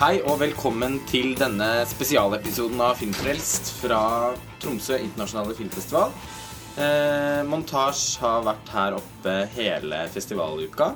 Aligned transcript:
Hei 0.00 0.22
og 0.24 0.38
velkommen 0.40 0.94
til 1.10 1.34
denne 1.36 1.82
spesialepisoden 1.84 2.78
av 2.80 2.94
Filmfrelst 2.96 3.66
fra 3.82 3.98
Tromsø 4.62 4.96
internasjonale 4.96 5.52
filmfestival. 5.58 6.14
Eh, 6.80 7.40
Montasj 7.44 8.14
har 8.22 8.46
vært 8.46 8.70
her 8.72 8.94
oppe 8.96 9.34
hele 9.52 9.98
festivaluka 10.08 10.86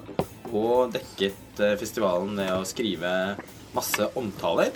og 0.57 0.95
dekket 0.95 1.61
eh, 1.61 1.75
festivalen 1.77 2.33
med 2.39 2.49
å 2.55 2.63
skrive 2.65 3.11
masse 3.75 4.09
omtaler. 4.17 4.73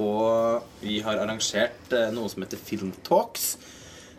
Og 0.00 0.64
vi 0.80 1.02
har 1.04 1.20
arrangert 1.20 1.92
eh, 1.92 2.08
noe 2.16 2.32
som 2.32 2.46
heter 2.46 2.62
Filmtalks, 2.70 3.44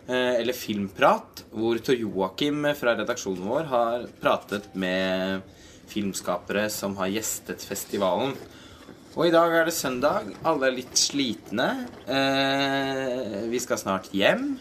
eh, 0.06 0.36
eller 0.36 0.54
Filmprat, 0.54 1.42
hvor 1.50 1.82
Tor 1.82 1.98
Joakim 1.98 2.62
fra 2.78 2.94
redaksjonen 3.02 3.50
vår 3.50 3.66
har 3.74 4.06
pratet 4.22 4.70
med 4.78 5.42
filmskapere 5.90 6.68
som 6.70 6.94
har 7.02 7.10
gjestet 7.10 7.66
festivalen. 7.66 8.38
Og 9.18 9.26
i 9.26 9.32
dag 9.34 9.50
er 9.50 9.66
det 9.66 9.74
søndag. 9.74 10.28
Alle 10.46 10.68
er 10.68 10.76
litt 10.76 10.94
slitne. 10.94 11.64
Eh, 12.06 13.48
vi 13.50 13.58
skal 13.58 13.80
snart 13.80 14.12
hjem. 14.14 14.52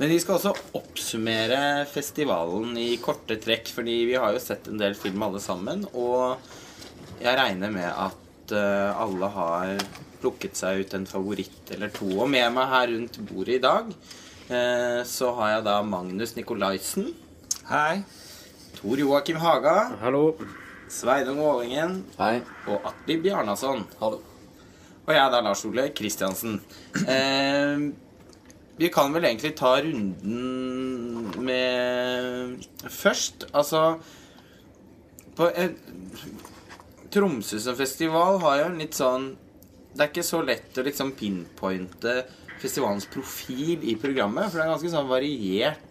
Men 0.00 0.10
vi 0.10 0.16
skal 0.18 0.34
også 0.34 0.50
oppsummere 0.74 1.84
festivalen 1.86 2.72
i 2.80 2.96
korte 2.98 3.36
trekk, 3.38 3.70
fordi 3.70 3.94
vi 4.08 4.16
har 4.18 4.32
jo 4.34 4.40
sett 4.42 4.66
en 4.66 4.80
del 4.82 4.96
film 4.98 5.22
alle 5.22 5.38
sammen. 5.44 5.84
Og 5.94 6.42
jeg 7.22 7.38
regner 7.38 7.70
med 7.70 7.86
at 7.86 8.54
eh, 8.58 8.98
alle 8.98 9.28
har 9.36 9.84
plukket 10.24 10.58
seg 10.58 10.82
ut 10.82 10.96
en 10.98 11.06
favoritt 11.06 11.70
eller 11.76 11.92
to. 11.94 12.08
Og 12.16 12.26
med 12.32 12.48
meg 12.56 12.66
her 12.72 12.90
rundt 12.90 13.20
bordet 13.28 13.60
i 13.60 13.62
dag 13.62 13.92
eh, 13.94 15.04
så 15.06 15.30
har 15.38 15.54
jeg 15.54 15.68
da 15.68 15.76
Magnus 15.86 16.34
Nikolaisen. 16.34 17.12
Hei. 17.70 18.02
Tor 18.80 19.04
Joakim 19.04 19.38
Haga. 19.38 19.76
Hallo. 20.02 20.32
Sveinung 20.90 21.38
Vålingen. 21.38 22.00
Hei. 22.18 22.40
Og 22.66 22.86
Atli 22.88 23.16
Bjarnason. 23.22 23.84
Hallo. 24.00 24.18
Og 25.06 25.12
jeg 25.14 25.22
er 25.22 25.30
da 25.32 25.40
Lars 25.44 25.62
Ole 25.68 25.88
Kristiansen. 25.94 26.56
Eh, 27.06 27.84
vi 28.80 28.88
kan 28.92 29.12
vel 29.14 29.28
egentlig 29.28 29.54
ta 29.58 29.76
runden 29.82 31.44
med 31.46 32.66
Først, 32.90 33.46
altså 33.52 34.00
på 35.36 35.46
en, 35.54 35.76
Tromsø 37.12 37.60
som 37.62 37.76
festival 37.78 38.40
har 38.42 38.58
jo 38.60 38.66
en 38.70 38.80
litt 38.80 38.96
sånn 38.98 39.26
Det 39.94 40.02
er 40.02 40.10
ikke 40.10 40.26
så 40.26 40.40
lett 40.46 40.78
å 40.78 40.84
liksom 40.86 41.12
pinpointe 41.18 42.14
festivalens 42.60 43.06
profil 43.08 43.84
i 43.88 43.94
programmet, 43.96 44.50
for 44.50 44.58
det 44.58 44.64
er 44.66 44.72
ganske 44.74 44.92
sånn 44.92 45.08
variert 45.08 45.89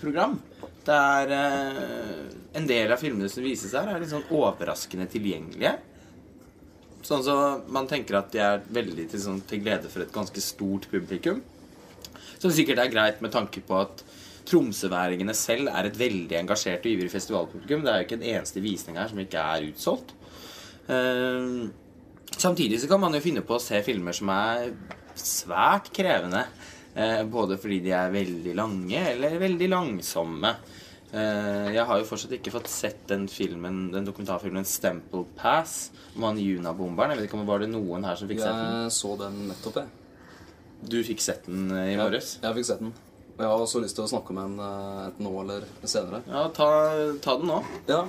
program. 0.00 0.38
Der 0.88 1.32
er 1.36 1.80
eh, 1.82 2.36
En 2.56 2.66
del 2.66 2.90
av 2.90 2.98
filmene 2.98 3.28
som 3.28 3.44
vises 3.44 3.74
her, 3.76 3.90
er 3.92 4.00
litt 4.00 4.10
sånn 4.10 4.24
overraskende 4.34 5.06
tilgjengelige. 5.12 5.76
Sånn 7.04 7.22
så 7.22 7.34
man 7.70 7.86
tenker 7.86 8.18
at 8.18 8.32
de 8.32 8.40
er 8.42 8.64
veldig 8.74 9.04
til, 9.12 9.20
sånn, 9.22 9.42
til 9.46 9.60
glede 9.62 9.90
for 9.92 10.02
et 10.02 10.14
ganske 10.14 10.42
stort 10.42 10.88
publikum. 10.90 11.42
Som 12.38 12.54
sikkert 12.54 12.80
er 12.82 12.90
greit 12.90 13.20
med 13.22 13.34
tanke 13.34 13.62
på 13.64 13.76
at 13.78 14.02
tromsøværingene 14.48 15.34
selv 15.36 15.68
er 15.70 15.88
et 15.88 15.98
veldig 16.00 16.38
engasjert 16.40 16.86
og 16.86 16.92
ivrig 16.94 17.10
festivalpublikum. 17.12 17.84
Det 17.84 17.92
er 17.92 18.00
jo 18.00 18.08
ikke 18.08 18.18
en 18.18 18.30
eneste 18.32 18.62
visning 18.64 18.98
her 18.98 19.10
som 19.10 19.20
ikke 19.22 19.44
er 19.44 19.68
utsolgt. 19.68 20.14
Uh, 20.88 21.68
samtidig 22.32 22.80
så 22.80 22.88
kan 22.90 23.02
man 23.02 23.14
jo 23.14 23.22
finne 23.24 23.44
på 23.44 23.58
å 23.58 23.62
se 23.62 23.82
filmer 23.84 24.16
som 24.16 24.32
er 24.32 24.72
svært 25.18 25.92
krevende. 25.94 26.46
Eh, 26.98 27.22
både 27.30 27.58
fordi 27.60 27.78
de 27.84 27.92
er 27.94 28.10
veldig 28.12 28.54
lange 28.58 29.02
eller 29.12 29.38
veldig 29.38 29.68
langsomme. 29.70 30.54
Eh, 31.12 31.68
jeg 31.72 31.84
har 31.88 32.00
jo 32.00 32.06
fortsatt 32.08 32.34
ikke 32.36 32.52
fått 32.52 32.68
sett 32.68 33.06
den 33.08 33.28
filmen, 33.32 33.86
den 33.94 34.08
dokumentarfilmen 34.08 34.66
'Stemple 34.66 35.24
Pass' 35.38 35.90
om 36.16 36.26
han 36.28 36.40
Juna-bomberen. 36.42 37.14
Jeg 37.14 37.18
vet 37.22 37.30
ikke 37.30 37.40
om 37.40 37.46
Var 37.46 37.64
det 37.64 37.70
noen 37.72 38.04
her 38.04 38.16
som 38.16 38.28
fikk 38.28 38.42
sett 38.42 38.52
den? 38.58 38.82
Jeg 38.82 38.92
så 38.98 39.16
den 39.18 39.48
nettopp, 39.48 39.76
jeg. 39.76 39.88
Du 40.88 41.02
fikk 41.02 41.20
sett 41.20 41.46
den 41.46 41.70
i 41.72 41.94
i 41.94 41.96
morges? 41.96 42.38
Jeg 42.42 42.54
fikk 42.54 42.66
sett 42.66 42.80
den. 42.80 42.92
Og 43.38 43.44
jeg 43.44 43.50
har 43.52 43.60
også 43.62 43.80
lyst 43.80 43.94
til 43.94 44.02
å 44.02 44.10
snakke 44.10 44.34
med 44.34 44.50
den 44.50 44.58
eh, 44.58 45.10
nå 45.22 45.32
eller 45.44 45.66
senere. 45.86 46.22
Ja, 46.26 46.48
ta, 46.50 46.68
ta 47.22 47.36
den 47.38 47.46
nå. 47.46 47.62
Ja, 47.86 48.00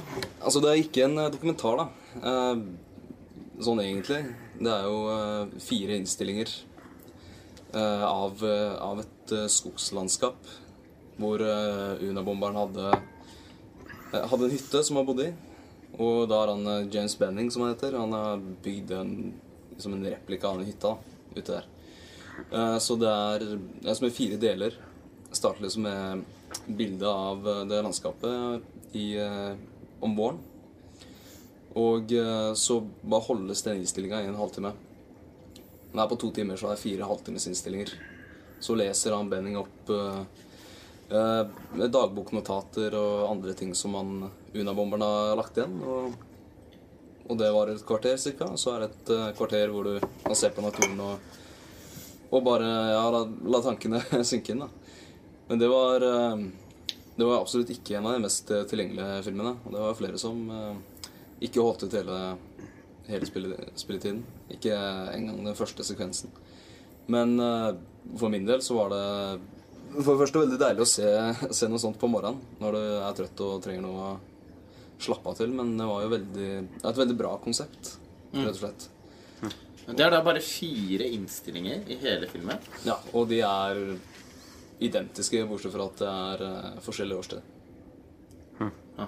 altså 0.42 0.62
det 0.64 0.72
er 0.72 0.82
ikke 0.82 1.04
en 1.06 1.18
eh, 1.22 1.30
dokumentar, 1.30 1.78
da. 1.78 1.86
Eh, 2.18 2.64
sånn 3.62 3.82
egentlig. 3.84 4.24
Det 4.58 4.72
er 4.74 4.88
jo 4.90 5.04
eh, 5.14 5.54
fire 5.62 6.00
innstillinger 6.02 6.50
eh, 6.50 6.69
av, 7.78 8.44
eh, 8.44 8.76
av 8.82 9.00
et 9.04 9.32
eh, 9.36 9.46
skogslandskap 9.52 10.50
hvor 11.20 11.42
eh, 11.44 12.00
Unabomberen 12.08 12.56
hadde, 12.56 12.92
eh, 14.14 14.26
hadde 14.32 14.48
en 14.48 14.54
hytte 14.56 14.84
som 14.84 15.00
han 15.00 15.08
bodde 15.08 15.28
i. 15.30 15.34
Og 16.00 16.30
da 16.32 16.42
har 16.42 16.54
han 16.54 16.68
eh, 16.68 16.88
James 16.94 17.18
Benning, 17.20 17.52
som 17.52 17.66
han 17.66 17.74
heter, 17.74 17.98
han 18.00 18.16
har 18.16 18.42
bygd 18.64 18.94
en, 18.96 19.16
liksom 19.74 19.98
en 19.98 20.06
replika 20.08 20.48
av 20.48 20.62
den 20.62 20.70
hytta 20.72 20.96
da, 20.96 21.16
ute 21.36 21.58
der. 21.58 21.68
Eh, 22.52 22.78
Så 22.80 22.96
det 22.96 23.10
er, 23.12 23.48
det 23.84 23.98
som 23.98 24.08
i 24.08 24.16
fire 24.16 24.40
deler. 24.40 24.78
Starter 25.32 25.62
liksom 25.68 25.84
med 25.86 26.24
bilde 26.66 27.08
av 27.08 27.48
eh, 27.48 27.66
det 27.70 27.82
landskapet 27.84 28.96
i, 28.96 29.12
eh, 29.20 29.54
om 30.00 30.16
våren. 30.16 30.40
Og 31.78 32.12
eh, 32.16 32.54
så 32.58 32.80
bare 33.02 33.28
holdes 33.28 33.62
den 33.68 33.84
innstillinga 33.84 34.24
i 34.24 34.32
en 34.32 34.40
halvtime. 34.40 34.72
Det 35.92 36.02
er 36.02 36.10
på 36.12 36.20
to 36.22 36.30
timer, 36.36 36.60
så 36.60 36.70
er 36.70 36.78
det 36.78 36.84
fire 36.84 37.08
halvtimesinnstillinger. 37.10 37.94
Så 38.60 38.76
leser 38.78 39.16
han 39.16 39.30
Benning 39.32 39.58
opp 39.58 39.90
eh, 39.90 40.22
eh, 41.10 41.86
dagboknotater 41.88 42.98
og 43.00 43.30
andre 43.32 43.56
ting 43.58 43.74
som 43.76 43.96
han 43.98 44.30
Unabomberen 44.54 45.06
har 45.06 45.38
lagt 45.40 45.58
igjen. 45.58 45.80
Og, 45.82 46.14
og 47.30 47.40
det 47.40 47.50
var 47.56 47.72
et 47.72 47.86
kvarter 47.88 48.18
ca. 48.22 48.52
Så 48.58 48.76
er 48.76 48.84
det 48.84 48.92
et 48.92 49.14
eh, 49.16 49.32
kvarter 49.40 49.74
hvor 49.74 49.88
du 49.90 50.10
kan 50.26 50.38
se 50.38 50.52
på 50.54 50.66
naturen 50.66 51.00
og, 51.06 51.40
og 52.30 52.46
bare 52.46 52.70
ja, 52.94 53.04
la, 53.16 53.24
la 53.56 53.64
tankene 53.66 54.04
synke 54.32 54.54
inn. 54.54 54.66
da. 54.68 54.70
Men 55.50 55.60
det 55.60 55.68
var, 55.68 56.06
eh, 56.06 56.38
det 57.16 57.26
var 57.26 57.42
absolutt 57.42 57.72
ikke 57.74 57.98
en 57.98 58.06
av 58.06 58.14
de 58.14 58.22
mest 58.28 58.52
eh, 58.54 58.68
tilgjengelige 58.70 59.24
filmene. 59.26 59.56
Og 59.66 59.74
det 59.74 59.82
var 59.82 59.98
flere 59.98 60.22
som 60.22 60.44
eh, 60.54 61.08
ikke 61.48 61.64
holdt 61.66 61.88
ut 61.88 61.96
hele, 61.98 62.20
hele 63.10 63.28
spilletiden. 63.28 64.24
Ikke 64.54 64.76
engang 65.14 65.44
den 65.46 65.58
første 65.58 65.86
sekvensen. 65.88 66.34
Men 67.10 67.40
eh, 67.42 67.72
for 68.18 68.32
min 68.34 68.46
del 68.48 68.62
så 68.66 68.78
var 68.78 68.94
det 68.94 69.06
for 69.90 70.14
det 70.14 70.22
første 70.22 70.44
veldig 70.44 70.60
deilig 70.62 70.86
å 70.86 70.90
se, 70.90 71.10
se 71.58 71.70
noe 71.70 71.82
sånt 71.82 72.00
på 72.02 72.10
morgenen 72.12 72.42
når 72.62 72.78
du 72.78 72.84
er 72.84 73.18
trøtt 73.18 73.46
og 73.46 73.64
trenger 73.66 73.86
noe 73.86 74.12
å 74.12 74.14
slappe 75.02 75.32
av 75.32 75.40
til. 75.40 75.54
Men 75.56 75.74
det 75.80 75.90
var 75.90 76.06
jo 76.06 76.14
veldig, 76.14 76.52
et 76.84 77.04
veldig 77.04 77.18
bra 77.18 77.36
konsept, 77.42 77.96
rett 78.36 78.54
og 78.54 78.62
slett. 78.62 78.90
Det 79.90 80.04
er 80.06 80.14
da 80.14 80.20
bare 80.22 80.42
fire 80.46 81.08
innstillinger 81.16 81.88
i 81.90 81.98
hele 82.04 82.28
filmen. 82.30 82.60
Ja, 82.86 83.00
og 83.18 83.32
de 83.32 83.40
er 83.42 83.80
identiske, 84.86 85.42
bortsett 85.50 85.74
fra 85.74 85.88
at 85.90 86.02
det 86.04 86.10
er 86.10 86.44
eh, 86.46 86.84
forskjellige 86.86 87.24
årstid. 87.24 87.56
Ja. 89.00 89.08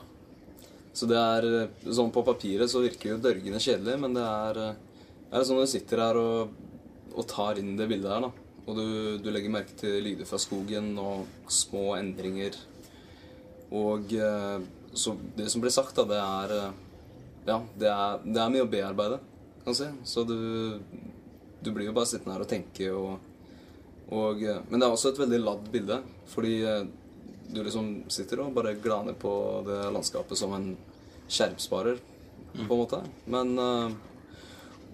Så 0.94 1.07
det 1.07 1.18
er 1.19 1.47
Sånn 1.88 2.12
på 2.13 2.24
papiret 2.28 2.72
så 2.72 2.84
virker 2.84 3.13
jo 3.13 3.24
dørgende 3.24 3.62
kjedelig, 3.63 3.97
men 4.02 4.18
det 4.18 4.25
er, 4.28 4.59
eh, 4.66 5.07
er 5.31 5.47
sånn 5.47 5.59
når 5.59 5.69
du 5.69 5.74
sitter 5.74 6.03
her 6.03 6.19
og, 6.19 6.53
og 7.16 7.28
tar 7.31 7.62
inn 7.62 7.78
det 7.79 7.88
bildet 7.91 8.12
her, 8.12 8.28
da. 8.28 8.31
Og 8.68 8.78
du, 8.78 8.85
du 9.24 9.31
legger 9.34 9.53
merke 9.53 9.74
til 9.79 10.03
lyder 10.06 10.28
fra 10.29 10.38
skogen 10.40 10.94
og 11.02 11.25
små 11.52 11.96
endringer. 11.97 12.59
Og 13.72 14.13
eh, 14.13 14.59
så 14.91 15.16
det 15.38 15.47
som 15.52 15.64
blir 15.64 15.73
sagt, 15.73 15.96
da, 15.97 16.08
det 16.11 16.22
er 16.22 16.55
Ja, 17.41 17.58
det 17.79 17.90
er, 17.90 18.22
det 18.22 18.38
er 18.38 18.52
mye 18.53 18.67
å 18.67 18.70
bearbeide, 18.70 19.17
kan 19.64 19.73
du 19.73 19.79
si. 19.79 19.88
Så 20.05 20.23
du, 20.28 20.78
du 21.64 21.72
blir 21.73 21.88
jo 21.88 21.96
bare 21.96 22.09
sittende 22.11 22.35
her 22.35 22.43
og 22.43 22.52
tenke 22.52 22.91
og 22.93 23.14
og, 24.11 24.41
men 24.67 24.76
det 24.76 24.84
er 24.84 24.91
også 24.91 25.14
et 25.14 25.20
veldig 25.22 25.38
ladd 25.40 25.67
bilde, 25.72 26.02
fordi 26.28 26.58
du 27.53 27.64
liksom 27.64 28.03
sitter 28.12 28.42
og 28.44 28.53
bare 28.56 28.76
glaner 28.80 29.16
på 29.20 29.32
det 29.68 29.82
landskapet 29.94 30.40
som 30.40 30.53
en 30.56 30.72
skjermsparer, 31.32 32.00
på 32.56 32.74
en 32.74 32.82
måte. 32.82 33.02
Men 33.32 33.53
eh, 33.59 33.92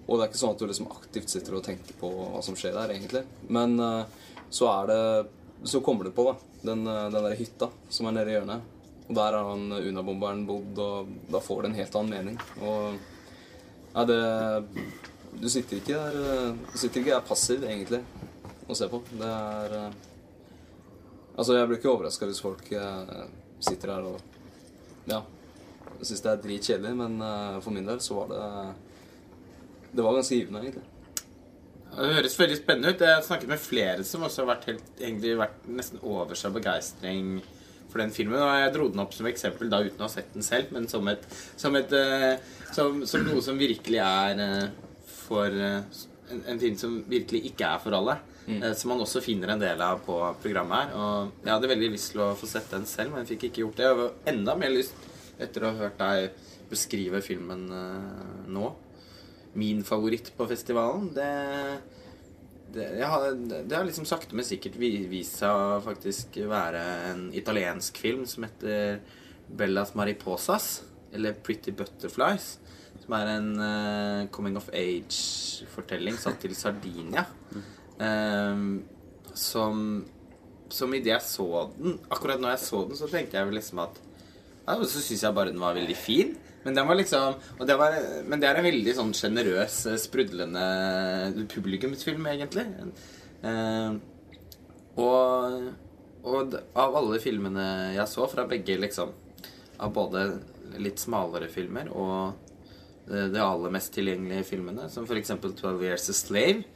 Og 0.06 0.16
det 0.16 0.24
er 0.24 0.30
ikke 0.30 0.40
sånn 0.40 0.54
at 0.54 0.62
du 0.62 0.68
liksom 0.70 0.90
aktivt 0.94 1.32
sitter 1.32 1.58
og 1.58 1.64
tenker 1.66 1.96
på 2.00 2.08
hva 2.08 2.42
som 2.44 2.56
skjer 2.56 2.76
der, 2.76 2.94
egentlig. 2.94 3.24
Men 3.52 3.76
eh, 3.82 4.28
så 4.50 4.70
er 4.72 4.90
det 4.90 5.02
Så 5.68 5.80
kommer 5.82 6.06
du 6.06 6.12
på, 6.14 6.24
da, 6.28 6.36
den, 6.70 6.86
eh, 6.86 7.08
den 7.12 7.26
der 7.26 7.38
hytta 7.38 7.70
som 7.90 8.08
er 8.08 8.16
nede 8.16 8.32
i 8.32 8.36
hjørnet. 8.38 8.74
Og 9.08 9.14
der 9.16 9.36
har 9.38 9.50
han 9.50 9.72
Unabomberen 9.72 10.46
bodd, 10.46 10.78
og 10.84 11.12
da 11.32 11.40
får 11.42 11.62
det 11.62 11.70
en 11.70 11.78
helt 11.80 11.98
annen 11.98 12.14
mening. 12.14 12.40
Og 12.62 12.98
ja, 13.94 14.04
det 14.04 14.22
Du 15.38 15.48
sitter 15.48 15.78
ikke 15.78 15.96
der 15.98 16.54
Du 16.72 16.78
sitter 16.78 17.00
ikke 17.00 17.14
der 17.14 17.26
passiv, 17.26 17.64
egentlig 17.64 18.02
å 18.68 18.76
se 18.76 18.88
på. 18.92 19.00
Det 19.18 19.28
er 19.28 19.90
Altså, 21.38 21.54
jeg 21.54 21.70
blir 21.70 21.78
ikke 21.78 21.90
overraska 21.92 22.26
hvis 22.26 22.42
folk 22.42 22.70
eh, 22.74 23.26
sitter 23.62 23.92
her 23.94 24.06
og 24.10 25.08
ja, 25.08 25.20
syns 26.02 26.22
det 26.24 26.30
er 26.32 26.40
dritkjedelig, 26.42 26.94
men 26.98 27.18
eh, 27.22 27.58
for 27.62 27.74
min 27.74 27.86
del 27.86 28.00
så 28.02 28.16
var 28.18 28.32
det 28.32 28.46
Det 29.94 30.04
var 30.04 30.16
ganske 30.18 30.34
givende, 30.34 30.62
egentlig. 30.64 30.82
Det 31.88 32.16
høres 32.18 32.34
veldig 32.38 32.56
spennende 32.58 32.90
ut. 32.92 33.00
Jeg 33.00 33.14
har 33.14 33.22
snakket 33.24 33.48
med 33.48 33.62
flere 33.62 34.04
som 34.04 34.26
også 34.26 34.42
har 34.42 34.50
vært 34.50 34.66
helt, 34.68 34.90
egentlig 34.98 35.38
vært 35.38 35.62
nesten 35.78 36.02
over 36.02 36.36
seg 36.36 36.52
begeistring 36.58 37.38
for 37.88 38.02
den 38.02 38.12
filmen. 38.12 38.42
Og 38.42 38.50
jeg 38.60 38.74
dro 38.74 38.88
den 38.92 39.00
opp 39.00 39.14
som 39.16 39.30
eksempel 39.30 39.70
da 39.72 39.80
uten 39.86 40.02
å 40.02 40.08
ha 40.08 40.12
sett 40.12 40.34
den 40.34 40.44
selv, 40.44 40.74
men 40.74 40.90
som, 40.90 41.08
et, 41.08 41.24
som, 41.56 41.78
et, 41.78 41.94
eh, 41.96 42.34
som, 42.74 43.00
som 43.08 43.24
noe 43.24 43.40
som 43.46 43.58
virkelig 43.58 44.02
er 44.04 44.42
for 45.22 45.54
en, 45.54 46.42
en 46.42 46.60
film 46.60 46.76
som 46.76 46.98
virkelig 47.08 47.46
ikke 47.52 47.70
er 47.70 47.80
for 47.86 47.96
alle. 47.96 48.18
Eh, 48.56 48.72
Som 48.78 48.92
man 48.94 49.04
også 49.04 49.22
finner 49.24 49.54
en 49.54 49.62
del 49.62 49.82
av 49.84 50.02
på 50.06 50.16
programmet 50.42 50.88
her. 50.88 50.96
Og 50.96 51.44
jeg 51.44 51.52
hadde 51.54 51.72
veldig 51.74 51.92
lyst 51.94 52.12
til 52.14 52.24
å 52.24 52.32
få 52.38 52.48
sett 52.50 52.70
den 52.74 52.86
selv, 52.88 53.14
men 53.14 53.28
fikk 53.28 53.48
ikke 53.48 53.64
gjort 53.64 53.80
det. 53.80 53.86
Jeg 53.86 54.00
har 54.00 54.34
enda 54.34 54.56
mer 54.58 54.74
lyst 54.74 55.08
etter 55.38 55.64
å 55.64 55.72
ha 55.72 55.84
hørt 55.86 56.00
deg 56.00 56.44
beskrive 56.68 57.22
filmen 57.24 57.68
eh, 57.72 58.48
nå. 58.52 58.72
Min 59.58 59.84
favoritt 59.86 60.32
på 60.36 60.46
festivalen, 60.50 61.08
det 61.16 61.30
det, 62.72 63.04
har, 63.04 63.30
det 63.64 63.76
har 63.76 63.86
liksom 63.86 64.04
sakte, 64.04 64.36
men 64.36 64.44
sikkert 64.44 64.76
vist 64.76 65.38
seg 65.40 65.78
faktisk 65.86 66.36
være 66.50 66.82
en 67.10 67.22
italiensk 67.36 67.96
film 67.96 68.26
som 68.28 68.44
heter 68.44 68.98
Bellas 69.48 69.94
Mariposas, 69.96 70.82
eller 71.16 71.36
Pretty 71.44 71.72
Butterflies. 71.72 72.58
Som 73.00 73.14
er 73.16 73.30
en 73.38 73.50
uh, 73.56 74.28
coming 74.34 74.58
of 74.60 74.68
age-fortelling 74.76 76.18
satt 76.20 76.42
til 76.44 76.52
Sardinia. 76.58 77.24
Ehm, 77.98 78.84
som 79.34 80.04
som 80.72 80.92
idet 80.94 81.14
jeg 81.14 81.24
så 81.24 81.46
den 81.78 81.96
Akkurat 82.12 82.40
når 82.40 82.54
jeg 82.54 82.64
så 82.66 82.82
den, 82.88 82.98
så 82.98 83.08
tenkte 83.10 83.38
jeg 83.38 83.48
vel 83.48 83.58
liksom 83.58 83.82
at 83.84 83.98
Så 84.84 85.00
syns 85.00 85.24
jeg 85.24 85.34
bare 85.34 85.52
den 85.52 85.62
var 85.62 85.76
veldig 85.78 85.96
fin. 85.96 86.34
Men 86.64 86.74
den 86.76 86.88
var 86.88 86.98
liksom 86.98 87.38
det 87.64 87.76
var, 87.78 87.94
Men 88.28 88.40
det 88.40 88.48
er 88.50 88.60
en 88.60 88.66
veldig 88.66 88.94
sånn 88.98 89.14
sjenerøs, 89.16 89.78
eh, 89.88 89.96
sprudlende 89.96 91.46
publikumsfilm, 91.48 92.26
egentlig. 92.28 92.66
Eh, 93.48 93.96
og, 94.98 95.70
og 96.26 96.58
av 96.76 96.98
alle 97.00 97.20
filmene 97.22 97.64
jeg 97.96 98.10
så, 98.10 98.26
fra 98.28 98.44
begge 98.50 98.76
liksom 98.82 99.14
Av 99.78 99.92
både 99.94 100.26
litt 100.82 101.00
smalere 101.00 101.48
filmer 101.48 101.88
og 101.94 102.34
eh, 103.08 103.28
de 103.32 103.40
aller 103.40 103.72
mest 103.72 103.94
tilgjengelige 103.94 104.44
filmene, 104.50 104.90
som 104.92 105.06
f.eks. 105.08 105.32
'Twelve 105.38 105.86
Years 105.86 106.10
a 106.10 106.16
Slave', 106.18 106.66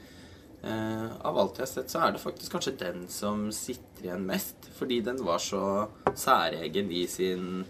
Eh, 0.62 1.06
av 1.26 1.38
alt 1.38 1.56
jeg 1.58 1.64
har 1.64 1.70
sett, 1.72 1.90
så 1.90 2.04
er 2.04 2.12
det 2.14 2.22
faktisk 2.22 2.52
kanskje 2.54 2.76
den 2.78 3.06
som 3.10 3.48
sitter 3.54 4.06
igjen 4.06 4.26
mest. 4.28 4.68
Fordi 4.76 5.00
den 5.02 5.18
var 5.26 5.42
så 5.42 5.88
særegen 6.14 6.90
i 6.94 7.02
sin 7.10 7.64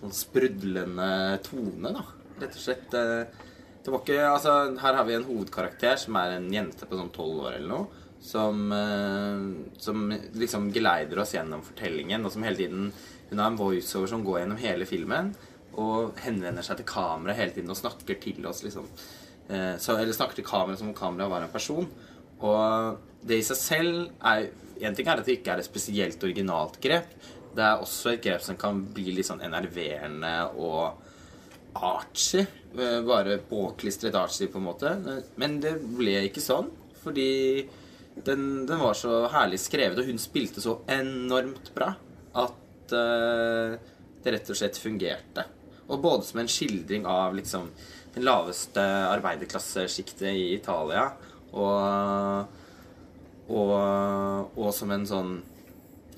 sånn 0.00 0.14
sprudlende 0.16 1.08
tone, 1.44 1.92
da. 1.92 2.04
Rett 2.40 2.56
og 2.56 2.62
slett. 2.62 2.94
eh, 2.96 3.48
det 3.82 3.90
var 3.90 4.00
ikke 4.00 4.30
Altså, 4.30 4.78
her 4.80 4.94
har 4.94 5.04
vi 5.04 5.14
en 5.14 5.26
hovedkarakter 5.26 5.98
som 5.98 6.16
er 6.16 6.38
en 6.38 6.48
jente 6.52 6.86
på 6.86 6.96
sånn 6.96 7.12
tolv 7.12 7.44
år 7.44 7.58
eller 7.58 7.68
noe. 7.68 7.86
Som, 8.22 8.72
eh, 8.72 9.72
som 9.78 10.08
liksom 10.32 10.72
geleider 10.72 11.18
oss 11.18 11.34
gjennom 11.34 11.60
fortellingen, 11.60 12.24
og 12.24 12.32
som 12.32 12.42
hele 12.42 12.56
tiden 12.56 12.92
Hun 13.28 13.38
har 13.38 13.50
en 13.50 13.56
voiceover 13.56 14.08
som 14.08 14.24
går 14.24 14.40
gjennom 14.40 14.58
hele 14.58 14.84
filmen, 14.84 15.34
og 15.74 16.18
henvender 16.20 16.62
seg 16.62 16.76
til 16.76 16.86
kameraet 16.86 17.36
hele 17.36 17.50
tiden 17.50 17.70
og 17.70 17.76
snakker 17.76 18.20
til 18.20 18.44
oss, 18.46 18.62
liksom. 18.62 18.86
Så, 19.48 19.96
eller 19.96 20.12
snakker 20.12 20.34
til 20.36 20.44
kameraet 20.44 20.78
som 20.78 20.88
om 20.88 20.94
kameraet 20.94 21.30
var 21.30 21.40
en 21.40 21.48
person. 21.48 21.88
Og 22.42 22.98
det 23.22 23.38
i 23.38 23.46
seg 23.46 23.58
selv 23.58 24.26
er 24.26 24.50
En 24.82 24.96
ting 24.98 25.06
er 25.06 25.20
at 25.20 25.28
det 25.28 25.36
ikke 25.36 25.52
er 25.54 25.60
et 25.62 25.66
spesielt 25.68 26.24
originalt 26.26 26.80
grep. 26.82 27.12
Det 27.54 27.62
er 27.62 27.78
også 27.78 28.16
et 28.16 28.22
grep 28.24 28.42
som 28.42 28.56
kan 28.58 28.80
bli 28.90 29.12
litt 29.14 29.28
sånn 29.28 29.44
enerverende 29.46 30.32
og 30.58 30.96
artsy. 31.78 32.40
eh, 32.42 32.98
Bare 33.06 33.38
påklistret 33.46 34.16
archy, 34.18 34.48
på 34.50 34.58
en 34.58 34.66
måte. 34.66 34.90
Men 35.38 35.60
det 35.62 35.76
ble 35.84 36.16
ikke 36.26 36.42
sånn. 36.42 36.72
Fordi 37.04 37.68
den, 38.14 38.66
den 38.66 38.82
var 38.82 38.98
så 38.98 39.22
herlig 39.32 39.60
skrevet, 39.62 39.98
og 39.98 40.10
hun 40.10 40.20
spilte 40.20 40.64
så 40.64 40.80
enormt 40.90 41.72
bra 41.76 41.92
at 42.42 42.94
uh, 42.96 43.78
det 44.22 44.34
rett 44.34 44.50
og 44.52 44.58
slett 44.58 44.78
fungerte. 44.80 45.46
Og 45.88 46.00
både 46.02 46.26
som 46.26 46.42
en 46.42 46.50
skildring 46.50 47.06
av 47.08 47.34
liksom 47.36 47.70
den 48.14 48.26
laveste 48.26 48.82
arbeiderklassesjiktet 48.82 50.28
i 50.28 50.52
Italia, 50.54 51.08
og, 51.52 52.60
og, 53.52 54.52
og 54.56 54.70
som 54.76 54.92
en 54.94 55.08
sånn 55.08 55.32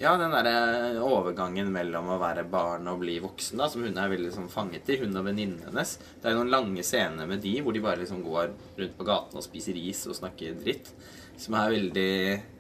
ja, 0.01 0.17
den 0.19 0.33
derre 0.35 1.03
overgangen 1.07 1.69
mellom 1.73 2.09
å 2.11 2.19
være 2.19 2.43
barn 2.51 2.89
og 2.91 2.99
bli 3.05 3.15
voksen, 3.23 3.61
da, 3.61 3.69
som 3.71 3.85
hun 3.87 3.99
er 4.01 4.11
veldig 4.11 4.33
sånn 4.35 4.51
fanget 4.51 4.91
i, 4.91 4.97
hun 5.05 5.15
og 5.15 5.29
venninnen 5.29 5.69
hennes. 5.69 5.95
Det 6.19 6.27
er 6.27 6.35
jo 6.35 6.41
noen 6.41 6.51
lange 6.51 6.83
scener 6.87 7.29
med 7.31 7.45
de 7.45 7.55
hvor 7.63 7.77
de 7.77 7.83
bare 7.85 8.01
liksom 8.03 8.25
går 8.27 8.51
rundt 8.81 8.97
på 8.99 9.07
gaten 9.07 9.39
og 9.39 9.47
spiser 9.47 9.79
is 9.79 10.03
og 10.11 10.19
snakker 10.19 10.59
dritt. 10.59 10.91
Som 11.39 11.55
er 11.59 11.71
veldig, 11.77 12.11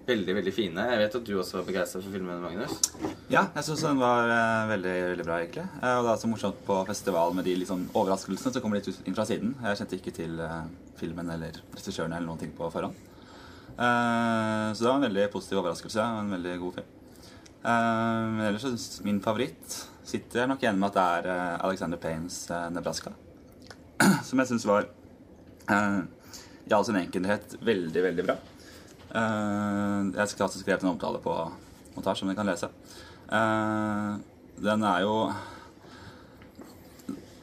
veldig 0.07 0.35
veldig 0.39 0.53
fine. 0.53 0.85
Jeg 0.91 1.01
vet 1.01 1.17
at 1.19 1.27
du 1.27 1.33
også 1.39 1.59
var 1.59 1.67
begeistra 1.69 2.01
for 2.03 2.13
filmen, 2.13 2.43
Magnus. 2.43 2.75
Ja, 3.33 3.47
jeg 3.55 3.67
syns 3.67 3.85
den 3.87 4.01
var 4.03 4.29
uh, 4.29 4.69
veldig 4.71 4.95
veldig 5.11 5.27
bra, 5.27 5.39
egentlig. 5.41 5.65
Uh, 5.81 5.95
og 5.99 6.07
det 6.07 6.13
er 6.13 6.21
så 6.21 6.31
morsomt 6.31 6.61
på 6.67 6.77
festival 6.89 7.37
med 7.37 7.49
de 7.49 7.57
sånn 7.69 7.87
overraskelsene 7.93 8.53
som 8.53 8.65
kommer 8.65 8.81
litt 8.81 8.91
inn 9.09 9.17
fra 9.17 9.27
siden. 9.29 9.55
Jeg 9.65 9.81
kjente 9.81 9.99
ikke 9.99 10.15
til 10.19 10.37
uh, 10.43 10.67
filmen 11.01 11.33
eller 11.35 11.57
regissøren 11.77 12.13
eller 12.13 12.29
noen 12.29 12.43
ting 12.43 12.53
på 12.57 12.69
forhånd. 12.75 13.11
Så 13.75 14.85
det 14.85 14.87
var 14.87 15.01
en 15.01 15.05
veldig 15.09 15.23
positiv 15.33 15.59
overraskelse 15.59 15.99
og 15.99 16.19
en 16.21 16.29
veldig 16.37 16.53
god 16.61 16.77
film. 16.77 16.91
Men 17.65 18.43
ellers 18.47 18.63
syns 18.63 18.85
min 19.03 19.19
favoritt 19.25 19.79
sitter 20.07 20.47
nok 20.47 20.63
igjen 20.63 20.79
med 20.79 20.93
at 20.93 20.95
det 20.95 21.33
er 21.33 21.59
Alexander 21.67 21.99
Paynes 21.99 22.37
'Nebraska'. 22.71 23.11
Som 24.29 24.39
jeg 24.39 24.53
syns 24.53 24.69
var 24.71 24.87
i 25.75 26.77
all 26.77 26.87
sin 26.87 27.01
enkelhet 27.03 27.59
veldig, 27.67 28.05
veldig 28.07 28.29
bra. 28.29 28.39
Eh, 29.15 29.99
jeg 30.11 30.21
har 30.21 30.47
også 30.49 30.63
skrevet 30.63 30.83
en 30.83 30.95
omtale 30.95 31.21
på 31.23 31.35
montasje 31.95 32.23
som 32.23 32.31
dere 32.31 32.39
kan 32.41 32.49
lese. 32.51 32.71
Eh, 33.31 34.15
den 34.65 34.87
er 34.87 35.05
jo 35.05 35.19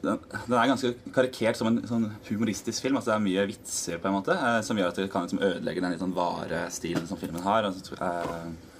den, 0.01 0.17
den 0.47 0.55
er 0.57 0.69
ganske 0.71 0.93
karikert 1.13 1.59
som 1.59 1.69
en 1.69 1.79
sånn 1.87 2.07
humoristisk 2.27 2.83
film. 2.83 2.97
altså 2.97 3.11
Det 3.11 3.17
er 3.19 3.25
mye 3.27 3.47
vitser 3.51 4.01
på 4.01 4.09
en 4.09 4.17
måte 4.17 4.35
eh, 4.35 4.59
som 4.65 4.79
gjør 4.79 4.91
at 4.91 4.99
det 4.99 5.09
kan 5.13 5.27
liksom 5.27 5.43
ødelegge 5.45 5.83
den 5.83 5.93
litt 5.95 6.03
sånn 6.03 6.17
vare 6.17 6.65
stilen 6.73 7.07
som 7.09 7.19
filmen 7.21 7.45
har. 7.45 7.69
Altså, 7.69 7.97
eh, 8.01 8.71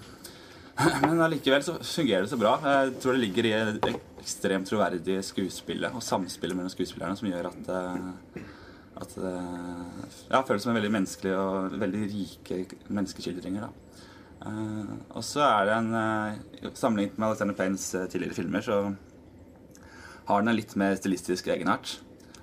men 1.05 1.21
allikevel 1.21 1.63
så 1.65 1.77
fungerer 1.77 2.25
det 2.25 2.33
så 2.33 2.41
bra. 2.41 2.55
Jeg 2.65 2.95
tror 3.03 3.15
det 3.15 3.23
ligger 3.25 3.49
i 3.49 3.53
det 3.77 3.93
ekstremt 4.21 4.69
troverdige 4.69 5.21
skuespillet 5.25 5.93
og 5.97 6.03
samspillet 6.05 6.57
mellom 6.57 6.73
skuespillerne 6.73 7.17
som 7.17 7.29
gjør 7.29 7.51
at 7.51 7.71
eh, 7.77 8.41
at 9.01 9.15
det 9.17 9.35
ja, 10.31 10.41
føles 10.47 10.63
som 10.63 10.73
en 10.73 10.79
veldig 10.79 10.93
menneskelig 10.93 11.33
og 11.37 11.79
veldig 11.81 12.03
rike 12.11 12.59
menneskeskildringer. 12.87 13.69
Eh, 14.41 14.93
og 15.13 15.25
så 15.25 15.43
er 15.45 15.69
det 15.69 15.75
en 15.77 15.91
uh, 15.93 16.69
Sammenlignet 16.73 17.19
med 17.19 17.27
Alexander 17.29 17.61
eh, 17.61 18.07
tidligere 18.09 18.37
filmer, 18.37 18.65
så 18.65 18.79
har 20.29 20.41
den 20.41 20.53
en 20.53 20.57
litt 20.57 20.73
mer 20.79 20.95
stilistisk 20.97 21.49
egenart. 21.51 21.99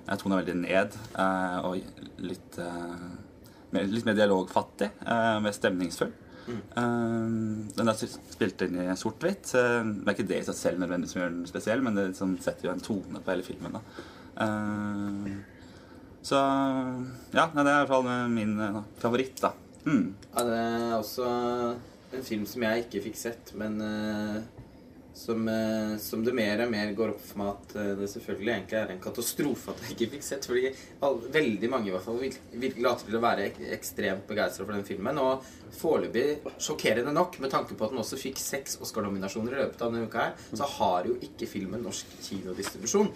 Jeg 0.09 0.17
tror 0.19 0.31
den 0.31 0.37
er 0.37 0.43
veldig 0.43 0.57
ned 0.61 0.95
eh, 1.21 1.57
og 1.67 2.23
litt, 2.23 2.57
eh, 2.61 3.03
mer, 3.75 3.91
litt 3.91 4.07
mer 4.07 4.17
dialogfattig, 4.17 4.89
eh, 5.05 5.35
mer 5.43 5.55
stemningsfull. 5.55 6.11
Eh, 6.49 7.27
den 7.77 7.91
er 7.91 7.99
spilt 7.99 8.63
inn 8.65 8.79
i 8.81 8.87
sort-hvitt. 8.97 9.53
Eh, 9.59 9.91
det 9.91 10.07
er 10.07 10.17
ikke 10.17 10.29
det 10.31 10.41
i 10.41 10.47
seg 10.49 10.57
selv 10.57 10.83
nødvendigvis 10.83 11.15
som 11.15 11.21
gjør 11.23 11.35
den 11.35 11.51
spesiell, 11.51 11.85
men 11.85 11.97
det 11.99 12.09
liksom 12.09 12.35
setter 12.41 12.69
jo 12.69 12.73
en 12.73 12.83
tone 12.85 13.21
på 13.21 13.33
hele 13.35 13.45
filmen. 13.45 13.77
da. 13.79 13.83
Så 16.29 16.37
ja, 17.33 17.47
det 17.49 17.63
er 17.63 17.65
i 17.65 17.73
hvert 17.73 17.89
fall 17.89 18.07
min 18.29 18.53
eh, 18.61 18.79
favoritt, 19.01 19.39
da. 19.41 19.49
Mm. 19.87 20.11
Ja, 20.35 20.43
det 20.45 20.57
er 20.61 20.91
også 20.99 21.27
en 22.13 22.25
film 22.25 22.43
som 22.49 22.65
jeg 22.67 22.83
ikke 22.85 23.01
fikk 23.07 23.17
sett, 23.17 23.51
men 23.57 23.79
uh, 23.81 24.35
som, 25.17 25.41
uh, 25.49 25.95
som 26.01 26.21
det 26.25 26.35
mer 26.37 26.61
og 26.65 26.69
mer 26.73 26.91
går 26.97 27.15
opp 27.15 27.23
for 27.31 27.41
meg 27.41 27.49
at 27.55 27.73
uh, 27.79 27.89
det 27.97 28.11
selvfølgelig 28.11 28.53
egentlig 28.53 28.77
er 28.79 28.93
en 28.93 29.01
katastrofe 29.01 29.73
at 29.73 29.81
jeg 29.85 29.95
ikke 29.95 30.09
fikk 30.13 30.27
sett. 30.27 30.45
Fordi 30.49 30.69
all, 31.05 31.17
veldig 31.33 31.71
mange 31.73 31.89
i 31.89 31.95
hvert 31.95 32.05
fall 32.05 32.21
vir- 32.21 32.39
virkelig 32.53 32.85
later 32.85 33.09
til 33.09 33.19
å 33.19 33.25
være 33.25 33.49
ek 33.49 33.59
ekstremt 33.79 34.29
begeistra 34.29 34.65
for 34.67 34.77
den 34.77 34.85
filmen. 34.85 35.21
Og 35.25 35.49
foreløpig, 35.81 36.27
sjokkerende 36.61 37.13
nok, 37.15 37.41
med 37.41 37.53
tanke 37.55 37.77
på 37.77 37.89
at 37.89 37.95
den 37.95 38.05
også 38.05 38.21
fikk 38.21 38.41
seks 38.41 38.77
Oscar-nominasjoner 38.85 39.57
i 39.57 39.61
løpet 39.63 39.85
av 39.85 39.93
denne 39.93 40.09
uka 40.09 40.27
her, 40.29 40.49
så 40.53 40.69
har 40.77 41.09
jo 41.09 41.17
ikke 41.25 41.49
filmen 41.49 41.85
norsk 41.89 42.17
kinodistribusjon. 42.25 43.13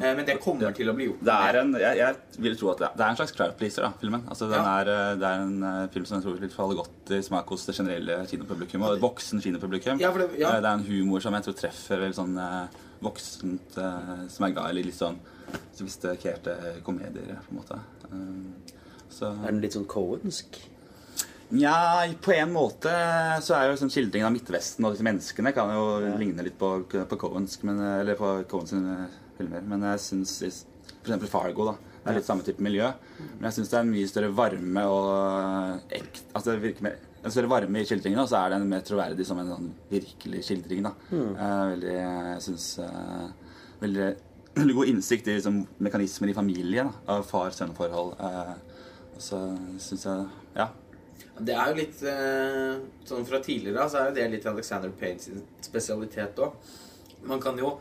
Eh, 0.00 0.14
men 0.16 0.24
det 0.26 0.38
kommer 0.42 0.72
til 0.74 0.88
å 0.90 0.94
bli 0.96 1.06
gjort. 1.08 1.20
Det 1.24 1.34
er 1.48 1.58
en, 1.60 1.72
jeg, 1.78 1.96
jeg 2.00 2.42
vil 2.46 2.56
tro 2.60 2.70
at 2.72 2.78
det 2.82 2.86
er, 2.88 2.96
det 2.98 3.04
er 3.06 3.10
en 3.14 3.18
slags 3.20 3.32
crowd 3.36 3.54
pleaser, 3.60 3.82
da, 3.86 3.92
filmen. 4.00 4.24
Altså, 4.28 4.48
den 4.50 4.58
Ja. 4.64 4.72
er, 4.80 4.90
eh, 4.94 5.14
det 5.20 5.28
er 5.30 5.44
en 5.44 5.62
eh, 5.62 5.88
film 5.94 6.04
som 6.08 6.18
jeg 6.18 6.24
tror 6.26 6.40
vil 6.40 6.50
falle 6.54 6.78
godt 6.80 7.12
i 7.14 7.20
smak 7.22 7.46
hos 7.54 7.66
det 7.66 7.76
generelle 7.76 8.18
kinopublikum. 8.30 8.82
Og 8.88 8.96
et 8.96 9.04
voksen 9.04 9.40
kinopublikum. 9.44 10.00
Ja, 10.00 10.10
for 10.10 10.18
det- 10.24 10.38
ja. 10.40 10.52
Det 10.60 10.64
er 10.64 10.74
en 10.74 10.84
humor 10.88 11.20
som 11.20 11.34
jeg 11.34 11.44
tror 11.48 11.54
treffer 11.62 11.98
veldig 12.04 12.14
sånn 12.14 12.68
voksent 13.04 13.74
Som 14.30 14.46
er 14.46 14.50
glad 14.54 14.70
i 14.70 14.82
litt 14.82 14.94
sånn 14.94 15.18
sofistikerte 15.76 16.82
komedier, 16.82 17.36
på 17.46 17.52
en 17.52 17.58
måte. 17.58 17.80
Så 19.10 19.28
Er 19.44 19.50
den 19.52 19.60
litt 19.60 19.72
sånn 19.76 19.86
cohensk? 19.86 20.56
Nja, 21.54 22.08
på 22.24 22.32
en 22.34 22.50
måte 22.54 22.90
så 23.44 23.54
er 23.54 23.66
jo 23.68 23.74
liksom 23.74 23.90
skildringen 23.92 24.26
av 24.26 24.32
Midtvesten 24.32 24.86
og 24.86 24.94
disse 24.94 25.04
menneskene 25.04 25.52
kan 25.54 25.68
jo 25.70 26.16
ligne 26.18 26.42
litt 26.42 26.56
på, 26.58 26.70
på 26.88 27.18
Cohensk, 27.20 27.62
men, 27.68 27.78
eller 28.00 28.16
på 28.18 28.30
Cohens 28.48 28.72
filmer. 29.38 29.64
Men 29.68 29.82
jeg 29.90 30.02
syns 30.04 30.36
eksempel 31.04 31.28
Fargo, 31.30 31.70
da. 31.72 31.74
Det 32.04 32.10
er 32.12 32.18
litt 32.18 32.26
samme 32.28 32.44
type 32.44 32.60
miljø. 32.64 32.90
Men 33.38 33.48
jeg 33.48 33.56
syns 33.58 33.70
det 33.72 33.78
er 33.78 33.86
en 33.86 33.92
mye 33.94 34.10
større 34.10 34.30
varme 34.36 34.82
og 34.92 35.94
ekt, 35.96 36.22
altså 36.34 36.52
det 36.52 36.62
virker 36.66 36.84
mer, 36.84 36.98
en 37.24 37.32
større 37.32 37.48
varme 37.48 37.80
i 37.80 37.86
skildringen, 37.88 38.20
og 38.20 38.28
så 38.28 38.42
er 38.42 38.52
den 38.52 38.66
mer 38.68 38.84
troverdig 38.84 39.24
som 39.24 39.40
en 39.40 39.48
sånn 39.48 39.70
virkelig 39.88 40.42
skildring. 40.44 40.84
da. 40.84 40.92
Eh, 41.14 41.64
veldig, 41.72 41.94
jeg 41.96 42.42
synes, 42.44 42.66
eh, 42.84 43.56
veldig, 43.80 44.08
veldig 44.60 44.76
god 44.76 44.92
innsikt 44.92 45.28
i 45.32 45.38
liksom, 45.38 45.62
mekanismer 45.80 46.28
i 46.28 46.36
familien 46.36 46.92
da, 46.92 47.16
av 47.16 47.24
far-sønn-forhold. 47.30 48.16
Eh, 48.20 48.54
og 49.14 49.20
så 49.22 49.40
syns 49.80 50.04
jeg 50.04 50.26
Ja. 50.56 50.68
Det 51.40 51.54
er 51.54 51.70
jo 51.70 51.74
litt 51.80 52.02
eh, 52.06 52.76
Sånn 53.08 53.24
fra 53.26 53.40
tidligere 53.42 53.88
så 53.90 53.98
er 53.98 54.08
jo 54.08 54.14
det 54.14 54.26
litt 54.30 54.46
Alexander 54.46 54.90
Paynes 54.90 55.30
spesialitet 55.66 56.38
òg. 56.38 56.52
Man 57.26 57.40
kan 57.42 57.58
jo 57.58 57.78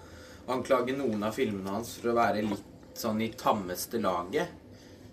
anklage 0.49 0.95
noen 0.97 1.23
av 1.23 1.31
filmene 1.37 1.69
hans 1.69 1.95
for 2.01 2.11
å 2.11 2.17
være 2.17 2.41
litt 2.43 2.97
sånn 2.97 3.21
i 3.21 3.29
tammeste 3.37 4.01
laget. 4.01 4.47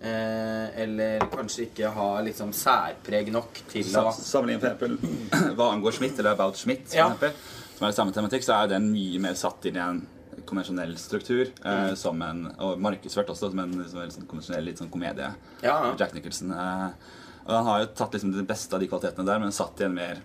Eh, 0.01 0.81
eller 0.81 1.19
kanskje 1.29 1.67
ikke 1.67 1.91
ha 1.93 2.07
liksom 2.25 2.49
særpreg 2.57 3.27
nok 3.31 3.59
til 3.69 3.85
å 3.85 4.07
Sa- 4.09 4.11
Sammenlignet 4.17 4.79
for 4.79 4.87
eksempel 4.95 5.53
hva 5.59 5.67
angår 5.75 5.93
Schmidt, 5.99 6.17
eller 6.19 6.33
About 6.33 6.57
Schmidt, 6.57 6.87
for 6.89 6.97
Ja. 6.97 7.05
eksempel, 7.11 7.35
som 7.77 7.87
er 7.87 7.91
samme 7.99 8.15
tematikk, 8.15 8.43
så 8.47 8.55
er 8.63 8.71
den 8.73 8.89
mye 8.93 9.19
mer 9.21 9.37
satt 9.37 9.65
inn 9.69 9.77
i 9.77 9.83
en 9.83 10.01
konvensjonell 10.49 10.95
struktur. 10.97 11.51
Eh, 11.63 11.93
som 11.99 12.21
en, 12.25 12.47
og 12.57 12.79
markedsført 12.81 13.29
også 13.29 13.51
som 13.51 13.59
en, 13.61 13.75
som 13.87 14.01
en 14.01 14.11
sånn 14.15 14.25
konvensjonell 14.29 14.65
litt 14.71 14.81
sånn 14.81 14.89
komedie. 14.89 15.29
Ja. 15.61 15.77
Jack 15.99 16.15
Nicholson. 16.17 16.51
Eh, 16.51 16.89
og 17.45 17.53
han 17.59 17.65
har 17.69 17.83
jo 17.83 17.91
tatt 18.01 18.13
liksom 18.17 18.33
det 18.33 18.47
beste 18.49 18.73
av 18.73 18.81
de 18.81 18.89
kvalitetene 18.89 19.25
der, 19.29 19.39
men 19.41 19.53
satt 19.53 19.81
i 19.81 19.85
en 19.85 19.93
mer, 19.97 20.19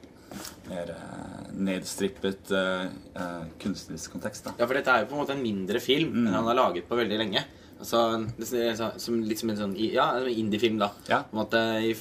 mer 0.68 0.90
eh, 0.94 1.52
nedstrippet 1.66 2.50
eh, 2.52 2.88
eh, 3.16 3.44
kunstnerisk 3.62 4.12
kontekst. 4.16 4.44
da. 4.48 4.54
Ja, 4.58 4.66
for 4.66 4.74
dette 4.78 4.92
er 4.92 5.04
jo 5.04 5.10
på 5.12 5.16
en 5.18 5.22
måte 5.24 5.36
en 5.36 5.44
mindre 5.44 5.80
film 5.80 6.12
Mm. 6.16 6.26
enn 6.26 6.34
han 6.40 6.50
har 6.50 6.54
laget 6.62 6.88
på 6.88 6.96
veldig 6.98 7.18
lenge. 7.18 7.44
Altså, 7.76 7.98
det 8.40 8.76
som 9.02 9.18
liksom 9.22 9.50
en 9.52 9.56
sånn 9.60 9.74
Ja, 9.92 10.06
en 10.16 10.28
indie-film, 10.32 10.78
da. 10.80 10.90
Ja. 11.10 11.18
På 11.28 11.36
en 11.36 11.42
måte, 11.44 11.60
i, 11.84 11.92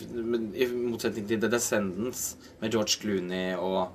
I 0.64 0.68
motsetning 0.72 1.28
til 1.28 1.42
The 1.42 1.50
Descendants 1.52 2.36
med 2.62 2.72
George 2.72 2.96
Clooney 3.02 3.58
og 3.60 3.90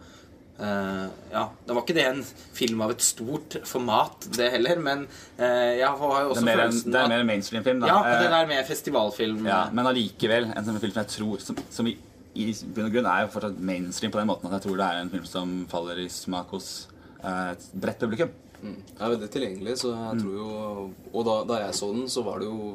uh, 0.60 1.06
Ja, 1.32 1.46
det 1.66 1.72
var 1.74 1.80
ikke 1.86 1.96
det 1.96 2.04
en 2.10 2.20
film 2.52 2.82
av 2.84 2.90
et 2.92 3.00
stort 3.00 3.56
format, 3.64 4.28
det 4.36 4.50
heller, 4.52 4.76
men 4.84 5.06
uh, 5.40 5.72
jeg 5.80 5.88
har 5.88 6.20
jo 6.20 6.28
Det 6.28 6.36
også 6.36 6.42
er 6.44 6.50
mer 6.50 6.60
følelsen 6.66 6.92
det 6.92 7.00
er 7.00 7.08
mer 7.14 7.24
en 7.24 7.30
mainstream-film. 7.32 7.80
da. 7.80 7.86
Ja, 7.88 8.20
det 8.26 8.28
er 8.42 8.52
mer 8.52 8.68
festivalfilm 8.68 9.46
Ja, 9.48 9.62
men 9.72 9.86
allikevel 9.88 10.50
en 10.52 10.64
sånn 10.68 10.80
film 10.84 10.92
som 10.92 11.00
jeg 11.06 11.12
tror 11.16 11.40
Som, 11.48 11.56
som 11.70 11.88
i, 11.88 11.96
i 12.38 12.46
bunn 12.74 12.86
og 12.86 12.94
grunn 12.94 13.08
er 13.10 13.24
jo 13.24 13.32
fortsatt 13.34 13.58
mainstream 13.58 14.12
på 14.14 14.20
den 14.20 14.28
måten 14.30 14.46
at 14.48 14.58
jeg 14.58 14.68
tror 14.68 14.78
det 14.78 14.86
er 14.86 15.00
en 15.00 15.10
film 15.10 15.26
som 15.26 15.56
faller 15.70 15.98
i 15.98 16.06
smak 16.12 16.52
hos 16.54 16.70
eh, 17.24 17.50
et 17.56 17.66
bredt 17.74 18.00
publikum. 18.02 18.30
Mm. 18.60 18.78
Det 18.86 19.00
er 19.00 19.12
veldig 19.14 19.30
tilgjengelig, 19.32 19.76
så 19.80 19.94
jeg 19.96 20.20
tror 20.20 20.34
jo 20.36 20.48
Og 21.16 21.22
da, 21.24 21.36
da 21.48 21.62
jeg 21.62 21.76
så 21.78 21.86
den, 21.94 22.10
så 22.12 22.22
var 22.26 22.42
det 22.42 22.50
jo 22.50 22.74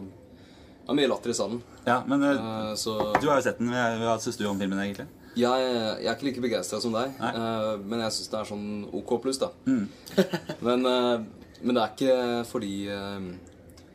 ja, 0.85 0.93
mye 0.97 1.09
latter 1.09 1.33
i 1.33 1.37
salen. 1.37 1.61
Ja, 1.85 1.99
men 2.09 2.23
Eh, 2.25 2.73
så 2.75 2.97
du 3.21 3.29
har 3.29 3.39
jo 3.39 3.45
sett 3.45 3.61
den. 3.61 3.71
Hva 3.71 4.17
syns 4.21 4.37
du 4.37 4.45
om 4.49 4.59
filmen, 4.59 4.81
egentlig? 4.81 5.07
jeg, 5.35 5.63
jeg 5.99 6.07
er 6.07 6.13
ikke 6.13 6.27
like 6.29 6.43
begeistra 6.43 6.79
som 6.79 6.93
deg, 6.95 7.17
eh, 7.19 7.71
men 7.83 8.03
jeg 8.05 8.15
syns 8.15 8.31
det 8.31 8.37
er 8.39 8.49
sånn 8.51 8.69
OK 8.95 9.17
pluss, 9.23 9.41
da. 9.41 9.51
Mm. 9.67 9.87
men, 10.67 10.85
uh, 10.87 11.59
men 11.61 11.75
det 11.75 11.81
er 11.81 11.91
ikke 11.95 12.45
fordi 12.47 12.71
uh, 12.87 13.27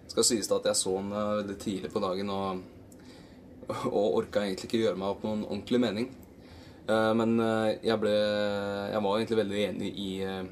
Det 0.05 0.12
skal 0.12 0.26
sies 0.26 0.50
da 0.50 0.59
at 0.59 0.69
jeg 0.69 0.81
så 0.81 0.93
den 0.99 1.14
veldig 1.14 1.57
tidlig 1.62 1.93
på 1.95 2.02
dagen 2.02 2.33
og, 2.35 2.62
og 3.91 4.17
orka 4.23 4.45
egentlig 4.45 4.69
ikke 4.71 4.85
gjøre 4.85 4.99
meg 5.00 5.15
opp 5.15 5.25
noen 5.27 5.47
ordentlig 5.49 5.81
mening. 5.83 6.11
Eh, 6.91 7.12
men 7.19 7.39
eh, 7.45 7.79
jeg 7.87 8.00
ble 8.03 8.12
Jeg 8.15 9.03
var 9.05 9.17
egentlig 9.17 9.41
veldig 9.45 9.65
enig 9.69 9.91
i, 9.95 10.11
eh, 10.27 10.45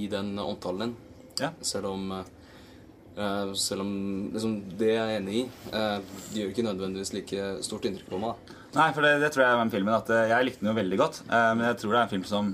i 0.00 0.06
den 0.12 0.34
omtalen 0.42 0.88
din. 0.88 0.96
Ja. 1.40 1.52
Selv 1.64 1.92
om 1.94 2.08
Selv 3.54 3.84
om 3.84 3.90
liksom, 4.34 4.54
det 4.74 4.88
jeg 4.90 4.98
er 4.98 5.20
enig 5.20 5.34
i, 5.38 5.42
det 5.70 6.40
gjør 6.40 6.48
ikke 6.50 6.64
nødvendigvis 6.66 7.12
like 7.14 7.44
stort 7.62 7.84
inntrykk 7.86 8.08
på 8.10 8.18
meg. 8.18 8.32
da. 8.34 8.56
Nei, 8.74 8.86
for 8.96 9.06
det, 9.06 9.12
det 9.22 9.28
tror 9.30 9.44
jeg 9.44 9.54
var 9.54 9.62
med 9.68 9.74
filmen 9.76 9.94
at 9.94 10.10
Jeg 10.10 10.46
likte 10.48 10.64
den 10.64 10.70
jo 10.72 10.74
veldig 10.80 10.98
godt. 10.98 11.20
men 11.30 11.62
jeg 11.62 11.76
tror 11.78 11.92
det 11.92 12.00
er 12.00 12.08
en 12.08 12.10
film 12.10 12.24
som 12.26 12.48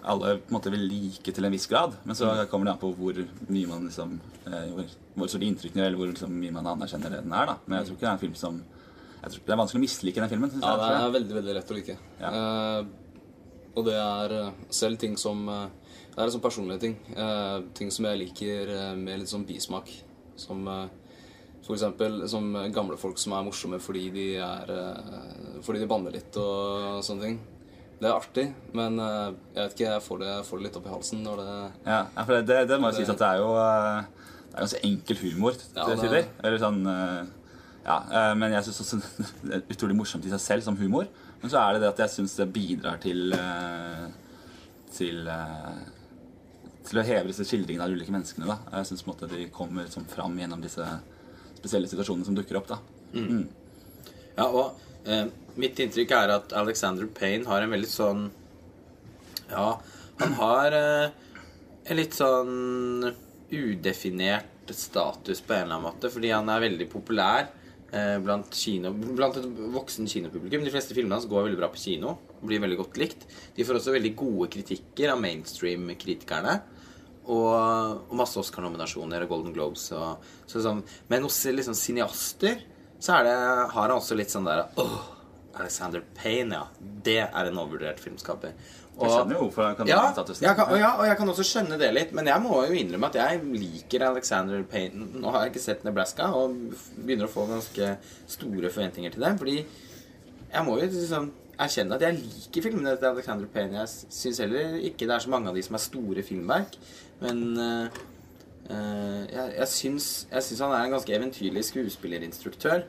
alle 0.00 0.38
på 0.38 0.48
en 0.48 0.56
måte 0.56 0.72
vil 0.72 0.86
like 0.88 1.34
til 1.36 1.44
en 1.44 1.52
viss 1.52 1.68
grad. 1.68 1.98
Men 2.08 2.16
så 2.16 2.30
kommer 2.48 2.70
det 2.70 2.72
an 2.72 2.80
på 2.80 2.94
hvor 2.96 3.20
mye 3.52 3.68
man 3.68 3.84
liksom 3.84 4.16
Hvor, 4.46 4.88
hvor 5.12 5.28
store 5.28 5.44
inntrykkene 5.44 5.84
eller 5.84 6.00
hvor 6.00 6.08
liksom, 6.08 6.32
mye 6.40 6.56
man 6.56 6.72
anerkjenner 6.72 7.12
det 7.12 7.22
den 7.26 7.36
er. 7.36 7.52
da 7.52 7.58
Men 7.66 7.76
jeg 7.76 7.90
tror 7.90 7.98
ikke 7.98 8.06
det 8.06 8.08
er 8.08 8.16
en 8.16 8.24
film 8.24 8.34
som 8.46 8.62
tror, 9.22 9.40
Det 9.46 9.52
er 9.54 9.58
vanskelig 9.60 9.80
å 9.80 9.84
mislike 9.84 10.20
den 10.22 10.30
filmen. 10.30 10.52
Ja, 10.62 10.76
det 10.78 10.88
er 10.94 11.12
veldig 11.18 11.34
veldig 11.40 11.54
lett 11.58 11.70
å 11.72 11.76
like. 11.78 11.96
Ja. 12.20 12.30
Eh, 12.30 12.84
og 13.78 13.84
det 13.86 13.96
er 13.98 14.34
eh, 14.38 14.52
selv 14.74 14.98
ting 14.98 15.16
som 15.20 15.42
eh, 15.48 15.66
Det 16.14 16.22
er 16.24 16.32
sånn 16.34 16.42
personlige 16.44 16.80
ting. 16.86 16.96
Eh, 17.16 17.58
ting 17.78 17.90
som 17.94 18.06
jeg 18.08 18.18
liker 18.24 18.72
eh, 18.74 18.94
med 18.98 19.20
litt 19.20 19.30
sånn 19.30 19.46
bismak. 19.48 19.90
Som 20.38 20.66
eh, 20.68 20.86
eksempel 21.68 22.22
som 22.32 22.46
gamle 22.72 22.96
folk 22.96 23.18
som 23.20 23.34
er 23.36 23.42
morsomme 23.44 23.76
fordi 23.82 24.06
de 24.14 24.26
er 24.40 24.70
Fordi 25.66 25.82
de 25.82 25.88
banner 25.90 26.14
litt 26.14 26.36
og 26.40 27.02
sånne 27.04 27.26
ting. 27.26 27.40
Det 27.98 28.06
er 28.08 28.14
artig, 28.14 28.44
men 28.78 28.94
jeg 29.02 29.56
vet 29.58 29.72
ikke, 29.74 29.88
jeg 29.90 30.02
får 30.06 30.18
det, 30.22 30.28
jeg 30.30 30.46
får 30.46 30.58
det 30.60 30.64
litt 30.68 30.76
opp 30.78 30.86
i 30.86 30.92
halsen 30.94 31.22
når 31.26 31.40
det 31.42 31.48
Ja, 31.90 31.98
for 32.22 32.32
det, 32.36 32.44
det, 32.46 32.58
det 32.70 32.78
må 32.80 32.92
jo 32.92 32.96
sies 33.00 33.10
at 33.10 33.18
det 33.20 33.26
er 33.26 33.40
jo 33.42 33.48
Det 33.58 34.54
er 34.54 34.62
ganske 34.62 34.82
enkel 34.86 35.20
humor 35.24 35.58
til 35.58 35.80
Ja, 35.82 35.88
er- 35.90 36.00
tider. 36.04 36.28
Eller 36.46 36.62
sånn 36.62 36.78
Ja, 37.88 37.98
eh, 38.12 38.32
men 38.36 38.52
jeg 38.52 38.66
syns 38.66 38.80
også 38.84 38.98
det 39.48 39.58
er 39.58 39.62
utrolig 39.72 39.96
morsomt 39.96 40.26
i 40.28 40.32
seg 40.32 40.42
selv 40.44 40.66
som 40.66 40.76
humor. 40.80 41.08
Men 41.40 41.52
så 41.52 41.60
er 41.62 41.76
det 41.76 41.84
det 41.84 41.92
at 41.92 42.02
jeg 42.04 42.16
syns 42.18 42.34
det 42.38 42.48
bidrar 42.52 42.98
til 43.02 43.32
eh, 43.36 44.08
Til 44.94 45.28
eh, 45.30 45.78
Til 46.88 46.98
å 47.00 47.04
heve 47.06 47.30
disse 47.30 47.46
skildringene 47.46 47.84
av 47.84 47.92
de 47.92 47.98
ulike 48.00 48.14
menneskene. 48.14 48.48
da 48.48 48.80
Jeg 48.80 48.90
syns 48.90 49.06
de 49.32 49.46
kommer 49.54 49.86
liksom 49.86 50.08
fram 50.10 50.36
gjennom 50.40 50.64
disse 50.64 50.84
spesielle 51.58 51.90
situasjonene 51.90 52.26
som 52.26 52.36
dukker 52.38 52.58
opp. 52.60 52.68
da 52.74 52.80
Ja, 54.38 54.46
og 54.48 54.76
eh, 55.06 55.26
mitt 55.58 55.78
inntrykk 55.82 56.12
er 56.14 56.34
at 56.36 56.52
Alexander 56.58 57.06
Payne 57.06 57.48
har 57.48 57.64
en 57.64 57.72
veldig 57.74 57.90
sånn 57.90 58.28
Ja, 59.50 59.78
han 60.20 60.36
har 60.38 60.76
eh, 60.76 61.08
en 61.88 61.96
litt 61.98 62.14
sånn 62.14 63.08
udefinert 63.48 64.72
status 64.74 65.40
på 65.40 65.54
en 65.54 65.62
eller 65.64 65.78
annen 65.78 65.86
måte, 65.86 66.10
fordi 66.12 66.30
han 66.34 66.50
er 66.52 66.60
veldig 66.66 66.88
populær 66.92 67.46
blant, 67.90 68.52
kino, 68.52 68.92
blant 68.92 69.36
et 69.40 69.46
voksen 69.74 70.08
kinopublikum. 70.10 70.64
De 70.64 70.72
fleste 70.72 70.96
filmene 70.96 71.16
hans 71.16 71.28
går 71.28 71.46
veldig 71.46 71.60
bra 71.60 71.70
på 71.72 71.80
kino. 71.80 72.16
Blir 72.42 72.60
veldig 72.64 72.80
godt 72.82 72.98
likt. 73.00 73.28
De 73.56 73.64
får 73.64 73.80
også 73.80 73.94
veldig 73.94 74.14
gode 74.18 74.50
kritikker 74.52 75.14
av 75.14 75.22
mainstream-kritikerne. 75.22 76.58
Og, 77.28 77.52
og 78.08 78.16
masse 78.16 78.40
Oscar-nominasjoner 78.40 79.24
og 79.24 79.32
Golden 79.32 79.56
Globes. 79.56 79.90
Og, 79.96 80.28
så 80.48 80.64
sånn. 80.64 80.82
Men 81.08 81.24
hos 81.28 81.40
liksom, 81.48 81.76
cineaster 81.76 82.60
så 82.98 83.22
det, 83.22 83.30
har 83.30 83.70
han 83.86 83.94
også 83.94 84.16
litt 84.18 84.32
sånn 84.32 84.48
der 84.48 84.64
Åh, 84.80 84.94
Alexander 85.58 86.02
Payne, 86.18 86.58
ja. 86.58 86.64
Det 86.78 87.20
er 87.24 87.48
en 87.50 87.60
overvurdert 87.60 88.00
filmskaper. 88.02 88.56
Jeg 88.98 89.10
skjønner 89.14 89.36
jo 89.36 89.42
hvorfor 89.44 89.62
han 89.68 89.76
kan 89.78 89.86
ja, 89.90 89.98
ha 90.02 90.12
statusen. 90.12 90.46
kan, 90.58 90.70
og 90.72 90.78
ja, 90.80 90.90
og 90.98 91.06
jeg 91.06 91.16
kan 91.20 91.28
også 91.28 91.44
skjønne 91.46 91.78
det 91.78 91.90
litt, 91.94 92.12
men 92.18 92.26
jeg 92.26 92.42
må 92.42 92.62
jo 92.66 92.78
innrømme 92.80 93.06
at 93.12 93.18
jeg 93.20 93.42
liker 93.54 94.04
Alexander 94.08 94.62
Payne. 94.66 95.06
Nå 95.22 95.30
har 95.30 95.44
jeg 95.44 95.52
ikke 95.54 95.62
sett 95.62 95.84
Nebraska, 95.86 96.32
og 96.34 96.56
begynner 96.96 97.28
å 97.28 97.32
få 97.32 97.46
ganske 97.46 97.92
store 98.26 98.70
forventninger 98.74 99.14
til 99.14 99.22
det. 99.22 99.34
Fordi 99.38 99.56
jeg 99.58 100.64
må 100.66 100.78
jo 100.80 100.88
liksom 100.90 101.30
erkjenne 101.58 101.94
at 101.98 102.04
jeg 102.06 102.18
liker 102.18 102.62
filmene 102.68 102.96
til 102.98 103.10
Alexander 103.12 103.46
Payne. 103.54 103.80
Jeg 103.84 104.12
syns 104.18 104.38
heller 104.42 104.78
ikke 104.90 105.06
det 105.06 105.14
er 105.16 105.26
så 105.26 105.30
mange 105.30 105.50
av 105.50 105.58
de 105.58 105.62
som 105.66 105.78
er 105.78 105.84
store 105.86 106.22
filmverk, 106.26 106.78
men 107.22 107.42
uh, 107.58 107.88
jeg, 108.68 109.54
jeg, 109.56 109.68
syns, 109.72 110.06
jeg 110.30 110.44
syns 110.44 110.60
han 110.66 110.74
er 110.76 110.86
en 110.86 110.94
ganske 110.98 111.14
eventyrlig 111.16 111.64
skuespillerinstruktør. 111.70 112.82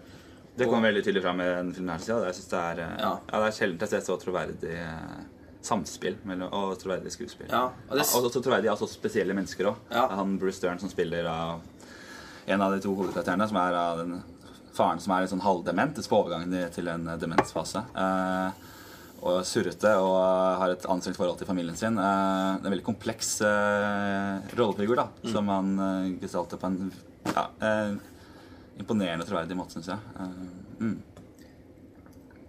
Det 0.60 0.66
Og- 0.68 0.74
kommer 0.74 0.90
veldig 0.90 1.04
tydelig 1.06 1.24
fram 1.24 1.40
i 1.40 1.48
den 1.48 1.74
filmen 1.74 1.94
her. 1.96 2.26
Jeg, 2.26 2.36
synes 2.36 2.48
det 2.52 2.60
er, 2.60 2.80
eh, 2.84 2.96
Ja. 3.00 3.12
ja. 3.32 3.40
det 3.40 3.48
er 3.48 3.52
sjelden 3.58 3.80
jeg 3.80 3.90
ser 3.90 4.02
så 4.02 4.18
troverdig 4.20 4.74
samspill 5.62 6.16
mellom, 6.24 6.52
og 6.54 6.78
troverdig 6.80 7.12
skuespill. 7.12 7.50
Ja, 7.52 7.66
og 7.90 7.98
det- 7.98 8.06
ja, 8.06 8.30
så 8.30 8.42
troverdig 8.42 8.70
av 8.72 8.78
så 8.80 8.88
spesielle 8.88 9.34
mennesker 9.34 9.66
òg. 9.66 9.76
Ja. 9.92 10.08
Han 10.16 10.38
Bruce 10.40 10.62
Dern 10.62 10.80
som 10.80 10.90
spiller 10.90 11.26
av 11.26 11.62
en 12.48 12.62
av 12.62 12.72
de 12.72 12.80
to 12.80 12.96
hovedkarakterene, 12.96 13.48
som 13.48 13.58
er 13.58 13.74
av 13.74 13.98
den 13.98 14.24
faren 14.74 15.00
som 15.00 15.12
er 15.14 15.22
litt 15.22 15.30
sånn 15.34 15.42
halvdement 15.44 15.96
på 16.08 16.18
overgangen 16.24 16.72
til 16.72 16.88
en 16.88 17.08
eh, 17.08 17.18
demensfase. 17.18 17.84
Eh, 17.96 18.52
og 19.22 19.42
surrete 19.44 19.92
og 20.00 20.60
har 20.62 20.70
et 20.72 20.86
anstrengt 20.88 21.18
forhold 21.18 21.38
til 21.38 21.48
familien 21.48 21.76
sin. 21.76 21.98
Eh, 22.00 22.58
det 22.62 22.64
er 22.64 22.72
en 22.72 22.78
veldig 22.78 22.86
kompleks 22.86 23.42
eh, 23.42 24.40
rollefigur 24.56 24.96
da, 24.96 25.08
Mm. 25.24 25.32
som 25.34 25.48
han 25.48 25.80
eh, 25.80 26.20
gestalter 26.22 26.58
på 26.58 26.68
en 26.68 26.92
ja, 27.36 27.48
eh, 27.62 27.96
imponerende 28.80 29.26
troverdig 29.28 29.58
måte, 29.58 29.76
syns 29.76 29.88
jeg. 29.92 30.00
Eh, 30.18 30.80
mm. 30.80 30.98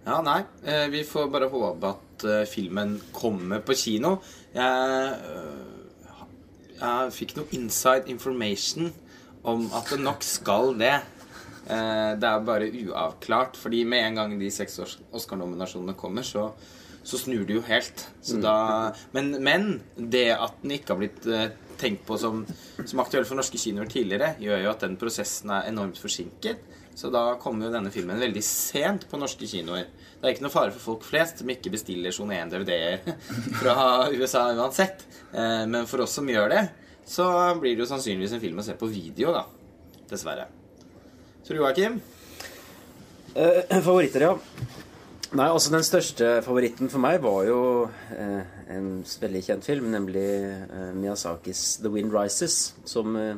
Ja, 0.05 0.21
nei. 0.25 0.41
Eh, 0.65 0.87
vi 0.89 1.03
får 1.05 1.29
bare 1.33 1.49
håpe 1.51 1.91
at 1.93 2.25
eh, 2.25 2.43
filmen 2.49 2.95
kommer 3.13 3.61
på 3.65 3.75
kino. 3.77 4.15
Jeg, 4.55 5.13
øh, 5.29 6.75
jeg 6.79 7.13
fikk 7.13 7.35
noe 7.37 7.53
inside 7.53 8.09
information 8.09 8.89
om 9.45 9.67
at 9.77 9.93
det 9.93 10.01
nok 10.01 10.25
skal 10.25 10.73
det. 10.79 10.95
Eh, 11.69 12.11
det 12.17 12.27
er 12.27 12.45
bare 12.45 12.71
uavklart, 12.81 13.57
fordi 13.61 13.83
med 13.85 14.07
en 14.07 14.21
gang 14.21 14.37
de 14.39 14.49
seks 14.53 14.79
Oscar-nominasjonene 15.11 15.93
kommer, 15.97 16.25
så, 16.25 16.49
så 17.03 17.21
snur 17.21 17.45
det 17.45 17.59
jo 17.59 17.65
helt. 17.69 18.07
Så 18.25 18.41
da, 18.41 18.55
men, 19.13 19.35
men 19.43 19.71
det 19.95 20.31
at 20.33 20.57
den 20.63 20.77
ikke 20.77 20.95
har 20.95 21.01
blitt 21.03 21.29
eh, 21.29 21.51
tenkt 21.81 22.05
på 22.09 22.17
som, 22.21 22.43
som 22.85 23.01
aktuell 23.05 23.25
for 23.29 23.37
norske 23.37 23.61
kinoer 23.61 23.89
tidligere, 23.89 24.33
gjør 24.41 24.65
jo 24.65 24.73
at 24.73 24.85
den 24.85 24.97
prosessen 25.01 25.53
er 25.53 25.69
enormt 25.69 26.01
forsinket. 26.01 26.65
Så 26.95 27.09
da 27.13 27.23
kommer 27.41 27.67
jo 27.67 27.73
denne 27.73 27.91
filmen 27.93 28.19
veldig 28.19 28.43
sent 28.45 29.07
på 29.09 29.19
norske 29.19 29.47
kinoer. 29.47 29.87
Det 30.19 30.27
er 30.27 30.35
ikke 30.35 30.45
noe 30.45 30.53
fare 30.53 30.73
for 30.75 30.83
folk 30.91 31.05
flest 31.07 31.41
som 31.41 31.49
ikke 31.49 31.71
bestiller 31.73 32.13
sone 32.13 32.37
1-DVD-er 32.37 32.99
fra 33.61 33.75
USA 34.13 34.47
uansett. 34.53 35.05
Eh, 35.31 35.63
Men 35.71 35.87
for 35.89 36.03
oss 36.05 36.17
som 36.19 36.29
gjør 36.29 36.51
det, 36.53 36.63
så 37.07 37.25
blir 37.59 37.75
det 37.75 37.85
jo 37.85 37.89
sannsynligvis 37.89 38.35
en 38.37 38.43
film 38.43 38.61
å 38.61 38.65
se 38.67 38.75
på 38.77 38.89
video, 38.91 39.33
da. 39.33 39.47
Dessverre. 40.11 40.45
Så 41.47 41.55
Joakim? 41.57 41.97
Eh, 43.33 43.79
favoritter, 43.81 44.27
ja. 44.27 44.35
Nei, 45.31 45.45
altså 45.47 45.71
Den 45.71 45.85
største 45.87 46.41
favoritten 46.43 46.89
for 46.91 46.99
meg 46.99 47.21
var 47.23 47.45
jo 47.47 47.59
eh, 48.11 48.41
en 48.75 48.89
veldig 49.07 49.41
kjent 49.45 49.63
film, 49.63 49.87
nemlig 49.93 50.25
eh, 50.43 50.89
Miyazakis 50.91 51.77
'The 51.79 51.91
Wind 51.93 52.11
Rises', 52.11 52.73
som 52.83 53.15
eh, 53.15 53.37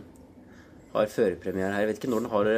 har 0.95 1.13
førerpremiere 1.13 1.69
her. 1.75 1.85
Jeg 1.85 1.91
vet 1.91 2.01
ikke 2.01 2.09
når 2.15 2.25
den 2.25 2.33
har 2.33 2.49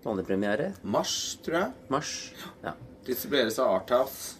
eh, 0.00 0.04
vanlig 0.06 0.26
premiere. 0.26 0.72
Mars, 0.82 1.38
tror 1.44 1.58
jeg. 1.60 1.72
Mars. 1.92 2.32
Ja. 2.64 2.74
Distribueres 3.06 3.58
av 3.58 3.74
Arthouse. 3.80 4.36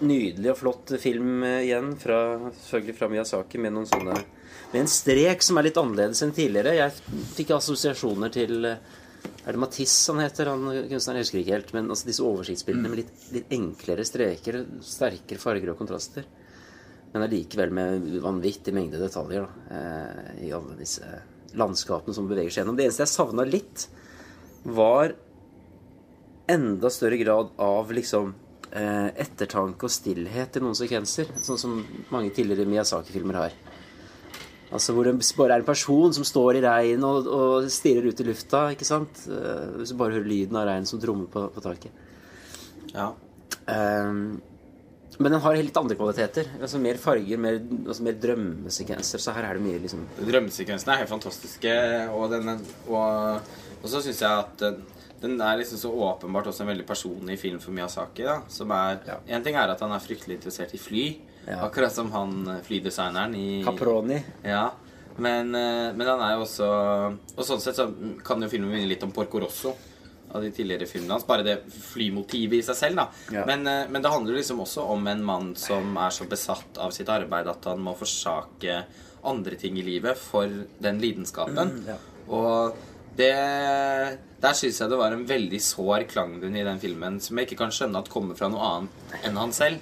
Nydelig 0.00 0.48
og 0.52 0.58
flott 0.58 0.94
film 1.00 1.42
eh, 1.44 1.66
igjen, 1.66 1.92
fra, 2.00 2.18
selvfølgelig 2.64 2.96
fra 2.96 3.08
Miyazaki, 3.12 3.60
med 3.60 3.74
noen 3.76 3.88
sånne 3.88 4.16
Med 4.72 4.78
en 4.80 4.88
strek 4.88 5.44
som 5.44 5.58
er 5.60 5.68
litt 5.68 5.80
annerledes 5.80 6.22
enn 6.24 6.32
tidligere. 6.36 6.76
Jeg 6.78 7.22
fikk 7.36 7.52
assosiasjoner 7.58 8.32
til 8.32 8.64
eh, 8.68 8.78
Er 9.44 9.52
det 9.52 9.60
Matisse 9.60 10.12
han 10.14 10.22
heter, 10.24 10.52
han 10.52 10.64
kunstneren? 10.88 11.20
Jeg 11.20 11.28
husker 11.28 11.42
ikke 11.42 11.56
helt. 11.58 11.74
Men 11.76 11.90
altså 11.92 12.08
disse 12.08 12.24
oversiktsbildene 12.24 12.92
med 12.92 13.02
litt, 13.02 13.26
litt 13.36 13.52
enklere 13.52 14.06
streker, 14.08 14.62
sterkere 14.86 15.42
farger 15.42 15.74
og 15.74 15.82
kontraster. 15.82 16.24
Men 17.12 17.26
allikevel 17.26 17.74
med 17.76 18.08
vanvittig 18.24 18.72
mengde 18.72 19.00
detaljer 19.02 19.44
da, 19.44 19.76
eh, 19.76 20.46
i 20.48 20.52
alle 20.56 20.78
disse 20.80 21.04
landskapene 21.58 22.14
som 22.16 22.28
beveger 22.30 22.52
seg 22.52 22.62
gjennom. 22.62 22.78
Det 22.78 22.86
eneste 22.86 23.04
jeg 23.04 23.12
savna 23.12 23.46
litt, 23.48 23.88
var 24.62 25.14
enda 26.52 26.90
større 26.90 27.18
grad 27.18 27.52
av 27.62 27.90
liksom 27.94 28.32
eh, 28.70 29.08
ettertanke 29.24 29.88
og 29.88 29.92
stillhet 29.92 30.58
i 30.58 30.62
noen 30.62 30.78
sekvenser. 30.78 31.30
Sånn 31.42 31.60
som 31.60 31.78
mange 32.12 32.32
tidligere 32.34 32.68
Miyazaki-filmer 32.70 33.40
har. 33.40 33.56
Altså 34.72 34.94
Hvor 34.96 35.04
det 35.04 35.18
bare 35.36 35.58
er 35.58 35.60
en 35.60 35.68
person 35.68 36.14
som 36.16 36.24
står 36.24 36.56
i 36.56 36.64
regn 36.64 37.02
og, 37.04 37.26
og 37.28 37.66
stirrer 37.72 38.08
ut 38.08 38.22
i 38.22 38.28
lufta. 38.28 38.70
ikke 38.72 38.88
sant? 38.88 39.26
Eh, 39.28 39.76
Hvis 39.78 39.92
du 39.92 39.98
bare 40.00 40.16
hører 40.16 40.30
lyden 40.30 40.56
av 40.56 40.68
regn 40.70 40.88
som 40.88 41.02
trommer 41.02 41.28
på, 41.32 41.44
på 41.52 41.64
taket. 41.64 41.92
Ja. 42.92 43.12
Ehm, 43.70 44.40
men 45.18 45.32
den 45.32 45.40
har 45.44 45.54
litt 45.56 45.76
andre 45.76 45.94
kvaliteter. 45.98 46.46
Altså 46.60 46.78
Mer 46.80 46.96
farger, 47.00 47.36
mer, 47.38 47.58
altså 47.86 48.02
mer 48.06 48.16
drømmesekvenser. 48.22 49.18
Så 49.20 49.34
her 49.36 49.44
er 49.50 49.58
det 49.58 49.62
mye 49.66 49.78
liksom 49.82 50.06
Drømmesekvensene 50.18 50.94
er 50.94 51.02
helt 51.02 51.12
fantastiske, 51.12 51.74
og, 52.14 52.30
den, 52.32 52.48
og, 52.88 53.52
og 53.82 53.88
så 53.92 54.00
syns 54.02 54.22
jeg 54.24 54.30
at 54.46 54.56
den, 54.64 54.80
den 55.22 55.36
er 55.44 55.58
liksom 55.60 55.78
så 55.78 55.90
åpenbart 56.08 56.48
også 56.50 56.64
en 56.64 56.72
veldig 56.72 56.86
personlig 56.88 57.36
film 57.38 57.60
for 57.62 57.70
Miyazaki. 57.76 58.24
da 58.24 58.40
Som 58.48 58.70
er 58.74 58.98
Ja. 59.06 59.18
En 59.28 59.42
ting 59.44 59.54
er 59.54 59.70
at 59.70 59.80
han 59.80 59.92
er 59.92 60.02
fryktelig 60.02 60.38
interessert 60.40 60.74
i 60.74 60.78
fly, 60.78 61.04
Ja. 61.46 61.58
akkurat 61.66 61.90
som 61.92 62.10
han 62.12 62.46
eh, 62.48 62.60
flydesigneren 62.62 63.34
i 63.34 63.62
Caproni. 63.66 64.22
Ja. 64.44 64.70
Men, 65.18 65.54
eh, 65.54 65.92
men 65.92 66.06
han 66.06 66.20
er 66.20 66.36
jo 66.36 66.44
også 66.46 66.68
Og 67.36 67.44
sånn 67.44 67.60
sett 67.60 67.76
så 67.76 67.88
kan 68.24 68.40
jo 68.40 68.48
filmen 68.48 68.70
minne 68.70 68.88
litt 68.88 69.02
om 69.02 69.10
Porco 69.12 69.40
Rosso. 69.42 69.74
Av 70.32 70.42
de 70.42 70.50
tidligere 70.50 70.88
filmene 70.88 71.18
hans. 71.18 71.26
Bare 71.28 71.44
det 71.44 71.58
flymotivet 71.68 72.58
i 72.58 72.66
seg 72.66 72.78
selv, 72.78 73.02
da. 73.02 73.08
Ja. 73.34 73.46
Men, 73.48 73.66
eh, 73.68 73.88
men 73.92 74.02
det 74.02 74.12
handler 74.12 74.38
liksom 74.38 74.62
også 74.64 74.86
om 74.94 75.06
en 75.12 75.24
mann 75.24 75.54
som 75.60 75.96
er 76.00 76.14
så 76.14 76.24
besatt 76.28 76.78
av 76.80 76.94
sitt 76.96 77.10
arbeid 77.12 77.50
at 77.52 77.68
han 77.68 77.82
må 77.84 77.92
forsake 77.98 78.84
andre 79.28 79.58
ting 79.60 79.76
i 79.78 79.84
livet 79.86 80.18
for 80.18 80.48
den 80.82 81.02
lidenskapen. 81.02 81.84
ja. 81.86 81.98
Og 82.32 82.76
det 83.16 83.34
Der 84.42 84.54
syns 84.56 84.80
jeg 84.80 84.88
det 84.90 84.98
var 84.98 85.12
en 85.12 85.26
veldig 85.26 85.60
sår 85.60 86.06
klangbunn 86.10 86.56
i 86.56 86.64
den 86.64 86.80
filmen 86.80 87.20
som 87.20 87.36
jeg 87.38 87.46
ikke 87.46 87.58
kan 87.60 87.74
skjønne 87.74 88.00
at 88.00 88.08
kommer 88.10 88.34
fra 88.34 88.48
noe 88.50 88.70
annet 88.70 89.20
enn 89.28 89.36
han 89.38 89.52
selv. 89.54 89.78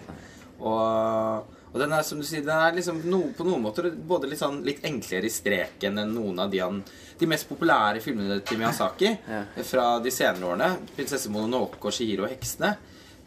Og, 0.61 1.47
og 1.73 1.79
den 1.81 1.93
er 1.93 2.03
som 2.03 2.19
du 2.19 2.25
sier, 2.27 2.43
den 2.43 2.51
er 2.57 2.73
liksom 2.75 3.03
no, 3.11 3.21
på 3.37 3.45
noen 3.47 3.63
måter 3.63 3.91
både 3.95 4.29
litt, 4.31 4.41
sånn, 4.41 4.63
litt 4.67 4.83
enklere 4.85 5.25
i 5.27 5.31
streken 5.31 5.99
enn 6.03 6.15
noen 6.15 6.39
av 6.43 6.51
de, 6.51 6.59
han, 6.59 6.83
de 7.21 7.27
mest 7.31 7.49
populære 7.49 8.01
filmene 8.03 8.41
til 8.45 8.59
Miyazaki 8.59 9.13
Ja. 9.29 9.45
fra 9.63 9.99
de 10.03 10.11
senere 10.11 10.45
årene. 10.51 10.71
'Prinsesse 10.97 11.29
Mononoke' 11.31 11.85
og 11.85 11.93
'Shihiro 11.93 12.25
og 12.27 12.31
heksene'. 12.35 12.77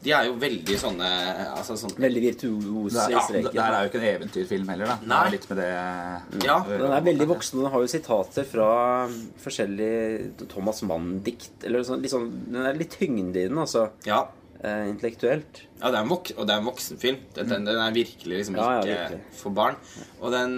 De 0.04 0.12
er 0.12 0.26
jo 0.28 0.34
veldig 0.36 0.76
sånne 0.76 1.10
altså 1.56 1.78
sånn, 1.80 1.94
Veldig 1.96 2.22
virtuose 2.26 3.06
i 3.08 3.22
streken. 3.24 3.54
ja, 3.56 3.70
det 3.72 3.72
det 3.72 3.78
er 3.78 3.84
jo 3.86 3.90
ikke 3.90 4.02
en 4.02 4.10
eventyrfilm 4.16 4.68
heller, 4.74 4.86
da. 4.86 4.96
Det 5.00 5.08
Nei. 5.08 5.20
er 5.28 5.32
litt 5.32 5.50
med 5.50 5.58
det 5.58 6.44
Ja, 6.44 6.60
Den 6.60 6.92
er 6.92 7.02
veldig 7.02 7.28
voksen, 7.30 7.60
og 7.60 7.64
den 7.64 7.72
har 7.72 7.80
jo 7.80 7.88
sitater 7.88 8.44
fra 8.44 9.08
forskjellige 9.40 10.48
Thomas 10.50 10.82
Mann-dikt. 10.84 11.64
Eller 11.64 11.84
sånn, 11.88 12.02
litt 12.04 12.12
sånn, 12.12 12.30
Den 12.52 12.66
er 12.66 12.74
litt 12.74 12.98
tyngde 13.00 13.38
i 13.46 13.48
den, 13.48 13.58
altså. 13.58 13.90
ja. 14.06 14.26
Eh, 14.64 14.86
intellektuelt. 14.88 15.58
Ja, 15.82 15.90
det 15.92 15.98
er 15.98 16.04
en 16.06 16.12
og 16.14 16.46
det 16.48 16.54
er 16.54 16.62
en 16.62 16.68
voksenfilm. 16.70 17.18
Den, 17.36 17.50
den, 17.52 17.66
den 17.68 17.80
er 17.84 17.92
virkelig 17.92 18.38
liksom 18.38 18.56
Ja, 18.56 18.68
ja, 18.80 18.84
virkelig. 18.88 19.20
for 19.36 19.52
barn. 19.52 19.76
Og 20.22 20.32
den 20.32 20.54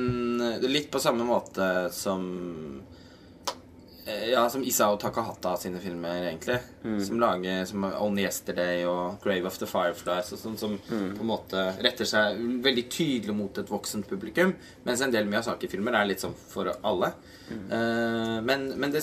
Litt 0.61 0.91
på 0.93 1.01
samme 1.01 1.25
måte 1.25 1.69
som 1.91 2.83
eh, 4.05 4.27
Ja, 4.29 4.43
som 4.53 4.61
Isao 4.61 4.99
Takahata 5.01 5.55
sine 5.57 5.81
filmer, 5.81 6.21
egentlig. 6.27 6.59
Mm. 6.83 6.99
Som 7.07 7.19
lager 7.23 7.65
som 7.65 7.87
Only 7.89 8.27
Yesterday 8.27 8.85
og 8.85 9.17
Grave 9.25 9.49
of 9.49 9.57
the 9.57 9.65
Fireflies 9.65 10.29
og 10.37 10.43
sånn, 10.43 10.57
som 10.61 10.77
Mm. 10.77 11.15
på 11.17 11.25
en 11.25 11.31
måte 11.31 11.65
retter 11.81 12.05
seg 12.05 12.37
veldig 12.61 12.85
tydelig 12.93 13.33
mot 13.33 13.57
et 13.57 13.73
voksent 13.73 14.05
publikum. 14.07 14.53
Mens 14.85 15.01
en 15.01 15.09
del 15.17 15.25
Miyazaki-filmer 15.25 15.97
er 15.97 16.05
litt 16.05 16.21
sånn 16.21 16.37
for 16.37 16.69
alle. 16.83 17.13
Mm. 17.49 17.65
Uh, 17.71 18.41
men, 18.45 18.69
men 18.77 18.91
det 18.91 19.01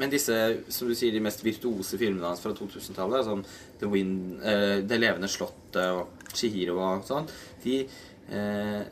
men 0.00 0.12
disse, 0.12 0.34
som 0.72 0.88
du 0.88 0.96
sier, 0.96 1.12
de 1.12 1.20
mest 1.22 1.44
virtuose 1.44 2.00
filmene 2.00 2.24
hans 2.26 2.40
fra 2.40 2.54
2000-tallet, 2.56 3.26
som 3.26 3.44
The 3.80 3.90
Wind, 3.90 4.40
eh, 4.40 4.78
Det 4.80 4.98
levende 4.98 5.28
slottet 5.28 5.84
og 5.92 6.32
Chihiro 6.32 6.78
og 6.80 7.04
sånn, 7.04 7.28
de 7.64 7.82
eh, 7.84 8.82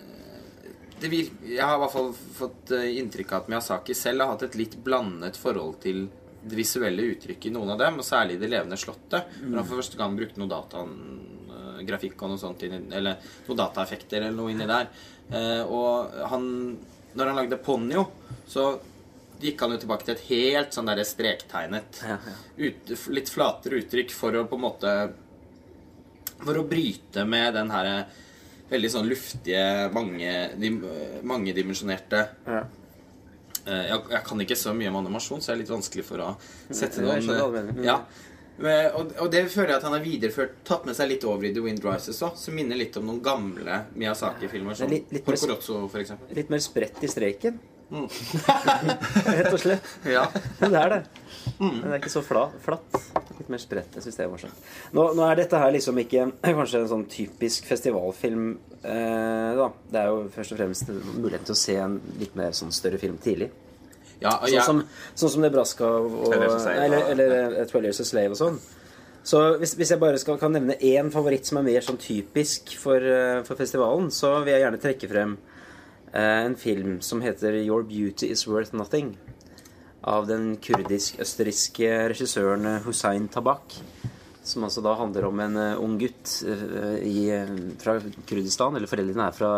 det 0.98 1.10
vir 1.12 1.28
Jeg 1.46 1.62
har 1.62 1.76
i 1.76 1.82
hvert 1.82 1.94
fall 1.94 2.08
fått 2.14 2.72
eh, 2.76 2.88
inntrykk 3.00 3.32
av 3.32 3.44
at 3.44 3.52
Miyazaki 3.52 3.96
selv 3.96 4.24
har 4.24 4.32
hatt 4.34 4.48
et 4.48 4.58
litt 4.58 4.76
blandet 4.84 5.38
forhold 5.38 5.78
til 5.84 6.08
det 6.48 6.56
visuelle 6.58 7.04
uttrykket 7.12 7.50
i 7.50 7.54
noen 7.54 7.72
av 7.74 7.80
dem, 7.80 7.98
og 8.00 8.06
særlig 8.06 8.38
Det 8.40 8.50
levende 8.50 8.78
slottet. 8.80 9.32
Hvor 9.40 9.58
han 9.58 9.66
for 9.66 9.82
første 9.82 9.98
gang 10.00 10.14
brukte 10.18 10.40
noe 10.40 10.50
datagrafikk 10.50 12.22
og 12.22 12.32
noe 12.32 12.42
sånt 12.42 12.62
eller 12.66 13.18
noen 13.48 13.60
dataeffekter 13.62 14.22
eller 14.22 14.36
noe 14.38 14.54
inni 14.54 14.68
der. 14.70 14.92
Eh, 15.30 15.64
og 15.64 16.14
han 16.32 16.46
Når 17.14 17.30
han 17.30 17.38
lagde 17.40 17.62
Ponyo, 17.64 18.04
så 18.46 18.70
gikk 19.40 19.60
han 19.64 19.72
jo 19.74 19.78
tilbake 19.82 20.04
til 20.08 20.14
et 20.16 20.24
helt 20.28 20.72
sånn 20.76 20.86
derre 20.90 21.04
strektegnet 21.06 22.00
Ja, 22.02 22.16
ja. 22.18 22.36
ut, 22.68 22.92
litt 23.14 23.28
flatere 23.30 23.78
uttrykk 23.82 24.10
for 24.14 24.32
å 24.40 24.46
på 24.50 24.58
en 24.58 24.64
måte 24.64 24.94
For 26.44 26.54
å 26.60 26.64
bryte 26.68 27.24
med 27.26 27.54
den 27.58 27.70
her 27.74 28.06
veldig 28.70 28.90
sånn 28.92 29.08
luftige, 29.08 29.62
mange, 29.94 30.32
dim, 30.60 30.82
mangedimensjonerte 31.26 32.20
Ja. 32.46 32.64
eh, 33.66 33.84
jeg, 33.88 34.02
jeg 34.12 34.24
kan 34.28 34.40
ikke 34.44 34.56
så 34.60 34.74
mye 34.76 34.90
om 34.92 34.98
animasjon, 35.00 35.40
så 35.40 35.50
det 35.52 35.54
er 35.56 35.62
litt 35.62 35.72
vanskelig 35.72 36.04
for 36.04 36.18
å 36.20 36.34
sette 36.70 37.00
jeg 37.02 37.24
noen. 37.26 37.72
Mm. 37.78 37.84
Ja. 37.86 38.02
Og, 38.98 39.12
og 39.22 39.28
det 39.30 39.44
føler 39.52 39.70
jeg 39.70 39.78
at 39.78 39.84
han 39.86 39.94
har 39.94 40.02
videreført 40.02 40.56
Tatt 40.66 40.84
med 40.88 40.96
seg 40.98 41.08
litt 41.12 41.22
over 41.30 41.46
i 41.46 41.52
The 41.54 41.62
Wind 41.62 41.84
Rises 41.86 42.18
òg, 42.26 42.34
som 42.36 42.56
minner 42.58 42.76
litt 42.80 42.96
om 42.98 43.06
noen 43.06 43.20
gamle 43.22 43.84
Miyazaki-filmer. 43.94 44.74
Som 44.74 44.90
litt- 44.90 45.12
litt 45.14 45.26
mer- 45.30 45.38
Porco 45.38 45.86
for 45.88 46.00
eksempel. 46.02 46.32
Litt 46.36 46.50
mer 46.50 46.58
spredt 46.64 46.98
i 47.06 47.10
streken. 47.12 47.60
Mm. 47.88 48.08
Rett 49.38 49.52
og 49.52 49.60
slett. 49.62 49.92
Ja. 50.04 50.26
Men 50.60 50.74
det 50.74 50.80
er 50.80 50.92
det. 50.92 50.98
Mm. 51.58 51.70
Men 51.70 51.84
det 51.86 51.92
er 51.94 52.00
ikke 52.02 52.12
så 52.12 52.22
fla, 52.24 52.44
flatt. 52.64 52.98
Litt 53.38 53.48
mer 53.52 53.62
spredt. 53.62 53.96
Jeg 53.96 54.04
syns 54.04 54.18
det 54.18 54.24
er 54.26 54.32
morsomt. 54.32 54.66
Nå, 54.96 55.06
nå 55.16 55.24
er 55.28 55.40
dette 55.40 55.60
her 55.62 55.72
liksom 55.74 56.00
ikke 56.02 56.26
kanskje 56.58 56.82
en 56.82 56.90
sånn 56.92 57.06
typisk 57.12 57.68
festivalfilm. 57.70 58.50
Eh, 58.82 59.60
da. 59.60 59.70
Det 59.88 60.02
er 60.02 60.10
jo 60.12 60.26
først 60.34 60.54
og 60.54 60.60
fremst 60.60 60.92
muligheten 60.92 61.48
til 61.48 61.56
å 61.56 61.62
se 61.62 61.78
en 61.82 61.98
litt 62.20 62.36
mer 62.38 62.56
sånn 62.56 62.74
større 62.74 63.00
film 63.00 63.16
tidlig. 63.24 63.50
ja 64.20 64.36
og 64.36 64.50
Sånn 64.50 64.66
som, 64.66 64.82
sånn 65.14 65.36
som 65.36 65.46
Nebraska 65.46 65.88
og, 65.88 66.34
eller, 66.34 67.12
eller 67.14 67.70
Twelve 67.70 67.88
Years 67.88 68.02
a 68.04 68.08
Slave 68.08 68.36
og 68.36 68.42
sånn. 68.42 68.60
Så 69.28 69.40
hvis, 69.60 69.74
hvis 69.76 69.90
jeg 69.92 70.00
bare 70.00 70.18
skal, 70.20 70.38
kan 70.40 70.54
nevne 70.54 70.78
én 70.84 71.10
favoritt 71.12 71.48
som 71.48 71.58
er 71.60 71.66
mer 71.66 71.84
sånn 71.84 71.98
typisk 72.00 72.72
for, 72.80 73.02
eh, 73.02 73.40
for 73.44 73.60
festivalen, 73.60 74.08
så 74.14 74.38
vil 74.40 74.54
jeg 74.54 74.62
gjerne 74.64 74.80
trekke 74.80 75.10
frem 75.10 75.34
en 76.12 76.56
film 76.56 77.00
som 77.00 77.20
heter 77.20 77.52
Your 77.62 77.82
Beauty 77.82 78.30
Is 78.32 78.46
Worth 78.46 78.76
Nothing. 78.76 79.16
Av 80.08 80.28
den 80.28 80.56
kurdisk-østerrikske 80.62 81.88
regissøren 82.12 82.66
eh, 82.66 82.82
Hussein 82.86 83.26
Tabak. 83.28 83.76
Som 84.46 84.64
altså 84.64 84.80
da 84.84 84.94
handler 84.96 85.26
om 85.28 85.40
en 85.44 85.56
eh, 85.60 85.80
ung 85.82 85.98
gutt 86.00 86.38
eh, 86.48 86.98
i, 87.04 87.16
eh, 87.34 87.54
fra 87.82 87.98
Kurdistan. 88.28 88.78
Eller 88.78 88.90
foreldrene 88.90 89.28
er 89.28 89.36
fra 89.36 89.52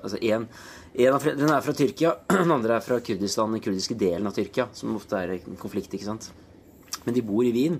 Altså 0.00 0.16
én 0.24 0.46
en 0.90 1.14
av 1.14 1.22
foreldrene 1.22 1.54
er 1.54 1.62
fra 1.62 1.72
Tyrkia, 1.76 2.10
den 2.40 2.50
andre 2.50 2.78
er 2.80 2.82
fra 2.82 2.96
Kurdistan, 3.04 3.52
den 3.54 3.62
kurdiske 3.62 3.94
delen 3.94 4.26
av 4.26 4.34
Tyrkia, 4.34 4.66
som 4.74 4.96
ofte 4.98 5.20
er 5.20 5.36
en 5.36 5.58
konflikt, 5.60 5.92
ikke 5.94 6.08
sant. 6.08 6.30
Men 7.04 7.14
de 7.14 7.22
bor 7.22 7.44
i 7.46 7.52
Wien. 7.54 7.76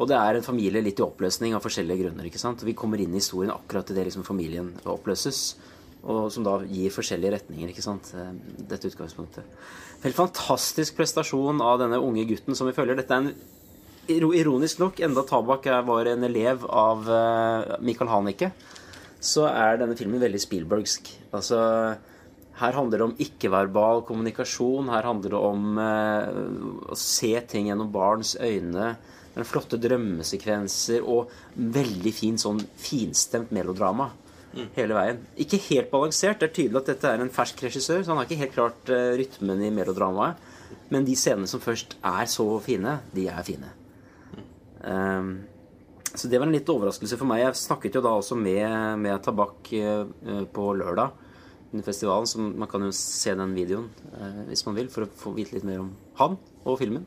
Og 0.00 0.06
det 0.08 0.16
er 0.16 0.38
en 0.38 0.46
familie 0.46 0.82
litt 0.84 1.00
i 1.00 1.04
oppløsning 1.04 1.56
av 1.56 1.64
forskjellige 1.64 2.04
grunner. 2.04 2.28
ikke 2.28 2.40
sant? 2.40 2.62
Vi 2.64 2.76
kommer 2.78 3.02
inn 3.02 3.12
i 3.12 3.18
historien 3.18 3.50
akkurat 3.52 3.90
idet 3.90 4.06
liksom 4.08 4.24
familien 4.24 4.70
oppløses. 4.88 5.56
Og 6.00 6.30
som 6.32 6.44
da 6.46 6.56
gir 6.64 6.92
forskjellige 6.94 7.34
retninger, 7.36 7.70
ikke 7.72 7.84
sant. 7.84 8.12
eh, 8.16 8.32
Dette 8.70 8.88
utgangspunktet. 8.88 9.44
Helt 10.04 10.16
fantastisk 10.16 10.96
prestasjon 10.96 11.60
av 11.60 11.80
denne 11.82 12.00
unge 12.00 12.24
gutten 12.24 12.56
som 12.56 12.66
vi 12.66 12.76
følger. 12.76 12.96
Dette 12.96 13.14
er 13.14 13.24
en 13.26 13.32
Ironisk 14.10 14.80
nok, 14.80 14.98
enda 15.06 15.22
Tabak 15.22 15.68
var 15.86 16.08
en 16.10 16.24
elev 16.26 16.64
av 16.66 17.06
eh, 17.06 17.76
Michael 17.84 18.10
Haneke, 18.10 18.48
så 19.20 19.44
er 19.46 19.76
denne 19.78 19.94
filmen 19.94 20.22
veldig 20.22 20.40
Spielbergsk. 20.40 21.12
Altså 21.36 21.60
her 22.60 22.76
handler 22.76 22.98
det 22.98 23.06
om 23.06 23.14
ikke-verbal 23.24 24.02
kommunikasjon. 24.08 24.90
Her 24.92 25.06
handler 25.08 25.32
det 25.36 25.40
om 25.40 25.78
eh, 25.80 26.90
å 26.92 26.98
se 26.98 27.32
ting 27.48 27.70
gjennom 27.70 27.92
barns 27.92 28.34
øyne. 28.40 28.94
Den 29.36 29.46
flotte 29.46 29.78
drømmesekvenser 29.80 31.06
og 31.06 31.30
veldig 31.54 32.12
fin 32.16 32.40
sånn 32.40 32.58
finstemt 32.80 33.52
melodrama 33.54 34.10
hele 34.76 34.96
veien. 34.96 35.20
Ikke 35.40 35.60
helt 35.68 35.90
balansert. 35.92 36.40
Det 36.40 36.48
er 36.48 36.56
tydelig 36.56 36.80
at 36.82 36.92
dette 36.94 37.10
er 37.10 37.22
en 37.22 37.32
fersk 37.32 37.62
regissør, 37.66 38.02
så 38.02 38.12
han 38.12 38.20
har 38.20 38.28
ikke 38.28 38.40
helt 38.42 38.56
klart 38.56 38.92
uh, 38.92 39.12
rytmen 39.20 39.62
i 39.66 39.72
melodramaet. 39.74 40.48
Men 40.90 41.06
de 41.06 41.14
scenene 41.18 41.50
som 41.50 41.62
først 41.62 41.96
er 42.02 42.26
så 42.30 42.46
fine, 42.62 42.98
de 43.14 43.28
er 43.30 43.46
fine. 43.46 43.70
Ehm, 44.86 45.32
så 46.14 46.28
det 46.28 46.40
var 46.40 46.48
en 46.48 46.54
litt 46.54 46.70
overraskelse 46.70 47.18
for 47.18 47.30
meg. 47.30 47.44
Jeg 47.44 47.58
snakket 47.60 47.98
jo 47.98 48.02
da 48.04 48.14
også 48.18 48.38
med, 48.38 48.66
med 49.02 49.22
Tabak 49.22 49.70
eh, 49.76 50.02
eh, 50.26 50.44
på 50.50 50.70
lørdag 50.78 51.14
under 51.70 51.86
festivalen, 51.86 52.26
så 52.26 52.42
man 52.42 52.70
kan 52.70 52.82
jo 52.82 52.90
se 52.96 53.34
den 53.38 53.52
videoen 53.54 53.86
uh, 54.16 54.40
hvis 54.48 54.64
man 54.66 54.74
vil, 54.74 54.88
for 54.90 55.06
å 55.06 55.10
få 55.20 55.30
vite 55.36 55.54
litt 55.54 55.66
mer 55.68 55.84
om 55.84 55.92
han 56.18 56.34
og 56.64 56.80
filmen. 56.80 57.06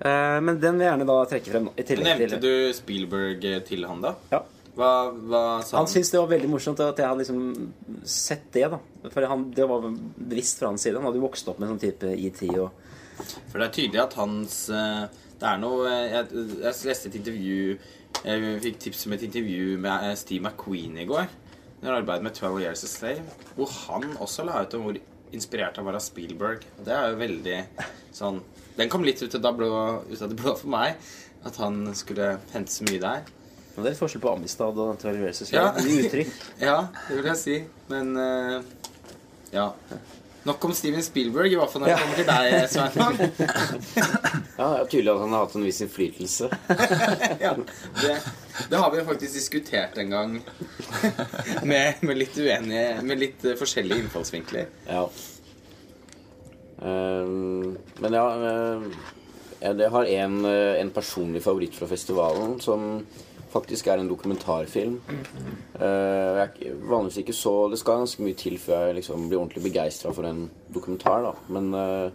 Men 0.00 0.56
den 0.56 0.78
vil 0.78 0.86
jeg 0.86 0.94
gjerne 0.94 1.06
da 1.10 1.14
trekke 1.28 1.52
frem. 1.52 1.66
nå, 1.68 1.96
Nevnte 2.06 2.38
du 2.40 2.70
Spielberg 2.72 3.42
til 3.68 3.84
han, 3.84 4.00
da? 4.00 4.14
Ja. 4.32 4.38
Hva, 4.80 4.90
hva 5.12 5.40
sa 5.60 5.76
Han 5.76 5.84
han? 5.84 5.90
syntes 5.92 6.10
det 6.14 6.20
var 6.22 6.30
veldig 6.32 6.48
morsomt 6.54 6.80
at 6.84 7.00
jeg 7.02 7.08
hadde 7.10 7.20
liksom 7.20 7.72
sett 8.08 8.46
det. 8.56 8.66
da 8.72 8.78
For 9.12 9.26
han, 9.28 9.50
Det 9.56 9.66
var 9.68 9.84
bevisst 9.90 10.60
fra 10.62 10.70
hans 10.72 10.86
side. 10.86 10.96
Han 10.96 11.04
hadde 11.10 11.20
jo 11.20 11.26
vokst 11.26 11.48
opp 11.52 11.60
med 11.60 11.68
sånn 11.72 11.82
type 11.82 12.12
IT. 12.16 12.40
og 12.56 12.70
For 13.52 13.60
det 13.60 13.66
er 13.68 13.74
tydelig 13.76 14.00
at 14.06 14.16
hans 14.20 14.56
eh, 14.72 15.04
Det 15.40 15.48
er 15.50 15.60
noe 15.60 15.84
eh, 15.90 16.06
Jeg, 16.14 16.46
jeg 16.64 16.80
leste 16.88 17.10
et 17.12 17.18
intervju 17.20 17.60
Jeg 18.24 18.56
fikk 18.64 18.78
tips 18.86 19.06
om 19.06 19.14
et 19.18 19.26
intervju 19.28 19.76
med 19.84 20.08
eh, 20.10 20.16
Steve 20.18 20.42
McQueen 20.48 20.96
i 20.98 21.06
går. 21.08 21.28
Han 21.82 21.94
arbeidet 21.96 22.24
med 22.26 22.34
12 22.36 22.60
Years 22.60 22.82
a 22.84 22.90
Slave. 22.90 23.22
Hvor 23.56 23.70
han 23.86 24.10
også 24.20 24.44
la 24.44 24.62
ut 24.64 24.74
om 24.76 24.82
hvor 24.88 24.98
inspirert 25.32 25.76
han 25.78 25.86
var 25.86 25.96
av 25.96 26.02
Spielberg. 26.04 26.64
Og 26.78 26.84
det 26.88 26.92
er 26.96 27.12
jo 27.12 27.20
veldig 27.20 27.58
sånn 28.16 28.40
Den 28.76 28.90
kom 28.92 29.04
litt 29.06 29.20
ut 29.22 29.34
av 29.38 29.44
det 29.44 29.52
blå, 29.60 29.68
ut 30.10 30.22
av 30.24 30.28
det 30.32 30.36
blå 30.40 30.56
for 30.58 30.72
meg. 30.72 30.96
At 31.46 31.56
han 31.62 31.82
skulle 31.96 32.34
hente 32.52 32.72
så 32.74 32.84
mye 32.88 33.00
der. 33.00 33.28
Og 33.76 33.82
Det 33.82 33.86
er 33.86 33.92
litt 33.92 34.00
forskjell 34.02 34.22
på 34.24 34.32
Amistad 34.34 34.78
og 34.82 34.96
Twelve 35.00 35.26
Versus. 35.28 35.52
Ja. 35.54 35.68
Uttrykk. 35.78 36.32
Ja, 36.68 36.78
det 37.08 37.20
vil 37.20 37.28
jeg 37.30 37.38
si. 37.40 37.58
Men 37.92 38.10
uh, 38.18 38.60
ja. 39.54 39.68
Nok 40.48 40.64
om 40.64 40.72
Steven 40.72 41.02
Spielberg, 41.04 41.52
i 41.52 41.56
hvert 41.60 41.68
fall 41.68 41.82
når 41.84 41.90
det 41.90 41.96
kommer 42.00 42.16
til 42.16 42.28
deg, 42.30 42.44
Svein. 42.72 43.18
Ja, 44.60 44.66
det 44.72 44.78
er 44.80 44.88
tydelig 44.92 45.12
at 45.12 45.20
han 45.22 45.34
har 45.36 45.42
hatt 45.44 45.56
en 45.56 45.64
viss 45.64 45.80
innflytelse. 45.84 46.48
ja, 47.44 47.52
det, 48.00 48.14
det 48.72 48.80
har 48.80 48.90
vi 48.92 49.04
faktisk 49.08 49.36
diskutert 49.36 49.96
en 50.00 50.10
gang. 50.12 50.34
med, 51.64 52.00
med 52.04 52.18
litt 52.20 52.36
uenige 52.36 53.02
Med 53.04 53.20
litt 53.20 53.44
forskjellige 53.60 54.04
innfallsvinkler. 54.06 54.68
Ja. 54.88 55.04
Um, 56.80 57.76
men 58.00 58.16
ja 58.16 58.24
um, 58.36 58.86
jeg- 59.60 59.90
har 59.92 60.04
en, 60.08 60.38
en 60.48 60.90
personlig 60.96 61.42
favoritt 61.44 61.76
fra 61.76 61.88
festivalen 61.90 62.56
som 62.64 63.02
faktisk 63.50 63.90
er 63.90 64.00
en 64.00 64.10
dokumentarfilm. 64.10 64.96
Eh, 65.74 66.40
jeg 66.40 66.70
er 66.70 66.80
vanligvis 66.86 67.20
ikke 67.22 67.36
så 67.36 67.54
Det 67.70 67.78
skal 67.80 68.02
ganske 68.02 68.22
mye 68.22 68.38
til 68.38 68.58
før 68.58 68.88
jeg 68.88 69.00
liksom 69.00 69.28
blir 69.28 69.40
ordentlig 69.40 69.64
begeistra 69.68 70.12
for 70.14 70.28
en 70.28 70.48
dokumentar, 70.72 71.26
da. 71.26 71.34
Men 71.48 71.74
uh, 71.74 72.10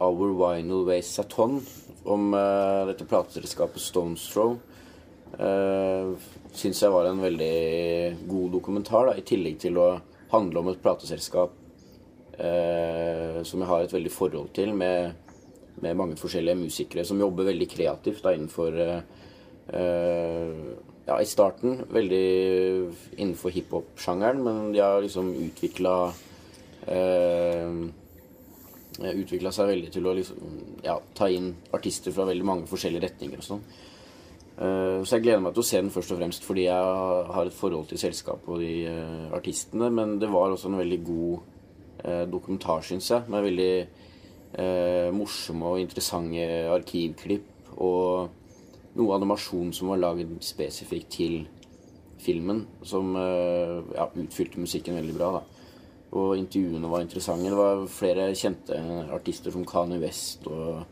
Our 0.00 0.34
Vinyl 0.38 0.86
Waste 0.88 1.20
Saton 1.20 1.60
om 2.04 2.34
uh, 2.34 2.86
dette 2.88 3.04
plateselskapet 3.04 3.82
Stones 3.82 4.24
Throw 4.32 4.56
uh, 5.38 6.16
syns 6.52 6.82
jeg 6.82 6.92
var 6.92 7.06
en 7.06 7.22
veldig 7.22 8.26
god 8.28 8.52
dokumentar, 8.56 9.10
da, 9.10 9.16
i 9.16 9.26
tillegg 9.26 9.60
til 9.62 9.78
å 9.78 9.90
handle 10.32 10.62
om 10.62 10.70
et 10.72 10.82
plateselskap 10.82 11.54
uh, 12.40 13.42
som 13.44 13.60
jeg 13.60 13.70
har 13.70 13.84
et 13.84 13.94
veldig 13.94 14.12
forhold 14.14 14.52
til, 14.56 14.72
med, 14.74 15.12
med 15.84 15.98
mange 15.98 16.18
forskjellige 16.20 16.62
musikere 16.64 17.04
som 17.06 17.20
jobber 17.20 17.50
veldig 17.50 17.68
kreativt 17.70 18.24
da, 18.24 18.34
innenfor 18.36 18.80
eh, 18.80 19.19
Ja, 19.70 21.16
i 21.22 21.26
starten 21.30 21.84
veldig 21.94 22.24
innenfor 23.16 23.52
hiphop-sjangeren, 23.54 24.40
men 24.42 24.72
de 24.74 24.80
har 24.82 25.02
liksom 25.02 25.30
utvikla 25.46 25.94
Utvikla 29.00 29.52
seg 29.54 29.70
veldig 29.70 29.92
til 29.94 30.08
å 30.10 30.16
liksom, 30.16 30.40
ja, 30.84 30.96
ta 31.16 31.28
inn 31.30 31.52
artister 31.76 32.12
fra 32.12 32.26
veldig 32.28 32.46
mange 32.46 32.66
forskjellige 32.68 33.04
retninger 33.06 33.38
og 33.38 33.46
sånn. 33.46 33.62
Uh, 34.60 35.00
Så 35.04 35.16
jeg 35.16 35.24
gleder 35.24 35.40
meg 35.40 35.54
til 35.56 35.62
å 35.62 35.68
se 35.70 35.78
den 35.80 35.92
først 35.94 36.12
og 36.12 36.18
fremst 36.20 36.44
fordi 36.44 36.66
jeg 36.66 37.30
har 37.32 37.48
et 37.48 37.56
forhold 37.56 37.86
til 37.88 38.00
selskapet 38.02 38.50
og 38.52 38.60
de 38.60 38.74
uh, 38.92 39.30
artistene. 39.36 39.88
Men 39.88 40.18
det 40.20 40.28
var 40.28 40.52
også 40.52 40.68
en 40.68 40.80
veldig 40.82 41.00
god 41.06 41.38
uh, 42.04 42.26
dokumentar, 42.28 42.84
syns 42.84 43.08
jeg. 43.08 43.24
Med 43.32 43.46
veldig 43.46 43.72
eh, 44.60 45.08
morsomme 45.14 45.72
og 45.72 45.80
interessante 45.80 46.44
arkivklipp. 46.74 47.72
Og 47.80 48.39
noe 48.98 49.16
animasjon 49.16 49.72
som 49.76 49.92
var 49.92 50.00
laget 50.02 50.32
spesifikt 50.44 51.10
til 51.14 51.36
filmen. 52.20 52.64
Som 52.82 53.14
eh, 53.16 53.76
ja, 53.96 54.08
utfylte 54.22 54.62
musikken 54.62 54.98
veldig 54.98 55.16
bra. 55.16 55.32
da. 55.38 55.42
Og 56.20 56.34
intervjuene 56.38 56.90
var 56.90 57.04
interessante. 57.04 57.50
Det 57.50 57.60
var 57.60 57.84
flere 57.90 58.32
kjente 58.34 58.80
artister 59.14 59.54
som 59.54 59.66
Kanye 59.68 60.00
West 60.02 60.48
og 60.50 60.82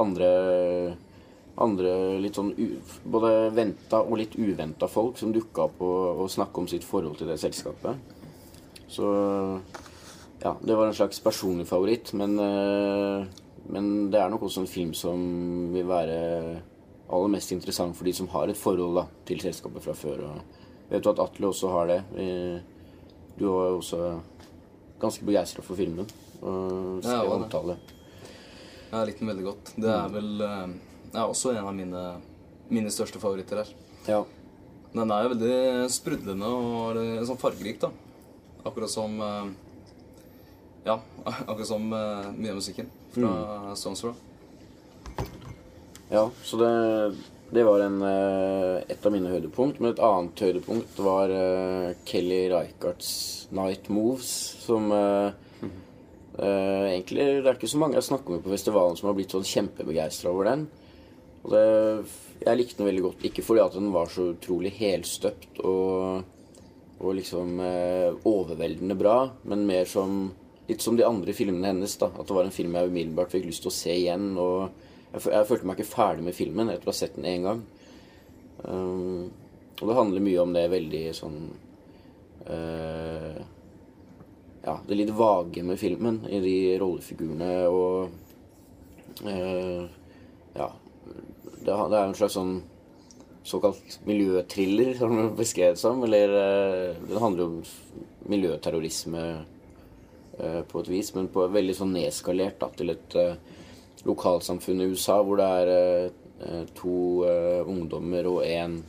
andre 0.00 0.28
andre 1.60 2.16
litt 2.22 2.38
sånn 2.38 2.52
u, 2.56 2.66
både 3.12 3.50
venta 3.52 4.00
og 4.00 4.16
litt 4.20 4.38
uventa 4.40 4.88
folk 4.88 5.18
som 5.20 5.34
dukka 5.34 5.66
opp 5.66 5.82
og, 5.84 6.22
og 6.24 6.30
snakka 6.32 6.62
om 6.62 6.68
sitt 6.70 6.86
forhold 6.86 7.18
til 7.18 7.28
det 7.28 7.38
selskapet. 7.42 7.98
Så 8.88 9.08
ja, 10.42 10.54
det 10.60 10.76
var 10.76 10.88
en 10.88 10.96
slags 10.96 11.20
personlig 11.22 11.68
favoritt, 11.68 12.12
men, 12.18 12.38
eh, 12.40 13.26
men 13.72 13.90
det 14.12 14.20
er 14.20 14.32
nok 14.32 14.48
også 14.48 14.64
en 14.64 14.70
film 14.70 14.94
som 14.96 15.20
vil 15.74 15.86
være 15.88 16.18
aller 17.12 17.32
mest 17.34 17.52
interessant 17.54 17.96
for 17.96 18.08
de 18.08 18.14
som 18.16 18.30
har 18.32 18.50
et 18.50 18.58
forhold 18.58 18.98
da, 19.00 19.06
til 19.28 19.40
selskapet 19.44 19.84
fra 19.84 19.94
før. 19.96 20.26
Og 20.30 20.92
vet 20.92 21.04
du 21.04 21.10
at 21.12 21.22
Atle 21.22 21.50
også 21.52 21.72
har 21.72 21.90
det? 21.90 22.00
Du 23.38 23.46
var 23.48 23.76
også 23.76 24.00
ganske 25.02 25.26
begeistra 25.26 25.64
for 25.64 25.78
filmen. 25.78 26.08
Og 26.42 27.02
skrev 27.04 27.26
ja, 27.28 27.34
omtale. 27.36 27.76
Jeg 28.92 29.08
likte 29.08 29.22
den 29.22 29.30
veldig 29.32 29.44
godt. 29.46 29.72
Det 29.80 29.90
er 29.90 30.12
vel 30.12 30.44
eh, 30.44 30.72
er 31.12 31.24
også 31.24 31.54
en 31.54 31.64
av 31.64 31.74
mine, 31.76 32.02
mine 32.72 32.92
største 32.92 33.20
favoritter 33.22 33.62
her. 33.62 33.70
Ja. 34.08 34.22
Den 34.92 35.12
er 35.14 35.24
jo 35.24 35.32
veldig 35.32 35.92
sprudlende 35.92 36.48
og 36.52 36.98
sånn 37.28 37.40
fargerik, 37.40 37.80
da. 37.80 37.92
Akkurat 38.62 38.92
som 38.92 39.16
eh, 39.24 39.52
Ja, 40.86 40.98
akkurat 41.50 41.68
som 41.70 41.88
eh, 41.88 42.28
mye 42.36 42.52
av 42.52 42.60
musikken 42.60 42.90
fra 43.14 43.32
Stones 43.78 44.04
Throw. 44.04 44.18
Ja, 46.12 46.26
så 46.44 46.58
det, 46.60 46.72
det 47.50 47.62
var 47.64 47.80
en, 47.80 48.02
eh, 48.04 48.82
et 48.92 49.06
av 49.06 49.14
mine 49.14 49.30
høydepunkt. 49.32 49.78
Men 49.80 49.94
et 49.94 50.02
annet 50.04 50.42
høydepunkt 50.44 50.98
var 51.00 51.32
eh, 51.32 51.94
Kelly 52.04 52.42
Reichardts 52.52 53.48
'Night 53.48 53.88
Moves', 53.88 54.34
som 54.60 54.92
eh, 54.92 55.32
uh, 56.36 56.84
Egentlig 56.90 57.24
det 57.40 57.48
er 57.48 57.56
ikke 57.56 57.70
så 57.72 57.80
mange 57.80 57.96
jeg 57.96 58.08
snakker 58.10 58.36
med 58.36 58.44
på 58.44 58.52
festivalen 58.52 58.96
som 58.96 59.08
har 59.08 59.16
blitt 59.16 59.32
sånn 59.32 59.48
kjempebegeistra 59.48 60.32
over 60.34 60.50
den. 60.50 60.66
Og 61.46 61.56
det, 61.56 61.64
jeg 62.44 62.60
likte 62.60 62.82
den 62.82 62.90
veldig 62.92 63.06
godt. 63.08 63.26
Ikke 63.30 63.46
fordi 63.48 63.64
at 63.64 63.80
den 63.80 63.88
var 63.96 64.12
så 64.12 64.28
utrolig 64.34 64.76
helstøpt 64.76 65.64
og, 65.64 66.28
og 67.00 67.18
liksom 67.22 67.56
eh, 67.64 68.12
overveldende 68.28 69.00
bra, 69.00 69.18
men 69.48 69.64
mer 69.64 69.88
som 69.88 70.26
litt 70.68 70.84
som 70.84 71.00
de 71.00 71.08
andre 71.08 71.32
filmene 71.32 71.72
hennes. 71.72 71.96
da, 71.96 72.12
At 72.12 72.28
det 72.28 72.36
var 72.36 72.44
en 72.44 72.54
film 72.60 72.76
jeg 72.76 72.92
umiddelbart 72.92 73.32
fikk 73.32 73.48
lyst 73.48 73.64
til 73.64 73.72
å 73.72 73.78
se 73.80 73.96
igjen. 73.96 74.34
og 74.36 74.81
jeg, 75.12 75.28
jeg 75.28 75.48
følte 75.48 75.68
meg 75.68 75.78
ikke 75.78 75.92
ferdig 75.92 76.26
med 76.26 76.36
filmen 76.36 76.72
etter 76.72 76.88
å 76.88 76.92
ha 76.92 76.96
sett 76.96 77.16
den 77.18 77.28
én 77.28 77.46
gang. 77.46 77.62
Um, 78.64 79.30
og 79.80 79.88
det 79.88 79.96
handler 79.98 80.24
mye 80.24 80.42
om 80.42 80.52
det 80.54 80.68
veldig 80.70 81.02
sånn 81.18 81.38
uh, 82.46 83.38
Ja, 84.62 84.76
det 84.86 84.98
litt 84.98 85.10
vage 85.18 85.64
med 85.66 85.80
filmen 85.80 86.20
i 86.30 86.38
de 86.44 86.56
rollefigurene 86.82 87.54
og 87.72 88.12
uh, 89.26 89.88
Ja. 90.54 90.70
Det, 91.62 91.70
det 91.70 91.96
er 91.98 92.04
en 92.04 92.14
slags 92.18 92.34
sånn 92.34 92.56
såkalt 93.46 93.98
miljøthriller, 94.06 94.94
som 95.00 95.16
det 95.18 95.28
beskrevet 95.38 95.80
som. 95.80 96.04
Eller 96.06 96.32
uh, 96.32 97.02
Den 97.08 97.22
handler 97.22 97.50
om 97.50 97.58
miljøterrorisme 98.32 99.26
på 100.32 100.80
et 100.80 100.88
vis, 100.88 101.10
men 101.12 101.26
på 101.30 101.42
veldig 101.52 101.74
sånn 101.76 101.90
nedskalert 101.92 102.56
da, 102.62 102.70
til 102.72 102.90
et 102.94 103.14
eh, 104.02 104.06
lokalsamfunn 104.08 104.82
i 104.82 104.90
USA 104.92 105.22
hvor 105.22 105.40
det 105.40 105.48
er 105.62 105.72
eh, 105.72 106.64
to 106.74 107.24
eh, 107.28 107.62
ungdommer 107.66 108.28
og 108.30 108.42
en 108.46 108.80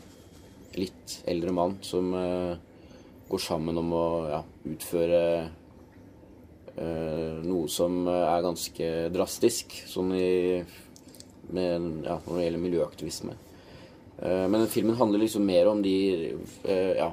litt 0.76 1.20
eldre 1.30 1.54
mann 1.54 1.78
som 1.86 2.14
eh, 2.18 2.56
går 3.30 3.42
sammen 3.42 3.78
om 3.78 3.94
å 3.94 4.06
ja, 4.30 4.42
utføre 4.70 5.22
eh, 6.76 7.42
noe 7.46 7.70
som 7.70 8.08
er 8.10 8.46
ganske 8.46 8.90
drastisk, 9.14 9.78
sånn 9.90 10.14
i 10.18 10.64
med, 11.54 12.06
ja, 12.08 12.18
når 12.24 12.38
det 12.38 12.46
gjelder 12.46 12.64
miljøaktivisme. 12.64 13.36
Eh, 14.24 14.46
men 14.50 14.68
filmen 14.72 14.98
handler 14.98 15.24
liksom 15.24 15.46
mer 15.46 15.70
om 15.70 15.84
de 15.86 15.98
eh, 16.64 16.94
ja, 16.98 17.12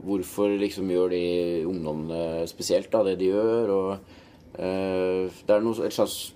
hvorfor 0.00 0.56
liksom 0.60 0.88
gjør 0.92 1.12
de 1.12 1.24
ungdommene 1.68 2.48
spesielt 2.48 2.90
da, 2.92 3.04
det 3.04 3.18
de 3.20 3.32
gjør. 3.34 3.74
og 3.74 3.92
eh, 3.98 4.19
Det 4.60 5.54
er 5.54 5.62
noe, 5.64 5.86
et 5.86 5.94
slags 5.94 6.34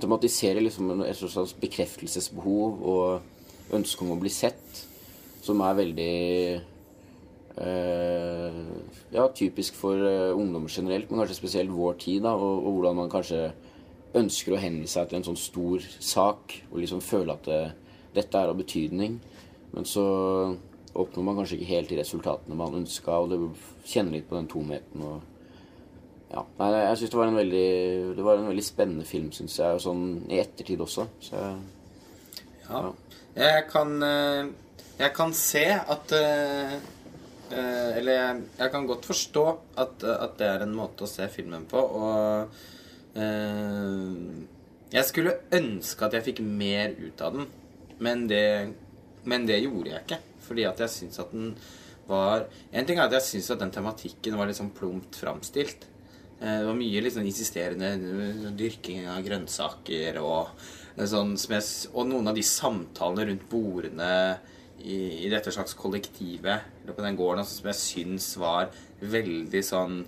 tematiserer 0.00 0.60
liksom 0.60 1.02
et 1.06 1.16
slags 1.16 1.54
bekreftelsesbehov 1.58 2.82
og 2.92 3.74
ønske 3.76 4.04
om 4.04 4.14
å 4.14 4.20
bli 4.20 4.32
sett, 4.32 4.82
som 5.44 5.62
er 5.64 5.78
veldig 5.78 6.16
eh, 7.64 8.60
ja, 9.14 9.24
typisk 9.34 9.76
for 9.78 9.96
eh, 9.96 10.36
ungdom 10.36 10.68
generelt, 10.68 11.10
men 11.10 11.22
kanskje 11.22 11.40
spesielt 11.40 11.72
vår 11.72 11.98
tid, 12.04 12.22
da, 12.26 12.34
og, 12.36 12.62
og 12.62 12.78
hvordan 12.78 13.00
man 13.02 13.12
kanskje 13.12 13.42
ønsker 14.18 14.56
å 14.56 14.62
hengi 14.62 14.88
seg 14.88 15.08
til 15.08 15.20
en 15.20 15.26
sånn 15.30 15.40
stor 15.40 15.84
sak 15.84 16.54
og 16.70 16.80
liksom 16.80 17.02
føle 17.04 17.34
at 17.34 17.48
det, 17.48 17.62
dette 18.16 18.40
er 18.40 18.52
av 18.52 18.56
betydning. 18.58 19.18
Men 19.74 19.84
så 19.88 20.04
oppnår 20.98 21.26
man 21.26 21.36
kanskje 21.40 21.58
ikke 21.58 21.72
helt 21.74 21.90
de 21.92 21.98
resultatene 22.00 22.56
man 22.56 22.78
ønska, 22.80 23.18
og 23.20 23.32
det 23.32 23.38
kjenner 23.88 24.16
litt 24.16 24.28
på 24.30 24.38
den 24.38 24.48
tomheten. 24.50 25.04
og 25.04 25.37
ja, 26.28 26.44
nei, 26.58 26.68
Jeg 26.76 26.98
syns 27.00 27.12
det 27.12 27.18
var 27.18 27.30
en 27.30 27.38
veldig 27.38 27.68
Det 28.18 28.24
var 28.24 28.40
en 28.40 28.50
veldig 28.50 28.64
spennende 28.64 29.06
film, 29.08 29.30
syns 29.32 29.58
jeg, 29.60 29.76
og 29.78 29.82
sånn 29.82 30.04
i 30.28 30.40
ettertid 30.42 30.80
også. 30.84 31.08
Så 31.24 31.42
Ja. 32.68 32.82
Jeg 33.38 33.64
kan 33.70 34.02
eh, 34.02 34.50
Jeg 34.98 35.12
kan 35.16 35.32
se 35.36 35.64
at 35.72 36.12
eh, 36.12 36.74
eh, 37.52 37.90
Eller 37.96 38.12
jeg, 38.12 38.42
jeg 38.58 38.72
kan 38.74 38.86
godt 38.86 39.08
forstå 39.08 39.46
at, 39.76 40.04
at 40.04 40.36
det 40.40 40.50
er 40.50 40.66
en 40.66 40.76
måte 40.76 41.06
å 41.06 41.10
se 41.10 41.28
filmen 41.32 41.64
på, 41.70 41.78
og 41.78 42.58
Jeg 44.92 45.04
skulle 45.04 45.38
ønske 45.52 46.04
at 46.06 46.14
jeg 46.14 46.26
fikk 46.28 46.40
mer 46.44 46.92
ut 46.96 47.20
av 47.24 47.34
den, 47.34 47.48
men 47.98 48.28
det, 48.30 48.44
men 49.24 49.46
det 49.48 49.58
gjorde 49.64 49.90
jeg 49.90 50.04
ikke. 50.04 50.18
Fordi 50.46 50.64
at 50.68 50.80
jeg 50.84 50.92
syns 50.92 51.18
at 51.20 51.32
den 51.34 51.54
var 52.08 52.46
En 52.72 52.86
ting 52.86 52.98
er 52.98 53.08
at 53.08 53.16
jeg 53.18 53.26
syns 53.26 53.50
at 53.52 53.60
den 53.60 53.74
tematikken 53.74 54.38
var 54.38 54.48
litt 54.48 54.60
sånn 54.60 54.70
plumpt 54.76 55.18
framstilt. 55.20 55.88
Eh, 56.40 56.58
Det 56.60 56.66
var 56.68 56.74
mye 56.78 57.10
sånn 57.10 57.26
insisterende 57.26 58.52
dyrking 58.56 59.08
av 59.10 59.22
grønnsaker 59.26 60.20
og, 60.22 60.48
eh, 60.96 61.04
sånn, 61.04 61.34
jeg, 61.36 61.88
og 61.94 62.06
noen 62.06 62.28
av 62.28 62.34
de 62.38 62.42
samtalene 62.46 63.26
rundt 63.30 63.48
bordene 63.50 64.38
i, 64.78 65.26
i 65.26 65.28
dette 65.32 65.50
slags 65.50 65.74
kollektivet 65.74 66.60
på 66.86 67.02
den 67.02 67.16
gården 67.18 67.42
altså, 67.42 67.58
som 67.58 67.66
jeg 67.72 67.80
syns 67.82 68.28
var 68.38 68.70
veldig 69.02 69.62
sånn 69.66 70.04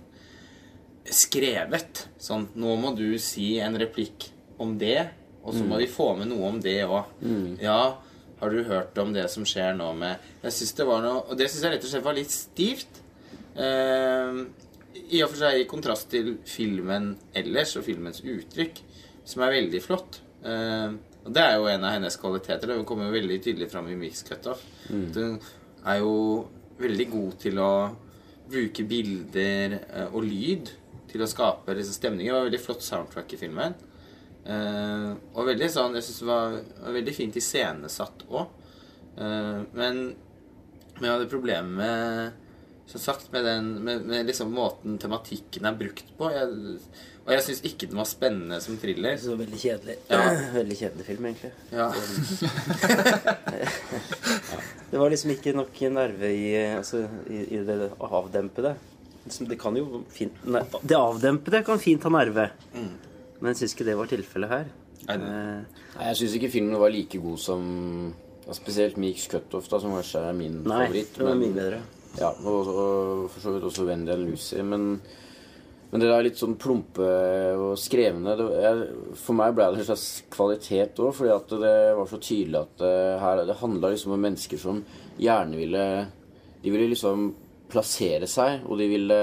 skrevet. 1.11 2.05
Sånn 2.21 2.47
Nå 2.55 2.75
må 2.79 2.93
du 2.95 3.17
si 3.21 3.55
en 3.59 3.75
replikk 3.81 4.29
om 4.61 4.77
det, 4.79 5.09
og 5.43 5.55
så 5.57 5.65
må 5.65 5.79
de 5.81 5.87
få 5.89 6.11
med 6.19 6.29
noe 6.29 6.47
om 6.51 6.59
det 6.61 6.77
òg. 6.85 7.05
Ja, 7.63 7.97
har 8.39 8.49
du 8.53 8.63
hørt 8.63 8.97
om 9.01 9.11
det 9.13 9.27
som 9.29 9.43
skjer 9.45 9.75
nå 9.77 9.91
med 9.97 10.17
Jeg 10.43 10.51
synes 10.51 10.73
det 10.77 10.85
var 10.87 11.01
noe 11.03 11.19
Og 11.29 11.37
det 11.37 11.45
syns 11.51 11.61
jeg 11.61 11.71
rett 11.75 11.83
og 11.85 11.91
slett 11.91 12.03
var 12.05 12.15
litt 12.17 12.31
stivt. 12.33 13.01
Eh, 13.55 14.39
I 15.11 15.21
og 15.23 15.31
for 15.31 15.39
seg 15.41 15.61
i 15.61 15.67
kontrast 15.69 16.09
til 16.11 16.35
filmen 16.47 17.13
ellers 17.37 17.75
og 17.79 17.85
filmens 17.85 18.21
uttrykk, 18.23 18.81
som 19.27 19.43
er 19.45 19.55
veldig 19.57 19.81
flott. 19.83 20.21
Eh, 20.43 20.93
og 21.21 21.33
det 21.35 21.43
er 21.43 21.57
jo 21.59 21.67
en 21.69 21.85
av 21.85 21.95
hennes 21.95 22.17
kvaliteter. 22.17 22.71
Det 22.71 22.85
kommer 22.89 23.09
jo 23.09 23.15
veldig 23.15 23.37
tydelig 23.43 23.69
fram 23.71 23.89
i 23.91 23.97
Mix 23.99 24.23
Cutoff. 24.27 24.63
Hun 24.89 25.37
er 25.85 25.99
jo 26.01 26.15
veldig 26.81 27.07
god 27.11 27.37
til 27.43 27.61
å 27.61 27.73
bruke 28.51 28.85
bilder 28.89 29.77
eh, 29.79 30.07
og 30.09 30.25
lyd 30.25 30.73
til 31.11 31.23
å 31.23 31.29
skape 31.29 31.75
disse 31.77 31.95
stemninger. 31.95 32.31
Det 32.31 32.39
var 32.39 32.49
veldig 32.49 32.63
flott 32.63 32.83
soundtrack 32.85 33.35
i 33.35 33.41
filmen. 33.41 33.77
Eh, 34.41 35.07
og 35.37 35.45
veldig 35.45 35.67
sånn 35.69 35.93
Jeg 35.99 36.07
syns 36.07 36.23
det 36.23 36.25
var, 36.31 36.55
var 36.81 36.95
veldig 36.95 37.13
fint 37.13 37.35
iscenesatt 37.37 38.25
òg. 38.31 38.57
Eh, 39.21 39.61
men 39.77 40.03
men 41.01 41.07
jeg 41.09 41.17
hadde 41.17 41.31
problemer 41.31 41.71
med 41.81 42.49
som 42.91 42.99
sagt, 43.01 43.31
med, 43.31 43.45
den, 43.47 43.71
med, 43.85 44.05
med 44.05 44.27
liksom 44.27 44.51
måten 44.53 44.97
tematikken 45.01 45.65
er 45.69 45.77
brukt 45.79 46.09
på. 46.17 46.27
Jeg, 46.33 46.77
og 47.21 47.31
jeg 47.35 47.43
syns 47.45 47.61
ikke 47.69 47.87
den 47.91 47.99
var 48.01 48.07
spennende 48.09 48.57
som 48.63 48.77
thriller. 48.81 49.15
Så 49.21 49.37
veldig 49.39 49.59
kjedelig. 49.61 49.97
Ja. 50.11 50.21
Veldig 50.59 50.77
kjedelig 50.79 51.05
film, 51.07 51.27
egentlig. 51.31 51.51
Ja. 51.71 51.87
Det 54.91 54.99
var 54.99 55.07
liksom 55.13 55.31
ikke 55.31 55.53
nok 55.55 55.77
nerve 55.95 56.27
i, 56.35 56.49
altså, 56.75 57.05
i, 57.31 57.45
i 57.55 57.61
det 57.63 57.91
avdempede. 58.03 58.73
Liksom, 59.23 59.47
Det 59.47 59.57
kan 59.61 59.77
jo 59.79 60.01
fint 60.11 60.41
nei, 60.43 60.63
Det 60.81 60.97
avdempede 60.97 61.61
kan 61.63 61.79
fint 61.79 62.03
ha 62.03 62.11
nerve. 62.11 62.49
Men 62.75 63.53
jeg 63.53 63.61
syns 63.61 63.75
ikke 63.77 63.87
det 63.87 63.95
var 64.01 64.09
tilfellet 64.11 64.51
her. 64.51 64.67
Nei, 65.07 65.15
nei. 65.21 65.29
Eh, 65.31 65.79
jeg 66.09 66.19
syns 66.19 66.35
ikke 66.37 66.51
filmen 66.53 66.77
var 66.81 66.91
like 66.93 67.17
god 67.23 67.39
som 67.41 67.63
ja, 68.43 68.53
Spesielt 68.57 68.99
Meeks 69.01 69.29
Cutoff, 69.31 69.69
da, 69.71 69.79
som 69.81 69.95
kanskje 69.95 70.25
er 70.27 70.35
min 70.37 70.59
Nei, 70.65 70.83
favoritt. 70.89 71.15
det 71.15 71.25
var 71.29 71.39
mye 71.39 71.55
bedre. 71.55 71.79
Ja, 72.19 72.31
og, 72.43 72.67
og 72.67 73.27
for 73.31 73.39
så 73.43 73.53
vidt 73.55 73.67
også 73.67 73.85
Wendy 73.87 74.15
Lucy. 74.19 74.59
Men, 74.67 74.97
men 75.91 76.01
det 76.03 76.09
er 76.11 76.25
litt 76.25 76.39
sånn 76.39 76.57
plumpe 76.59 77.11
og 77.55 77.77
skrevne. 77.79 78.35
Det, 78.39 78.47
jeg, 78.63 78.87
for 79.21 79.37
meg 79.39 79.55
ble 79.55 79.69
det 79.71 79.83
en 79.83 79.89
slags 79.91 80.07
kvalitet 80.33 80.99
òg, 80.99 81.13
fordi 81.17 81.35
at 81.35 81.55
det 81.63 81.75
var 81.99 82.09
så 82.11 82.19
tydelig 82.19 82.59
at 82.63 82.73
det, 82.83 82.97
her, 83.23 83.45
det 83.47 83.59
handla 83.61 83.93
liksom 83.93 84.15
om 84.17 84.27
mennesker 84.27 84.61
som 84.61 84.83
gjerne 85.21 85.59
ville 85.59 85.85
De 86.61 86.69
ville 86.69 86.91
liksom 86.91 87.31
plassere 87.71 88.27
seg, 88.29 88.65
og 88.67 88.77
de 88.77 88.87
ville 88.91 89.17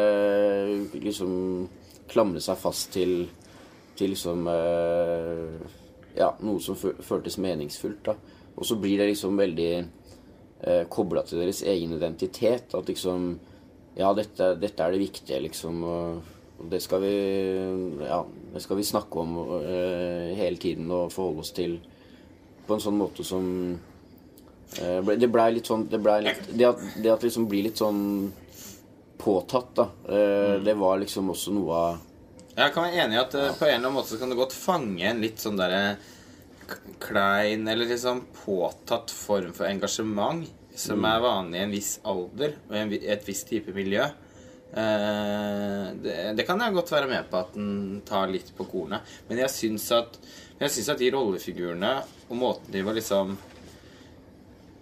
liksom 0.96 1.33
klamre 2.09 2.40
seg 2.42 2.57
fast 2.59 2.88
til, 2.96 3.29
til 3.98 4.14
liksom 4.14 4.48
eh, 4.48 5.77
Ja, 6.18 6.33
noe 6.42 6.59
som 6.64 6.74
føltes 6.74 7.37
meningsfullt, 7.38 8.09
da. 8.09 8.16
Og 8.59 8.66
så 8.66 8.74
blir 8.81 8.98
det 8.98 9.12
liksom 9.12 9.37
veldig 9.38 9.70
eh, 10.62 10.84
kobla 10.90 11.22
til 11.26 11.38
deres 11.42 11.62
egen 11.62 11.92
identitet. 11.98 12.74
At 12.74 12.88
liksom 12.90 13.38
Ja, 13.98 14.12
dette, 14.14 14.52
dette 14.60 14.78
er 14.84 14.92
det 14.94 15.00
viktige, 15.02 15.40
liksom. 15.42 15.82
Og, 15.82 16.22
og 16.60 16.68
det 16.70 16.80
skal 16.82 17.00
vi 17.02 17.12
Ja, 18.06 18.20
det 18.54 18.62
skal 18.62 18.76
vi 18.78 18.84
snakke 18.86 19.18
om 19.24 19.36
eh, 19.62 20.34
hele 20.38 20.56
tiden 20.56 20.90
og 20.90 21.10
forholde 21.12 21.40
oss 21.46 21.52
til 21.56 21.78
på 22.68 22.74
en 22.76 22.82
sånn 22.84 22.98
måte 23.00 23.24
som 23.24 23.46
eh, 24.78 25.00
ble, 25.00 25.16
Det 25.16 25.30
blei 25.32 25.48
litt 25.56 25.66
sånn 25.70 25.86
Det, 25.88 25.98
ble 26.04 26.18
litt, 26.26 26.42
det, 26.52 26.66
at, 26.68 26.82
det 27.00 27.10
at 27.14 27.22
liksom 27.24 27.46
blir 27.48 27.64
litt 27.70 27.80
sånn 27.80 28.02
påtatt, 29.18 29.70
da. 29.74 29.86
Eh, 30.08 30.60
Det 30.62 30.74
var 30.78 30.98
liksom 31.02 31.30
også 31.32 31.54
noe 31.56 31.72
av 31.74 31.98
Jeg 32.58 32.74
kan 32.74 32.84
være 32.88 33.02
enig 33.06 33.16
i 33.16 33.22
at 33.22 33.34
ja. 33.38 33.48
på 33.58 33.64
en 33.66 33.72
eller 33.72 33.86
annen 33.88 33.96
måte 33.96 34.12
så 34.12 34.18
kan 34.20 34.30
det 34.32 34.38
godt 34.38 34.54
fange 34.54 35.04
en 35.10 35.20
litt 35.22 35.38
sånn 35.42 35.58
derre 35.58 35.96
k- 35.96 36.04
klein 37.02 37.68
eller 37.68 37.88
liksom 37.88 38.24
påtatt 38.44 39.11
form 39.14 39.52
for 39.57 39.68
engasjement 39.68 40.46
som 40.78 41.04
er 41.09 41.22
vanlig 41.22 41.59
i 41.59 41.64
en 41.64 41.74
viss 41.74 41.92
alder 42.07 42.57
og 42.68 42.94
i 42.94 43.00
et 43.11 43.24
visst 43.26 43.48
type 43.50 43.74
miljø. 43.74 44.04
Eh, 44.68 45.85
det, 46.02 46.16
det 46.38 46.46
kan 46.46 46.61
jeg 46.62 46.76
godt 46.76 46.92
være 46.92 47.11
med 47.11 47.31
på 47.31 47.40
at 47.40 47.54
den 47.57 48.02
tar 48.07 48.31
litt 48.31 48.52
på 48.57 48.66
kornet. 48.68 49.07
Men 49.28 49.42
jeg 49.42 49.54
syns 49.54 49.88
at, 49.96 50.18
jeg 50.61 50.74
syns 50.74 50.92
at 50.94 51.02
de 51.02 51.11
rollefigurene 51.14 51.94
og 52.28 52.37
måten 52.38 52.74
de 52.74 52.85
var 52.87 52.98
liksom 52.98 53.35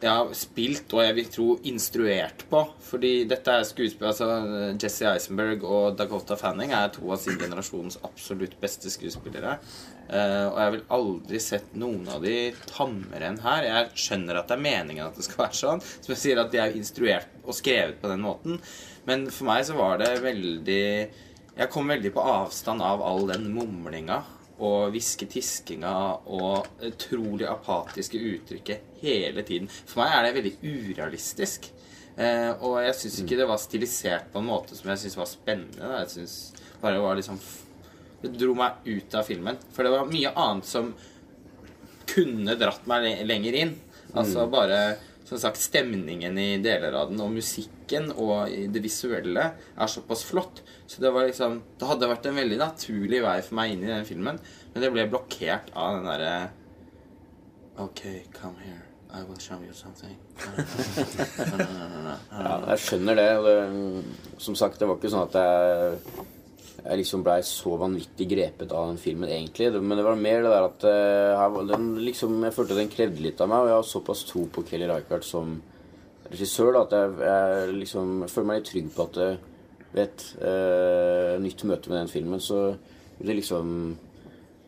ja, 0.02 0.16
spilt 0.36 0.92
og 0.92 1.00
jeg 1.00 1.14
vil 1.16 1.28
tro 1.32 1.46
instruert 1.68 2.44
på. 2.50 2.62
Fordi 2.84 3.12
dette 3.28 3.52
er 3.52 3.66
skuespill 3.66 4.10
altså 4.10 4.28
Jesse 4.82 5.08
Eisenberg 5.08 5.64
og 5.64 5.96
Dakota 5.98 6.36
Fanning 6.40 6.74
er 6.76 6.90
to 6.94 7.08
av 7.12 7.20
sin 7.22 7.38
generasjons 7.40 8.00
absolutt 8.06 8.58
beste 8.60 8.92
skuespillere. 8.92 9.56
Uh, 10.06 10.46
og 10.52 10.58
jeg 10.60 10.74
vil 10.74 10.84
aldri 10.94 11.40
sett 11.42 11.72
noen 11.78 12.04
av 12.12 12.22
de 12.22 12.36
tammere 12.68 13.30
enn 13.30 13.40
her. 13.42 13.66
Jeg 13.66 14.04
skjønner 14.04 14.40
at 14.40 14.50
det 14.50 14.58
er 14.58 14.66
meningen 14.68 15.06
at 15.08 15.16
det 15.18 15.26
skal 15.26 15.46
være 15.46 15.60
sånn. 15.62 15.84
Som 15.96 16.14
jeg 16.14 16.22
sier 16.22 16.42
at 16.42 16.52
de 16.52 16.62
er 16.62 16.78
instruert 16.78 17.32
og 17.46 17.56
skrevet 17.56 17.98
på 18.02 18.12
den 18.12 18.22
måten. 18.26 18.60
Men 19.08 19.26
for 19.32 19.48
meg 19.48 19.64
så 19.66 19.78
var 19.78 20.00
det 20.02 20.16
veldig 20.24 20.84
Jeg 21.56 21.70
kom 21.72 21.88
veldig 21.88 22.10
på 22.12 22.24
avstand 22.26 22.84
av 22.84 23.00
all 23.06 23.30
den 23.30 23.48
mumlinga 23.54 24.20
og 24.56 24.92
hviske-tiskinga 24.94 25.94
og 26.32 26.68
utrolig 26.86 27.46
apatiske 27.50 28.20
uttrykket 28.32 29.00
hele 29.02 29.44
tiden. 29.46 29.68
For 29.68 30.02
meg 30.02 30.14
er 30.14 30.26
det 30.26 30.36
veldig 30.38 30.54
urealistisk. 30.62 31.68
Eh, 32.16 32.52
og 32.64 32.78
jeg 32.80 32.96
syns 32.96 33.18
ikke 33.20 33.40
det 33.42 33.48
var 33.50 33.60
stilisert 33.60 34.30
på 34.32 34.40
en 34.40 34.48
måte 34.48 34.78
som 34.78 34.88
jeg 34.92 35.02
syns 35.04 35.18
var 35.20 35.28
spennende. 35.28 35.82
da. 35.82 36.00
Jeg 36.04 36.14
synes 36.14 36.36
bare 36.80 36.96
det 36.96 37.04
var 37.04 37.20
liksom 37.20 37.40
Det 38.22 38.30
dro 38.40 38.54
meg 38.56 38.86
ut 38.86 39.14
av 39.14 39.26
filmen. 39.28 39.58
For 39.76 39.84
det 39.84 39.92
var 39.92 40.08
mye 40.08 40.30
annet 40.32 40.64
som 40.66 40.94
kunne 42.08 42.54
dratt 42.56 42.86
meg 42.88 43.20
lenger 43.28 43.58
inn. 43.60 43.74
Altså 44.16 44.46
bare 44.48 44.96
som 45.26 45.38
sagt, 45.42 45.58
stemningen 45.58 46.38
i 46.38 46.58
deler 46.62 46.94
av 46.94 47.10
den, 47.10 47.20
og 47.20 47.34
musikken 47.34 48.12
og 48.14 48.52
det 48.72 48.82
visuelle 48.84 49.48
er 49.58 49.90
såpass 49.90 50.22
flott. 50.24 50.62
Så 50.86 51.02
det 51.02 51.10
var 51.10 51.26
liksom 51.26 51.60
Det 51.78 51.88
hadde 51.88 52.08
vært 52.10 52.28
en 52.30 52.38
veldig 52.38 52.58
naturlig 52.60 53.22
vei 53.24 53.40
for 53.42 53.58
meg 53.58 53.74
inn 53.74 53.84
i 53.84 53.90
den 53.90 54.06
filmen, 54.08 54.38
men 54.72 54.84
det 54.84 54.92
ble 54.94 55.08
blokkert 55.10 55.72
av 55.74 55.98
den 55.98 56.08
derre 56.10 56.36
OK, 57.76 58.02
come 58.32 58.56
here. 58.64 58.86
I 59.12 59.22
will 59.22 59.38
show 59.38 59.58
you 59.62 59.72
something. 59.72 60.16
Ja, 62.36 62.54
jeg 62.70 62.80
skjønner 62.82 63.18
det. 63.18 63.28
Som 64.42 64.56
sagt, 64.58 64.80
det 64.80 64.88
var 64.88 64.96
ikke 64.98 65.10
sånn 65.12 65.26
at 65.28 65.36
jeg, 65.36 66.24
jeg 66.78 67.00
liksom 67.02 67.24
blei 67.26 67.36
så 67.44 67.76
vanvittig 67.80 68.28
grepet 68.30 68.72
av 68.72 68.90
den 68.90 69.00
filmen, 69.00 69.28
egentlig. 69.28 69.70
Men 69.76 70.00
det 70.00 70.06
var 70.06 70.20
mer 70.20 70.44
det 70.44 70.52
der 70.52 70.68
at 70.70 70.86
eh, 70.88 71.58
den 71.70 71.90
liksom, 72.04 72.38
jeg 72.48 72.56
følte 72.56 72.78
den 72.80 72.92
krevde 72.92 73.24
litt 73.24 73.40
av 73.44 73.52
meg, 73.52 73.64
og 73.64 73.70
jeg 73.70 73.78
har 73.78 73.88
såpass 73.92 74.24
tro 74.28 74.46
på 74.52 74.64
Kelly 74.68 74.88
Reichardt 74.90 75.28
som 75.28 75.58
regissør 76.30 76.72
da, 76.74 76.84
at 76.86 76.96
jeg, 76.96 77.12
jeg 77.28 77.76
liksom 77.82 78.24
jeg 78.24 78.32
føler 78.32 78.50
meg 78.50 78.60
litt 78.60 78.70
trygg 78.72 78.88
på 78.96 79.06
at 79.06 79.20
eh, 79.22 79.44
ved 79.94 80.02
et 80.04 80.24
eh, 80.42 81.34
nytt 81.42 81.64
møte 81.68 81.90
med 81.92 82.00
den 82.02 82.12
filmen, 82.12 82.40
så 82.42 82.76
vil 83.18 83.32
det 83.32 83.40
liksom 83.42 83.74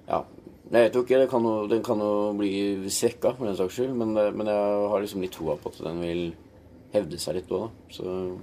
Ja. 0.09 0.24
Jeg 0.68 0.85
vet 0.85 0.96
jo 0.98 1.02
ikke. 1.04 1.31
Kan 1.31 1.46
jo, 1.48 1.66
den 1.68 1.83
kan 1.83 2.00
jo 2.00 2.35
bli 2.37 2.90
svekka, 2.92 3.33
for 3.37 3.48
den 3.48 3.57
saks 3.57 3.78
skyld. 3.78 3.94
Men, 3.96 4.16
eh, 4.16 4.31
men 4.37 4.46
jeg 4.46 4.88
har 4.92 5.00
liksom 5.00 5.24
litt 5.24 5.33
troa 5.33 5.57
på 5.57 5.72
at 5.72 5.83
den 5.85 6.00
vil 6.04 6.22
hevde 6.92 7.18
seg 7.20 7.38
litt 7.38 7.52
òg, 7.52 7.68
da. 7.68 7.96
Så 7.96 8.38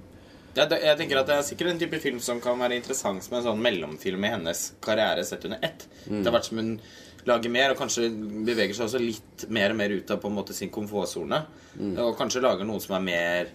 Jeg, 0.56 0.96
tenker 0.96 1.18
at 1.20 1.26
Det 1.26 1.34
er 1.36 1.42
sikkert 1.44 1.68
en 1.68 1.78
type 1.78 1.98
film 2.00 2.18
som 2.18 2.40
kan 2.40 2.58
være 2.58 2.78
interessant 2.78 3.22
som 3.22 3.36
en 3.36 3.44
sånn 3.44 3.60
mellomfilm 3.60 4.24
i 4.24 4.30
hennes 4.32 4.72
karriere 4.80 5.24
sett 5.24 5.44
under 5.44 5.58
ett. 5.62 5.86
Det 6.06 6.24
har 6.24 6.32
vært 6.32 6.48
som 6.48 6.56
hun 6.56 6.80
lager 7.26 7.50
mer, 7.50 7.74
og 7.74 7.76
kanskje 7.76 8.08
beveger 8.46 8.72
seg 8.74 8.86
også 8.86 9.02
litt 9.02 9.44
mer 9.52 9.74
og 9.74 9.76
mer 9.76 9.90
ut 9.90 10.10
av 10.10 10.20
på 10.22 10.30
en 10.30 10.38
måte 10.38 10.54
sin 10.56 10.70
komfortsone. 10.70 11.42
Og 12.00 12.16
kanskje 12.16 12.40
lager 12.40 12.64
noe 12.64 12.80
som 12.80 12.96
er 12.96 13.04
mer 13.04 13.50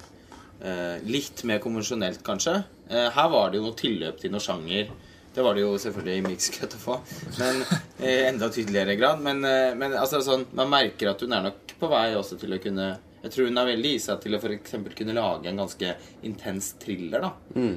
Litt 1.08 1.42
mer 1.50 1.62
konvensjonelt, 1.64 2.22
kanskje. 2.26 2.60
Eh, 2.92 3.08
her 3.16 3.30
var 3.32 3.52
det 3.52 3.62
jo 3.62 3.70
noe 3.70 3.78
tilløp 3.80 4.20
til 4.20 4.34
noe 4.34 4.44
sjanger. 4.44 4.90
Det 5.32 5.44
var 5.46 5.56
det 5.56 5.64
jo 5.64 5.78
selvfølgelig 5.80 6.18
i 6.20 6.24
Mix 6.26 6.50
Cut 6.52 6.74
å 6.76 6.80
få, 6.82 6.98
men 7.40 7.62
i 8.04 8.16
enda 8.28 8.50
tydeligere 8.52 8.98
grad. 9.00 9.22
Men, 9.24 9.40
eh, 9.48 9.72
men 9.80 9.96
altså, 9.96 10.20
sånn, 10.26 10.44
man 10.60 10.72
merker 10.74 11.14
at 11.14 11.24
hun 11.24 11.32
er 11.38 11.46
nok 11.46 11.72
på 11.80 11.90
vei 11.92 12.10
også 12.18 12.40
til 12.42 12.58
å 12.58 12.60
kunne 12.62 12.90
Jeg 13.22 13.32
tror 13.36 13.48
hun 13.52 13.62
er 13.62 13.68
veldig 13.70 13.90
i 13.94 14.02
seg 14.02 14.18
til 14.24 14.34
å 14.34 14.40
for 14.42 14.50
eksempel 14.50 14.96
kunne 14.98 15.14
lage 15.14 15.46
en 15.46 15.60
ganske 15.62 15.92
intens 16.26 16.72
thriller 16.82 17.22
da, 17.22 17.30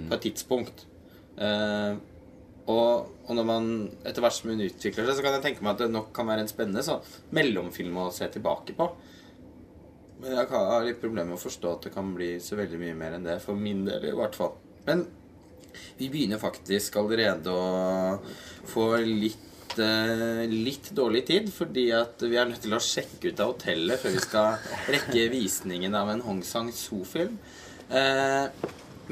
på 0.08 0.16
et 0.16 0.22
tidspunkt. 0.24 0.86
Eh, 1.36 1.98
og, 2.64 3.10
og 3.28 3.36
når 3.36 3.44
man 3.44 3.66
etter 4.08 4.24
hvert 4.24 4.38
som 4.38 4.48
hun 4.48 4.62
utvikler 4.64 5.04
seg, 5.04 5.18
så 5.18 5.26
kan 5.26 5.36
jeg 5.36 5.44
tenke 5.44 5.66
meg 5.66 5.74
at 5.74 5.82
det 5.84 5.90
nok 5.92 6.14
kan 6.16 6.30
være 6.30 6.46
en 6.46 6.48
spennende 6.48 6.80
sånn 6.86 7.04
mellomfilm 7.36 7.98
å 8.00 8.06
se 8.16 8.30
tilbake 8.32 8.72
på. 8.78 8.88
Men 10.24 10.38
jeg 10.38 10.48
har 10.48 10.84
litt 10.86 11.02
problemer 11.02 11.34
med 11.34 11.36
å 11.36 11.42
forstå 11.42 11.70
at 11.74 11.82
det 11.84 11.90
kan 11.92 12.14
bli 12.16 12.30
så 12.40 12.56
veldig 12.56 12.78
mye 12.80 12.96
mer 12.96 13.16
enn 13.18 13.26
det. 13.26 13.36
For 13.44 13.58
min 13.60 13.82
del, 13.84 14.06
i 14.08 14.14
hvert 14.16 14.38
fall. 14.38 14.54
Men 14.86 15.02
vi 15.98 16.08
begynner 16.08 16.40
faktisk 16.40 16.96
allerede 16.96 17.52
å 17.52 18.16
få 18.70 18.86
litt, 19.04 19.76
eh, 19.76 20.46
litt 20.48 20.88
dårlig 20.96 21.26
tid. 21.28 21.52
Fordi 21.52 21.90
at 21.98 22.24
vi 22.24 22.40
er 22.40 22.48
nødt 22.48 22.64
til 22.64 22.72
å 22.72 22.80
sjekke 22.80 23.34
ut 23.34 23.44
av 23.44 23.52
hotellet 23.52 24.00
før 24.00 24.16
vi 24.16 24.24
skal 24.24 24.72
rekke 24.96 25.28
visningen 25.34 25.94
av 25.94 26.08
en 26.14 26.24
Hong 26.24 26.42
Sang-soo-film. 26.42 27.36
Eh, 27.90 28.48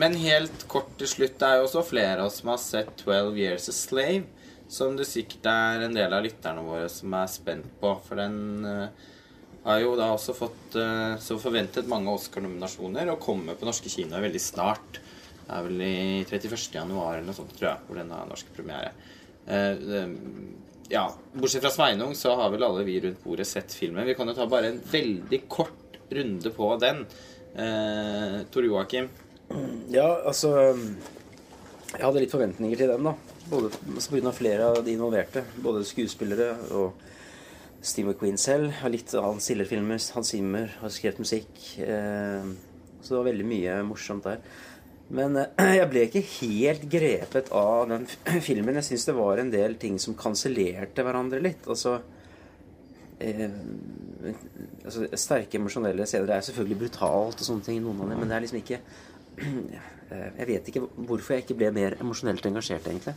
men 0.00 0.16
helt 0.16 0.66
kort 0.66 0.96
til 0.96 1.06
slutt, 1.12 1.38
det 1.38 1.44
er 1.48 1.58
jo 1.60 1.68
også 1.68 1.84
flere 1.84 2.20
av 2.22 2.30
oss 2.30 2.40
som 2.40 2.54
har 2.54 2.62
sett 2.64 2.96
12 3.04 3.36
Years 3.36 3.68
a 3.68 3.76
Slave. 3.76 4.24
Som 4.72 4.96
det 4.96 5.04
sikkert 5.04 5.44
er 5.44 5.82
en 5.84 5.92
del 5.92 6.14
av 6.16 6.24
lytterne 6.24 6.64
våre 6.64 6.88
som 6.88 7.12
er 7.12 7.28
spent 7.28 7.68
på. 7.82 7.98
For 8.00 8.16
den 8.16 8.64
eh, 8.64 9.10
har 9.64 9.78
jo 9.82 9.92
da 9.98 10.08
også 10.14 10.34
fått 10.34 10.76
eh, 10.80 11.14
så 11.22 11.36
forventet 11.42 11.88
mange 11.90 12.10
Oscar-nominasjoner 12.10 13.12
og 13.12 13.20
kommer 13.22 13.58
på 13.58 13.68
norske 13.68 13.90
kinoer 13.92 14.24
veldig 14.24 14.42
snart. 14.42 14.98
Det 15.42 15.54
er 15.54 15.66
vel 15.68 15.82
i 15.84 15.94
31. 16.26 16.56
januar 16.74 17.18
eller 17.18 17.28
noe 17.28 17.36
sånt, 17.36 17.54
tror 17.58 17.68
jeg, 17.70 17.84
hvor 17.86 18.00
den 18.00 18.10
har 18.14 18.28
norsk 18.30 18.50
premiere. 18.56 18.92
Eh, 19.46 19.74
det- 19.78 20.08
ja, 20.92 21.06
Bortsett 21.34 21.62
fra 21.62 21.70
Sveinung, 21.72 22.14
så 22.18 22.34
har 22.36 22.50
vel 22.50 22.64
alle 22.66 22.84
vi 22.84 23.00
rundt 23.00 23.22
bordet 23.24 23.46
sett 23.46 23.72
filmen. 23.72 24.04
Vi 24.06 24.14
kan 24.14 24.28
jo 24.28 24.34
ta 24.34 24.46
bare 24.46 24.72
en 24.72 24.80
veldig 24.80 25.42
kort 25.48 25.98
runde 26.10 26.50
på 26.50 26.78
den. 26.80 27.06
Eh, 27.56 28.42
Tor 28.50 28.64
Joakim. 28.66 29.08
Ja, 29.92 30.22
altså 30.24 30.52
Jeg 31.92 32.00
hadde 32.06 32.20
litt 32.20 32.32
forventninger 32.32 32.76
til 32.80 32.88
den, 32.88 33.04
da. 33.04 33.12
Både 33.50 33.68
altså, 33.94 34.16
av 34.26 34.32
flere 34.32 34.68
av 34.72 34.84
de 34.84 34.94
involverte. 34.94 35.42
Både 35.60 35.84
skuespillere 35.84 36.54
og 36.72 36.94
Steve 37.82 38.12
McQueen 38.12 38.38
selv. 38.38 38.70
Har 38.80 38.92
litt 38.94 39.10
av 39.18 39.26
Hans 39.26 39.48
Ziller-filmer. 39.50 39.98
Hans 40.14 40.30
Zimmer 40.30 40.76
har 40.80 40.92
skrevet 40.94 41.22
musikk. 41.22 41.50
Eh, 41.82 42.52
så 43.02 43.14
det 43.14 43.18
var 43.18 43.30
veldig 43.32 43.48
mye 43.48 43.80
morsomt 43.86 44.28
der. 44.28 44.42
Men 45.12 45.36
eh, 45.36 45.74
jeg 45.80 45.90
ble 45.90 46.06
ikke 46.06 46.24
helt 46.38 46.86
grepet 46.90 47.50
av 47.56 47.90
den 47.90 48.06
filmen. 48.48 48.78
Jeg 48.80 48.92
syns 48.92 49.08
det 49.08 49.16
var 49.18 49.42
en 49.42 49.52
del 49.52 49.76
ting 49.82 49.98
som 50.02 50.16
kansellerte 50.18 51.04
hverandre 51.06 51.42
litt. 51.42 51.66
Altså 51.66 51.98
eh, 53.18 53.58
altså, 54.84 55.08
Sterke 55.18 55.60
emosjonelle 55.60 56.06
scener 56.08 56.36
er 56.36 56.46
selvfølgelig 56.46 56.80
brutalt 56.86 57.42
og 57.42 57.50
sånne 57.50 57.68
ting, 57.68 57.82
noen 57.82 58.04
av 58.04 58.12
dem, 58.12 58.22
men 58.22 58.30
det 58.30 58.38
er 58.38 58.46
liksom 58.46 58.62
ikke 58.62 58.80
eh, 59.42 60.26
Jeg 60.38 60.50
vet 60.54 60.72
ikke 60.72 60.86
hvorfor 60.96 61.36
jeg 61.36 61.46
ikke 61.46 61.60
ble 61.60 61.72
mer 61.74 61.98
emosjonelt 62.00 62.46
engasjert, 62.48 62.88
egentlig. 62.88 63.16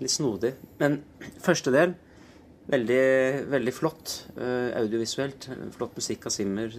Litt 0.00 0.14
snodig. 0.14 0.54
Men 0.80 1.02
første 1.44 1.72
del 1.74 1.94
veldig, 2.68 3.04
veldig 3.50 3.74
flott 3.74 4.14
eh, 4.36 4.70
audiovisuelt. 4.80 5.48
Flott 5.76 5.96
musikk 5.98 6.28
av 6.28 6.34
Simmer 6.34 6.74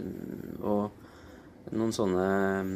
og 0.62 1.72
noen 1.72 1.94
sånne 1.96 2.28
mm, 2.68 2.74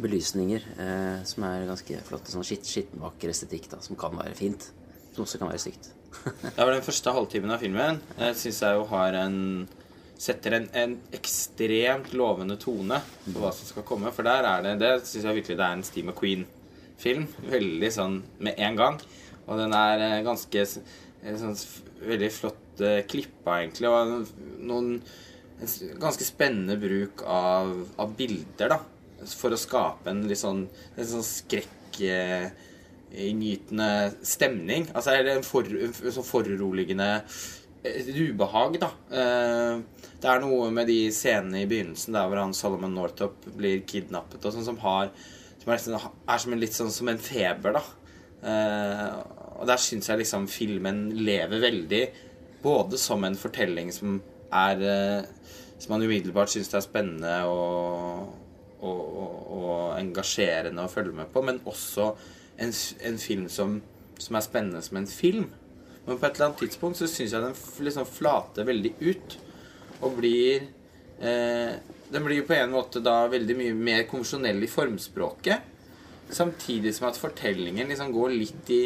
belysninger 0.00 0.66
eh, 0.80 1.16
som 1.28 1.46
er 1.48 1.68
ganske 1.68 2.02
flotte. 2.06 2.32
Sånn 2.32 2.46
skitt, 2.46 2.68
skittenvakker 2.68 3.32
estetikk 3.32 3.70
da, 3.72 3.80
som 3.84 3.98
kan 4.00 4.16
være 4.18 4.36
fint. 4.38 4.70
Som 5.14 5.26
også 5.26 5.40
kan 5.40 5.50
være 5.50 5.62
stygt. 5.62 5.92
Var 6.56 6.72
den 6.72 6.86
første 6.86 7.14
halvtimen 7.14 7.54
av 7.54 7.62
filmen. 7.62 8.00
Jeg 8.18 8.38
syns 8.40 8.64
jeg 8.64 8.80
jo 8.80 8.88
har 8.94 9.20
en 9.26 9.38
Setter 10.20 10.52
en, 10.52 10.66
en 10.76 10.94
ekstremt 11.16 12.10
lovende 12.12 12.58
tone 12.60 12.98
på 13.24 13.40
hva 13.40 13.54
som 13.56 13.64
skal 13.70 13.86
komme. 13.88 14.10
For 14.12 14.26
der 14.28 14.44
er 14.44 14.66
det 14.66 14.74
Det 14.82 14.90
syns 15.08 15.24
jeg 15.24 15.38
virkelig 15.38 15.56
det 15.56 15.64
er 15.64 15.78
en 15.78 15.84
Steve 15.86 16.10
McQueen-film. 16.10 17.24
Veldig 17.48 17.90
sånn 17.94 18.18
med 18.44 18.60
en 18.60 18.76
gang. 18.76 18.98
Og 19.46 19.56
den 19.62 19.72
er 19.72 20.04
eh, 20.04 20.18
ganske 20.26 20.66
sånn, 20.68 21.56
Veldig 22.00 22.30
flott 22.32 22.80
eh, 22.84 23.02
klippa, 23.08 23.60
egentlig. 23.60 23.90
Og 23.90 24.62
noen 24.64 24.94
en 25.60 26.00
ganske 26.00 26.24
spennende 26.24 26.78
bruk 26.80 27.22
av, 27.28 27.72
av 28.00 28.16
bilder, 28.16 28.72
da. 28.72 28.80
For 29.36 29.52
å 29.52 29.60
skape 29.60 30.08
en 30.08 30.24
litt 30.28 30.40
sånn, 30.40 30.64
en 30.96 31.08
sånn 31.10 31.26
skrekk 31.26 32.00
eh, 32.08 32.48
stemning. 34.24 34.86
Altså 34.94 35.16
en, 35.18 35.42
for, 35.44 35.68
en 35.68 36.14
sånn 36.14 36.24
foruroligende 36.26 37.10
et 37.84 38.08
ubehag, 38.12 38.80
da. 38.80 38.90
Eh, 39.12 40.06
Det 40.20 40.28
er 40.28 40.42
noe 40.42 40.66
med 40.68 40.88
de 40.90 41.08
scenene 41.16 41.62
i 41.62 41.68
begynnelsen 41.68 42.12
der 42.12 42.26
hvor 42.28 42.42
han 42.42 42.56
Solomon 42.56 42.92
Northup 42.92 43.46
blir 43.56 43.80
kidnappet, 43.88 44.44
og 44.44 44.52
sånn 44.52 44.66
som 44.66 44.80
har 44.82 45.12
Som 45.60 45.72
er 45.72 46.38
som 46.40 46.52
en 46.52 46.60
litt 46.60 46.76
sånn 46.76 46.92
som 46.92 47.08
en 47.12 47.20
feber, 47.20 47.76
da. 47.76 47.82
Og 49.60 49.68
der 49.68 49.80
syns 49.80 50.08
jeg 50.08 50.22
liksom 50.22 50.48
filmen 50.48 51.10
lever 51.20 51.60
veldig. 51.62 52.02
Både 52.62 52.98
som 53.00 53.24
en 53.24 53.36
fortelling 53.38 53.92
som 53.92 54.18
er 54.52 54.82
eh, 54.84 55.28
Som 55.80 55.94
man 55.94 56.02
umiddelbart 56.04 56.50
syns 56.52 56.74
er 56.74 56.82
spennende 56.84 57.38
og, 57.48 58.34
og, 58.84 58.98
og, 59.00 59.36
og 59.56 59.94
engasjerende 59.96 60.84
å 60.84 60.90
følge 60.92 61.14
med 61.16 61.30
på, 61.32 61.40
men 61.40 61.62
også 61.64 62.10
en, 62.60 62.74
en 63.08 63.16
film 63.16 63.46
som, 63.48 63.78
som 64.20 64.36
er 64.36 64.44
spennende 64.44 64.82
som 64.84 64.98
en 65.00 65.08
film. 65.08 65.46
Men 66.04 66.18
på 66.18 66.26
et 66.26 66.34
eller 66.34 66.50
annet 66.50 66.60
tidspunkt 66.66 67.00
så 67.00 67.08
syns 67.08 67.32
jeg 67.32 67.44
den 67.46 67.56
liksom 67.86 68.08
flater 68.12 68.68
veldig 68.68 68.92
ut. 69.00 69.38
Og 70.00 70.16
blir 70.16 70.66
eh, 71.20 71.72
Den 72.10 72.24
blir 72.26 72.44
på 72.44 72.56
en 72.56 72.72
måte 72.74 73.00
da 73.00 73.22
veldig 73.30 73.56
mye 73.56 73.74
mer 73.76 74.06
konvensjonell 74.10 74.60
i 74.64 74.68
formspråket. 74.68 75.68
Samtidig 76.30 76.92
som 76.96 77.08
at 77.08 77.18
fortellingen 77.20 77.88
liksom 77.88 78.12
går 78.12 78.36
litt 78.36 78.72
i 78.76 78.84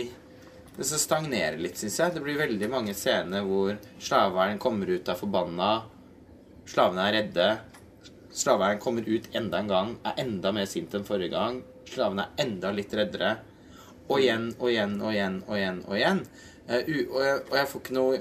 Det 0.75 0.85
så 0.85 0.99
stagnerer 0.99 1.61
litt, 1.61 1.79
syns 1.79 2.01
jeg. 2.01 2.15
Det 2.17 2.23
blir 2.25 2.39
veldig 2.41 2.69
mange 2.73 2.95
scener 2.99 3.45
hvor 3.47 3.77
slaveeieren 4.03 4.59
kommer 4.63 4.91
ut 4.91 5.09
er 5.09 5.19
forbanna. 5.19 5.69
Slavene 6.67 7.05
er 7.07 7.15
redde. 7.21 7.46
Slaveeieren 8.35 8.83
kommer 8.83 9.07
ut 9.07 9.29
enda 9.38 9.61
en 9.61 9.71
gang, 9.71 9.92
er 10.03 10.19
enda 10.25 10.51
mer 10.57 10.67
sint 10.67 10.94
enn 10.96 11.07
forrige 11.07 11.31
gang. 11.37 11.61
Slavene 11.87 12.27
er 12.27 12.42
enda 12.46 12.73
litt 12.75 12.94
reddere. 12.96 13.37
Og 14.09 14.19
igjen 14.19 14.51
og 14.59 14.67
igjen 14.73 14.98
og 14.98 15.15
igjen 15.15 15.38
og 15.46 15.57
igjen. 15.61 15.81
Og 15.87 15.96
igjen. 16.01 16.25
Uh, 16.65 16.81
og, 16.81 17.23
jeg, 17.23 17.38
og 17.38 17.57
jeg 17.59 17.69
får 17.69 17.81
ikke 17.83 17.94
noe 17.94 18.21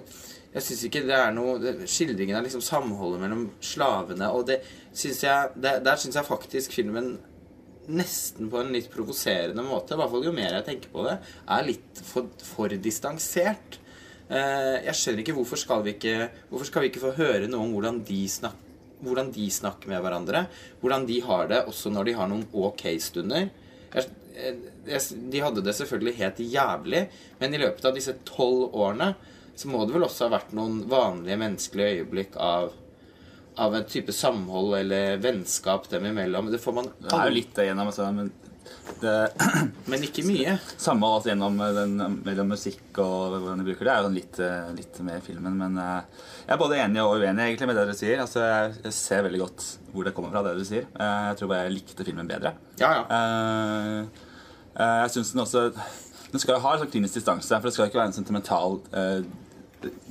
Jeg 0.54 0.64
syns 0.66 0.82
ikke 0.90 1.02
det 1.08 1.14
er 1.16 1.30
noe 1.32 1.74
Skildringen 1.88 2.36
av 2.36 2.44
liksom 2.44 2.60
samholdet 2.60 3.22
mellom 3.22 3.46
slavene, 3.64 4.28
og 4.36 4.50
det 4.50 4.58
syns 4.92 5.22
jeg 5.24 5.54
det, 5.56 5.78
Der 5.88 6.02
syns 6.02 6.18
jeg 6.20 6.28
faktisk 6.28 6.76
filmen 6.76 7.14
nesten 7.92 8.50
på 8.52 8.60
en 8.62 8.74
litt 8.76 8.90
provoserende 8.94 9.64
måte, 9.66 9.96
i 9.96 10.00
hvert 10.00 10.12
fall 10.14 10.28
jo 10.28 10.36
mer 10.36 10.58
jeg 10.60 10.68
tenker 10.70 10.92
på 10.94 11.06
det, 11.08 11.18
er 11.56 11.66
litt 11.68 12.04
for, 12.08 12.30
for 12.48 12.74
distansert. 12.84 13.80
Eh, 14.30 14.84
jeg 14.88 15.00
skjønner 15.00 15.24
ikke 15.24 15.36
hvorfor 15.38 15.60
skal 15.60 15.82
vi 15.84 15.98
ikke 15.98 16.30
Hvorfor 16.48 16.70
skal 16.70 16.86
vi 16.86 16.88
ikke 16.90 17.02
få 17.04 17.10
høre 17.18 17.50
noe 17.50 17.66
om 17.66 17.74
hvordan 17.76 18.00
de 18.08 18.22
snakker 18.32 18.72
hvordan 19.04 19.34
de 19.36 19.50
snakker 19.52 19.92
med 19.92 20.00
hverandre. 20.04 20.46
Hvordan 20.82 21.08
de 21.10 21.20
har 21.26 21.50
det 21.52 21.64
også 21.68 21.92
når 21.92 22.08
de 22.08 22.14
har 22.16 22.30
noen 22.32 22.46
ok 22.56 22.86
stunder. 23.04 23.50
Jeg, 23.94 24.06
jeg, 24.88 25.02
de 25.34 25.42
hadde 25.44 25.64
det 25.66 25.76
selvfølgelig 25.78 26.16
helt 26.22 26.40
jævlig, 26.40 27.02
men 27.42 27.54
i 27.54 27.62
løpet 27.62 27.90
av 27.90 27.98
disse 27.98 28.16
tolv 28.28 28.72
årene 28.72 29.14
så 29.60 29.70
må 29.70 29.84
det 29.86 29.94
vel 29.94 30.08
også 30.08 30.28
ha 30.28 30.38
vært 30.38 30.56
noen 30.58 30.80
vanlige 30.90 31.38
menneskelige 31.38 32.00
øyeblikk 32.00 32.40
av 32.42 32.72
av 33.56 33.76
en 33.76 33.86
type 33.86 34.14
samhold 34.16 34.78
eller 34.80 35.18
vennskap 35.24 35.90
dem 35.90 36.06
imellom. 36.10 36.52
Det 36.52 36.62
får 36.62 36.74
man 36.80 36.90
Det 37.00 37.14
er 37.14 37.30
jo 37.30 37.38
litt 37.38 37.54
det 37.56 37.68
gjennom, 37.70 37.92
altså, 37.92 38.10
men 38.12 38.32
det 39.02 39.14
men 39.92 40.06
ikke 40.06 40.26
mye. 40.28 40.58
Samhold 40.82 41.20
altså, 41.20 41.32
gjennom 41.32 41.60
eh, 41.64 41.74
den, 41.78 42.18
mellom 42.26 42.54
musikk 42.54 43.00
og 43.04 43.38
hvordan 43.38 43.62
de 43.62 43.68
bruker 43.68 43.88
det, 43.88 43.94
er 43.94 44.06
jo 44.06 44.14
litt, 44.18 44.42
eh, 44.44 44.74
litt 44.78 45.00
med 45.06 45.20
i 45.20 45.26
filmen. 45.26 45.58
Men 45.60 45.80
uh, 45.80 46.28
jeg 46.44 46.56
er 46.56 46.62
både 46.62 46.82
enig 46.84 47.04
og 47.04 47.18
uenig 47.22 47.48
egentlig 47.48 47.70
med 47.70 47.80
det 47.80 47.88
dere 47.88 47.98
sier. 48.00 48.22
Altså, 48.24 48.44
jeg, 48.44 48.76
jeg 48.88 48.98
ser 48.98 49.26
veldig 49.28 49.44
godt 49.44 49.68
hvor 49.94 50.08
det 50.08 50.16
kommer 50.18 50.34
fra, 50.34 50.46
det 50.48 50.58
du 50.60 50.68
sier. 50.68 50.88
Uh, 50.98 51.30
jeg 51.32 51.40
tror 51.40 51.54
bare 51.54 51.66
jeg 51.68 51.78
likte 51.78 52.08
filmen 52.08 52.30
bedre. 52.30 52.56
Ja, 52.82 52.94
ja. 53.00 53.04
Uh, 53.10 54.30
eh, 54.80 54.98
jeg 55.04 55.14
synes 55.18 55.32
den 55.32 55.44
også 55.44 55.72
Den 56.32 56.42
skal 56.42 56.56
jo 56.56 56.64
ha 56.64 56.74
en 56.74 56.82
sånn 56.82 56.90
klinisk 56.90 57.20
distanse, 57.20 57.54
for 57.54 57.70
det 57.70 57.76
skal 57.76 57.92
ikke 57.92 58.00
være 58.00 58.10
en 58.10 58.16
sentimental 58.16 58.80
eh, 58.98 59.20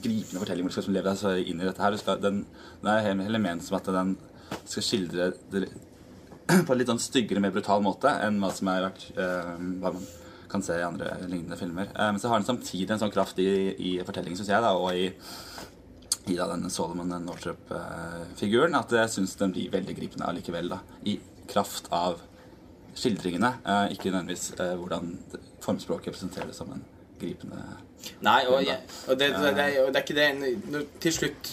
gripende 0.03 0.43
fortelling 0.43 0.67
hvor 0.67 0.73
du 0.73 0.77
skal 0.77 0.85
liksom 0.85 0.97
leve 0.97 1.11
deg 1.11 1.21
så 1.21 1.35
inn 1.39 1.63
i 1.63 1.69
dette 1.69 1.85
her. 1.85 1.97
Skal, 2.01 2.21
den, 2.23 2.43
den 2.83 2.93
er 2.93 3.07
heller 3.09 3.43
ment 3.43 3.65
som 3.67 3.79
at 3.79 3.91
den 3.93 4.17
skal 4.65 4.87
skildre 4.87 5.31
det 5.53 5.69
på 6.67 6.73
en 6.75 6.79
litt 6.81 6.91
sånn 6.91 7.01
styggere, 7.01 7.41
mer 7.41 7.55
brutal 7.55 7.85
måte 7.85 8.11
enn 8.25 8.41
hva 8.43 8.51
som 8.53 8.69
er 8.73 8.89
vært 8.89 9.07
eh, 9.15 9.53
hva 9.81 9.95
man 9.95 10.11
kan 10.53 10.63
se 10.65 10.77
i 10.77 10.85
andre 10.85 11.15
lignende 11.23 11.57
filmer. 11.57 11.89
Eh, 11.95 12.11
men 12.13 12.21
så 12.21 12.29
har 12.29 12.41
den 12.41 12.49
samtidig 12.49 12.91
en 12.93 13.01
sånn 13.03 13.15
kraft 13.15 13.39
i, 13.41 13.49
i 13.73 13.93
fortellingen, 14.05 14.39
syns 14.41 14.53
jeg, 14.53 14.65
da, 14.65 14.75
og 14.77 14.93
i, 14.93 15.09
i 16.29 16.37
da, 16.37 16.49
denne 16.51 16.71
Solomon 16.73 17.15
Northrop-figuren, 17.25 18.77
at 18.79 18.93
jeg 18.99 19.15
syns 19.15 19.37
den 19.41 19.55
blir 19.55 19.73
veldig 19.73 19.97
gripende 19.97 20.29
allikevel. 20.29 20.75
da, 20.75 20.83
I 21.09 21.17
kraft 21.51 21.89
av 21.95 22.21
skildringene, 22.99 23.55
eh, 23.65 23.95
ikke 23.95 24.11
nødvendigvis 24.11 24.53
eh, 24.61 24.75
hvordan 24.81 25.15
formspråket 25.65 26.13
representeres 26.13 26.61
som 26.61 26.73
en 26.75 26.85
gripende 27.23 27.63
Nei, 28.27 28.41
og, 28.51 28.59
jeg, 28.67 28.81
og, 29.07 29.15
det, 29.19 29.29
det, 29.39 29.51
det, 29.57 29.67
og 29.85 29.93
det 29.95 30.01
er 30.01 30.03
ikke 30.03 30.17
det 30.19 30.87
Til 31.05 31.15
slutt 31.21 31.53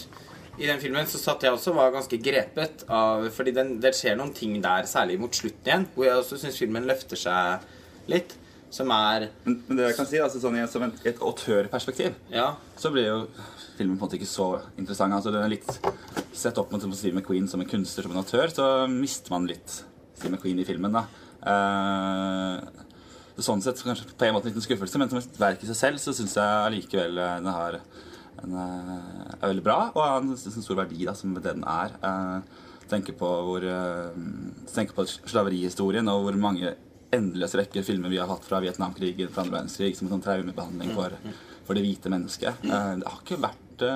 i 0.60 0.66
den 0.68 0.80
filmen 0.82 1.06
så 1.08 1.16
satt 1.16 1.44
jeg 1.46 1.54
også 1.54 1.70
og 1.72 1.76
var 1.78 1.92
ganske 1.94 2.18
grepet 2.20 2.82
av 2.92 3.28
Fordi 3.32 3.52
den, 3.56 3.70
det 3.80 3.94
skjer 3.96 4.18
noen 4.18 4.34
ting 4.36 4.58
der, 4.60 4.84
særlig 4.90 5.16
mot 5.22 5.32
slutten 5.32 5.70
igjen, 5.70 5.86
hvor 5.94 6.04
jeg 6.04 6.18
også 6.20 6.36
syns 6.42 6.58
filmen 6.60 6.84
løfter 6.90 7.16
seg 7.16 7.62
litt. 8.10 8.34
Som 8.70 8.90
er 8.94 9.28
Men, 9.46 9.56
men 9.68 9.78
det 9.78 9.86
jeg 9.88 9.96
kan 9.96 10.06
si, 10.10 10.18
altså 10.22 10.42
sånn 10.42 10.58
i, 10.60 10.66
som 10.70 10.84
en, 10.84 10.92
et 11.08 11.22
autørperspektiv, 11.24 12.18
Ja. 12.34 12.50
så 12.78 12.92
blir 12.92 13.08
jo 13.08 13.16
filmen 13.78 13.96
på 13.96 14.04
en 14.04 14.04
måte 14.04 14.18
ikke 14.20 14.28
så 14.28 14.50
interessant. 14.76 15.16
Altså 15.16 15.32
den 15.32 15.46
er 15.46 15.54
litt 15.54 15.70
Sett 16.36 16.60
opp 16.60 16.70
mot 16.74 16.84
Steve 16.94 17.16
McQueen 17.16 17.48
som 17.50 17.62
en 17.64 17.70
kunstner, 17.70 18.04
som 18.06 18.12
en 18.14 18.20
autør, 18.20 18.52
så 18.52 18.66
mister 18.92 19.32
man 19.32 19.48
litt 19.50 19.80
Steve 20.18 20.34
McQueen 20.34 20.60
i 20.60 20.68
filmen. 20.68 20.92
da. 20.94 21.06
Eh, 21.40 22.84
så 23.40 23.50
sånn 23.50 23.62
sett 23.64 23.80
kanskje 23.84 24.08
på 24.12 24.26
en 24.26 24.34
måte 24.36 24.48
en 24.48 24.52
liten 24.52 24.64
skuffelse, 24.64 25.00
men 25.00 25.10
som 25.10 25.20
et 25.20 25.40
verk 25.40 25.62
i 25.64 25.68
seg 25.70 25.78
selv 25.78 26.02
så 26.02 26.14
syns 26.16 26.36
jeg 26.36 26.64
allikevel 26.66 27.18
eh, 27.18 27.36
den 27.40 27.52
har 27.54 27.78
en, 27.80 28.56
eh, 28.64 29.32
er 29.38 29.48
veldig 29.48 29.64
bra, 29.64 29.78
og 29.94 30.02
har 30.04 30.20
en, 30.20 30.36
stor 30.36 30.78
verdi 30.82 31.06
da, 31.08 31.14
som 31.16 31.32
det 31.36 31.44
den 31.46 31.64
er. 31.64 31.96
Eh, 32.04 32.66
tenker 32.90 33.14
på 33.14 33.28
hvor 33.46 33.62
tenker 34.74 34.96
på 34.96 35.04
slaverihistorien 35.06 36.08
og 36.10 36.24
hvor 36.24 36.38
mange 36.42 36.72
endeløse 37.14 37.58
rekker 37.60 37.84
filmer 37.86 38.10
vi 38.10 38.18
har 38.18 38.26
hatt 38.30 38.46
fra 38.46 38.58
Vietnamkrigen, 38.62 39.30
fra 39.30 39.44
andre 39.44 39.60
verdenskrig, 39.60 39.94
som 39.98 40.08
en 40.08 40.16
sånn 40.16 40.24
traumebehandling 40.24 40.94
for, 40.96 41.14
for 41.66 41.78
det 41.78 41.84
hvite 41.86 42.12
mennesket. 42.12 42.66
Eh, 42.66 42.92
det 43.00 43.06
har 43.06 43.22
ikke 43.22 43.40
vært 43.42 43.86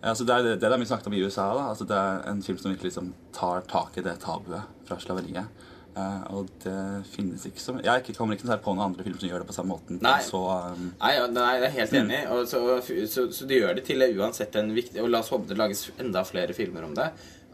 altså 0.00 0.24
det, 0.26 0.34
er, 0.34 0.46
det 0.46 0.58
det 0.62 0.70
er 0.70 0.80
mye 0.80 0.88
snakket 0.88 1.10
om 1.10 1.16
i 1.16 1.22
USA. 1.24 1.48
da, 1.54 1.68
altså 1.72 1.86
Det 1.88 1.98
er 1.98 2.22
en 2.30 2.44
film 2.44 2.58
som 2.60 2.72
virkelig 2.72 2.92
liksom 2.92 3.12
tar 3.36 3.64
tak 3.70 3.98
i 3.98 4.04
det 4.04 4.18
tabuet 4.24 4.86
fra 4.88 4.98
slaveriet. 5.02 5.67
Eh, 5.98 6.24
og 6.36 6.50
det 6.62 6.76
finnes 7.10 7.44
ikke 7.48 7.62
så 7.62 7.74
Jeg 7.82 8.14
kommer 8.16 8.36
ikke 8.36 8.58
på 8.62 8.74
noen 8.74 8.90
andre 8.90 9.04
filmer 9.06 9.22
som 9.22 9.30
gjør 9.30 9.42
det 9.42 9.48
på 9.48 9.56
samme 9.56 9.74
måten. 9.74 10.00
Nei. 10.04 10.18
Så, 10.24 10.42
um, 10.44 10.92
Nei, 11.00 11.14
nei, 11.34 11.48
jeg 11.56 11.66
er 11.68 11.74
helt 11.78 11.96
enig. 12.02 12.20
Og 12.34 12.44
så, 12.50 12.62
så, 13.10 13.26
så 13.34 13.48
de 13.48 13.58
gjør 13.58 13.78
det 13.78 13.86
til 13.88 14.04
uansett 14.18 14.58
en 14.60 14.70
viktig 14.76 15.02
Og 15.02 15.10
la 15.12 15.22
oss 15.24 15.32
håpe 15.34 15.50
det 15.50 15.58
lages 15.58 15.88
enda 15.98 16.24
flere 16.28 16.56
filmer 16.56 16.86
om 16.86 16.94
det. 16.98 17.08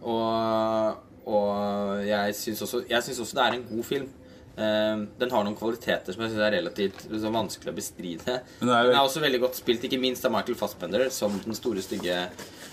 Og, 0.05 1.01
og 1.30 2.05
jeg 2.05 2.36
syns 2.36 2.64
også, 2.66 2.84
også 2.84 3.38
det 3.38 3.47
er 3.47 3.59
en 3.59 3.66
god 3.70 3.88
film. 3.88 4.11
Eh, 4.57 4.96
den 5.18 5.30
har 5.34 5.42
noen 5.44 5.57
kvaliteter 5.59 6.14
som 6.14 6.22
jeg 6.22 6.30
synes 6.30 6.44
er 6.46 6.55
relativt 6.55 7.00
liksom, 7.11 7.34
vanskelig 7.34 7.72
å 7.72 7.76
bestride. 7.78 8.36
Men 8.61 8.68
er 8.70 8.84
jo- 8.84 8.90
Den 8.92 8.98
er 9.00 9.09
også 9.09 9.22
veldig 9.24 9.40
godt 9.42 9.57
spilt, 9.59 9.82
ikke 9.88 10.00
minst 10.00 10.24
av 10.24 10.32
Michael 10.32 10.55
Fassbender 10.55 11.11
som 11.11 11.40
den 11.44 11.55
store, 11.59 11.82
stygge, 11.82 12.28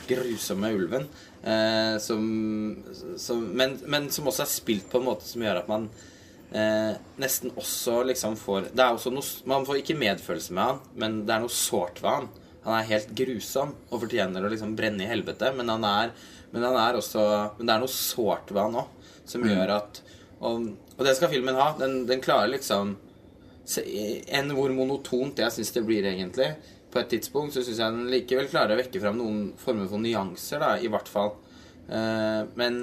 grusomme 0.08 0.70
ulven. 0.76 1.08
Eh, 1.44 1.98
som, 1.98 2.84
som, 3.18 3.42
men, 3.58 3.80
men 3.88 4.10
som 4.14 4.26
også 4.30 4.44
er 4.46 4.52
spilt 4.52 4.90
på 4.92 5.00
en 5.02 5.08
måte 5.08 5.26
som 5.26 5.42
gjør 5.42 5.58
at 5.64 5.68
man 5.72 5.88
eh, 6.54 6.94
nesten 7.18 7.50
også 7.58 8.04
liksom 8.06 8.36
får 8.38 8.68
Det 8.76 8.84
er 8.84 8.94
også 8.94 9.10
noe 9.14 9.24
Man 9.50 9.66
får 9.66 9.80
ikke 9.82 9.98
medfølelse 9.98 10.52
med 10.54 10.64
han, 10.68 10.80
men 11.02 11.26
det 11.26 11.34
er 11.34 11.40
noe 11.46 11.50
sårt 11.56 12.02
ved 12.04 12.12
han. 12.12 12.30
Han 12.66 12.78
er 12.78 12.90
helt 12.92 13.16
grusom 13.18 13.74
og 13.90 14.04
fortjener 14.04 14.46
å 14.46 14.52
liksom 14.54 14.76
brenne 14.78 15.02
i 15.02 15.10
helvete, 15.10 15.50
men 15.58 15.72
han 15.74 15.84
er, 15.88 16.12
men 16.54 16.62
han 16.68 16.78
er 16.78 17.00
også 17.00 17.24
Men 17.58 17.66
det 17.66 17.74
er 17.76 17.80
noe 17.88 17.96
sårt 17.96 18.54
ved 18.54 18.62
han 18.68 18.78
òg, 18.84 18.88
som 19.26 19.42
gjør 19.50 19.78
at 19.80 20.02
og, 20.42 20.72
og 20.98 21.06
det 21.08 21.16
skal 21.18 21.32
filmen 21.32 21.58
ha. 21.58 21.72
Den, 21.80 22.04
den 22.10 22.24
klarer 22.24 22.52
liksom 22.52 22.98
Enn 23.72 24.50
hvor 24.58 24.72
monotont 24.74 25.38
jeg 25.40 25.54
syns 25.54 25.70
det 25.76 25.84
blir, 25.86 26.04
egentlig, 26.10 26.50
på 26.92 27.00
et 27.00 27.12
tidspunkt, 27.14 27.54
så 27.54 27.62
syns 27.64 27.80
jeg 27.80 27.94
den 27.94 28.10
likevel 28.12 28.50
klarer 28.52 28.76
å 28.76 28.80
vekke 28.82 29.00
fram 29.00 29.20
noen 29.20 29.42
former 29.62 29.88
for 29.88 30.02
nyanser, 30.02 30.60
da, 30.60 30.72
i 30.82 30.90
hvert 30.92 31.08
fall. 31.08 31.36
Uh, 31.88 32.50
men 32.60 32.76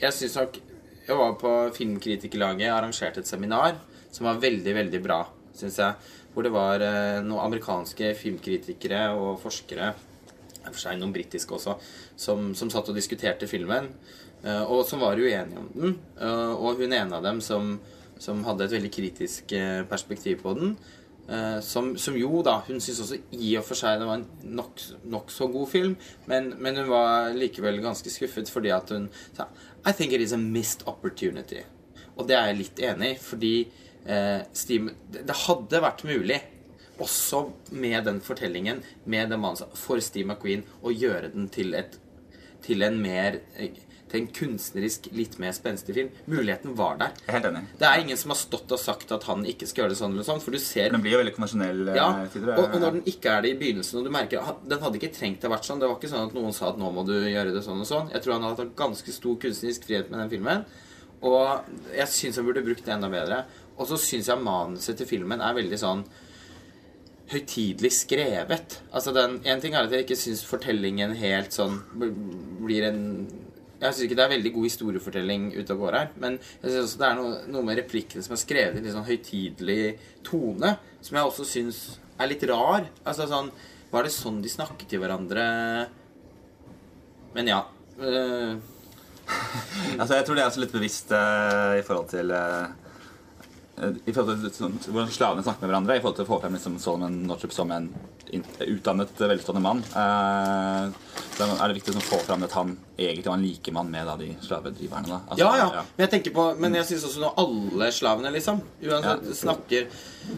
jeg 0.00 0.14
syns 0.16 0.34
nok 0.38 0.56
Jeg 1.08 1.16
var 1.16 1.34
på 1.40 1.50
Filmkritikerlaget, 1.72 2.68
arrangerte 2.68 3.22
et 3.22 3.28
seminar 3.28 3.78
som 4.12 4.26
var 4.28 4.40
veldig, 4.42 4.74
veldig 4.76 5.00
bra, 5.00 5.22
syns 5.56 5.78
jeg. 5.80 6.12
Hvor 6.34 6.44
det 6.44 6.52
var 6.52 6.84
uh, 6.84 7.24
noen 7.24 7.46
amerikanske 7.46 8.12
filmkritikere 8.20 9.06
og 9.16 9.38
forskere, 9.40 9.94
for 10.68 10.82
seg 10.82 11.00
noen 11.00 11.14
britiske 11.16 11.54
også, 11.56 11.78
som, 12.20 12.52
som 12.58 12.68
satt 12.70 12.90
og 12.92 12.98
diskuterte 12.98 13.48
filmen, 13.48 13.88
og 14.68 14.84
som 14.86 15.02
var 15.02 15.18
uenige 15.18 15.58
om 15.58 15.70
den. 15.74 15.96
Eh, 16.20 16.52
og 16.54 16.78
hun 16.78 16.92
ene 16.92 17.18
av 17.18 17.24
dem 17.26 17.42
som, 17.44 17.76
som 18.22 18.44
hadde 18.46 18.68
et 18.68 18.76
veldig 18.78 18.92
kritisk 18.94 19.54
eh, 19.56 19.82
perspektiv 19.88 20.42
på 20.44 20.54
den, 20.58 20.76
Eh, 21.28 21.60
som, 21.60 21.90
som 22.00 22.14
jo 22.16 22.38
da 22.40 22.54
Hun 22.64 22.78
syntes 22.80 23.02
også 23.04 23.16
i 23.36 23.50
og 23.60 23.64
for 23.68 23.76
seg 23.76 23.98
det 24.00 24.06
var 24.08 24.16
en 24.16 24.54
nokså 24.56 24.96
nok 25.12 25.28
så 25.28 25.48
god 25.52 25.68
film, 25.68 25.96
men, 26.24 26.54
men 26.56 26.78
hun 26.80 26.88
var 26.88 27.34
likevel 27.36 27.82
ganske 27.84 28.08
skuffet 28.08 28.48
fordi 28.48 28.72
at 28.72 28.88
hun 28.94 29.10
sa 29.36 29.44
I 29.84 29.92
think 29.92 30.14
it 30.16 30.24
is 30.24 30.32
a 30.32 30.40
missed 30.40 30.86
opportunity. 30.88 31.60
Og 32.16 32.30
det 32.30 32.36
er 32.38 32.48
jeg 32.48 32.58
litt 32.62 32.80
enig 32.80 33.10
i, 33.12 33.18
fordi 33.20 33.52
eh, 34.08 34.40
Steam, 34.56 34.88
det, 35.12 35.26
det 35.28 35.36
hadde 35.44 35.82
vært 35.84 36.06
mulig, 36.08 36.40
også 36.98 37.44
med 37.76 38.08
den 38.08 38.22
fortellingen, 38.24 38.80
med 39.04 39.28
den 39.30 39.44
mannen, 39.44 39.76
for 39.76 40.00
Steve 40.02 40.32
McQueen 40.32 40.64
å 40.80 40.90
gjøre 40.90 41.30
den 41.36 41.52
til 41.52 41.76
et 41.78 42.00
til 42.64 42.82
en 42.82 42.96
mer 43.04 43.38
eh, 43.60 43.76
til 44.08 44.22
en 44.22 44.28
kunstnerisk 44.38 45.08
litt 45.12 45.38
mer 45.42 45.52
spenstig 45.56 45.94
film. 45.96 46.10
Muligheten 46.26 46.74
var 46.78 46.96
der. 47.00 47.12
er 47.26 47.36
helt 47.38 47.48
enig. 47.50 47.62
Det 47.80 47.86
er 47.88 48.00
ingen 48.02 48.16
som 48.20 48.32
har 48.32 48.38
stått 48.40 48.72
og 48.72 48.80
sagt 48.80 49.12
at 49.12 49.26
han 49.28 49.44
ikke 49.48 49.68
skal 49.68 49.84
gjøre 49.84 49.94
det 49.94 50.00
sånn 50.00 50.14
eller 50.16 50.26
sånn, 50.28 50.40
for 50.44 50.50
du 50.56 50.58
ser 50.62 50.90
Den 50.94 51.04
blir 51.04 51.12
jo 51.16 51.22
veldig 51.22 51.34
konvensjonell. 51.36 51.82
eh, 51.92 51.96
ja, 52.00 52.08
og, 52.56 52.64
og 52.64 52.78
når 52.80 52.98
den 52.98 53.02
ikke 53.12 53.34
er 53.36 53.42
det 53.44 53.50
i 53.54 53.58
begynnelsen, 53.60 53.98
og 54.00 54.04
du 54.08 54.10
merker 54.14 54.54
Den 54.68 54.80
hadde 54.84 55.00
ikke 55.00 55.12
trengt 55.14 55.44
å 55.44 55.52
vært 55.52 55.68
sånn. 55.68 55.80
Det 55.82 55.88
var 55.90 55.96
ikke 56.00 56.12
sånn 56.12 56.28
at 56.28 56.36
noen 56.38 56.52
sa 56.56 56.70
at 56.72 56.78
nå 56.80 56.90
må 56.92 57.04
du 57.08 57.14
gjøre 57.18 57.52
det 57.54 57.64
sånn 57.66 57.80
og 57.84 57.88
sånn. 57.90 58.08
Jeg 58.14 58.24
tror 58.24 58.38
han 58.38 58.48
hadde 58.48 58.64
hatt 58.64 58.76
ganske 58.78 59.12
stor 59.12 59.36
kunstnerisk 59.44 59.84
frihet 59.88 60.10
med 60.10 60.22
den 60.24 60.32
filmen. 60.32 60.64
Og 61.20 61.68
jeg 61.96 62.08
syns 62.14 62.36
han 62.38 62.46
burde 62.46 62.62
brukt 62.64 62.84
det 62.86 62.94
enda 62.94 63.08
bedre. 63.10 63.42
Og 63.78 63.86
så 63.90 63.98
syns 64.00 64.28
jeg 64.30 64.42
manuset 64.42 64.96
til 64.98 65.06
filmen 65.10 65.40
er 65.42 65.54
veldig 65.56 65.78
sånn 65.78 66.04
høytidelig 67.28 67.90
skrevet. 67.92 68.78
Altså 68.92 69.12
den, 69.12 69.40
En 69.44 69.60
ting 69.60 69.74
er 69.74 69.84
at 69.84 69.92
jeg 69.92 70.06
ikke 70.06 70.16
syns 70.16 70.44
fortellingen 70.48 71.12
helt 71.20 71.52
sånn 71.52 71.80
blir 71.98 72.86
en 72.88 73.02
Jeg 73.78 73.94
syns 73.94 74.04
ikke 74.08 74.16
det 74.18 74.24
er 74.24 74.32
veldig 74.32 74.52
god 74.56 74.64
historiefortelling 74.66 75.44
ute 75.54 75.74
og 75.74 75.82
går 75.84 75.96
her. 75.98 76.08
Men 76.18 76.38
jeg 76.40 76.70
synes 76.72 76.80
også 76.82 77.00
det 77.00 77.08
er 77.08 77.18
noe, 77.20 77.36
noe 77.54 77.66
med 77.68 77.78
replikkene 77.78 78.24
som 78.26 78.34
er 78.34 78.42
skrevet 78.42 78.80
i 78.80 78.82
litt 78.82 78.96
sånn 78.96 79.06
høytidelig 79.06 79.82
tone, 80.26 80.72
som 81.04 81.18
jeg 81.18 81.30
også 81.30 81.46
syns 81.46 81.78
er 82.18 82.30
litt 82.32 82.42
rar. 82.50 82.88
Altså 83.04 83.28
sånn 83.30 83.52
Var 83.88 84.04
det 84.04 84.12
sånn 84.12 84.42
de 84.44 84.50
snakket 84.52 84.90
til 84.90 85.00
hverandre? 85.00 85.44
Men 87.36 87.52
ja. 87.54 87.62
øh, 88.00 88.58
Altså, 90.00 90.18
jeg 90.18 90.26
tror 90.26 90.34
det 90.34 90.42
er 90.42 90.50
også 90.50 90.64
litt 90.64 90.74
bevisst 90.74 91.14
eh, 91.14 91.78
i 91.78 91.86
forhold 91.86 92.10
til 92.10 92.34
eh, 92.34 92.66
i 93.78 94.12
forhold 94.14 94.42
til 94.42 94.52
sånn, 94.54 94.78
hvordan 94.88 95.12
slavene 95.14 95.44
snakker 95.46 95.62
med 95.62 95.70
hverandre, 95.70 95.96
i 95.98 96.02
forhold 96.02 96.18
til 96.18 96.26
å 96.26 96.30
få 96.32 96.40
frem 96.42 96.56
liksom, 96.56 96.78
Solomon 96.82 97.20
Northup 97.28 97.54
som 97.54 97.70
en 97.74 97.86
utdannet, 98.32 99.12
velstående 99.20 99.62
mann. 99.62 99.82
Eh, 99.92 100.90
så 101.38 101.46
er 101.46 101.70
det 101.70 101.76
viktig 101.78 101.94
å 101.94 102.02
få 102.02 102.18
fram 102.26 102.42
at 102.42 102.54
han 102.58 102.72
egentlig 102.98 103.28
var 103.28 103.36
en 103.38 103.44
likemann 103.46 103.90
med 103.92 104.08
da, 104.08 104.16
de 104.18 104.32
slavedriverne. 104.42 105.06
Da. 105.06 105.18
Altså, 105.28 105.44
ja, 105.44 105.68
ja. 105.78 105.84
Men 105.96 106.04
jeg 106.06 106.12
tenker 106.16 106.34
på 106.34 106.46
Men 106.58 106.74
jeg 106.74 106.88
syns 106.88 107.04
også 107.06 107.22
når 107.22 107.38
alle 107.44 107.90
slavene, 107.94 108.32
liksom, 108.34 108.60
uansett, 108.82 109.26
Ja. 109.28 109.34
snakker 109.42 109.86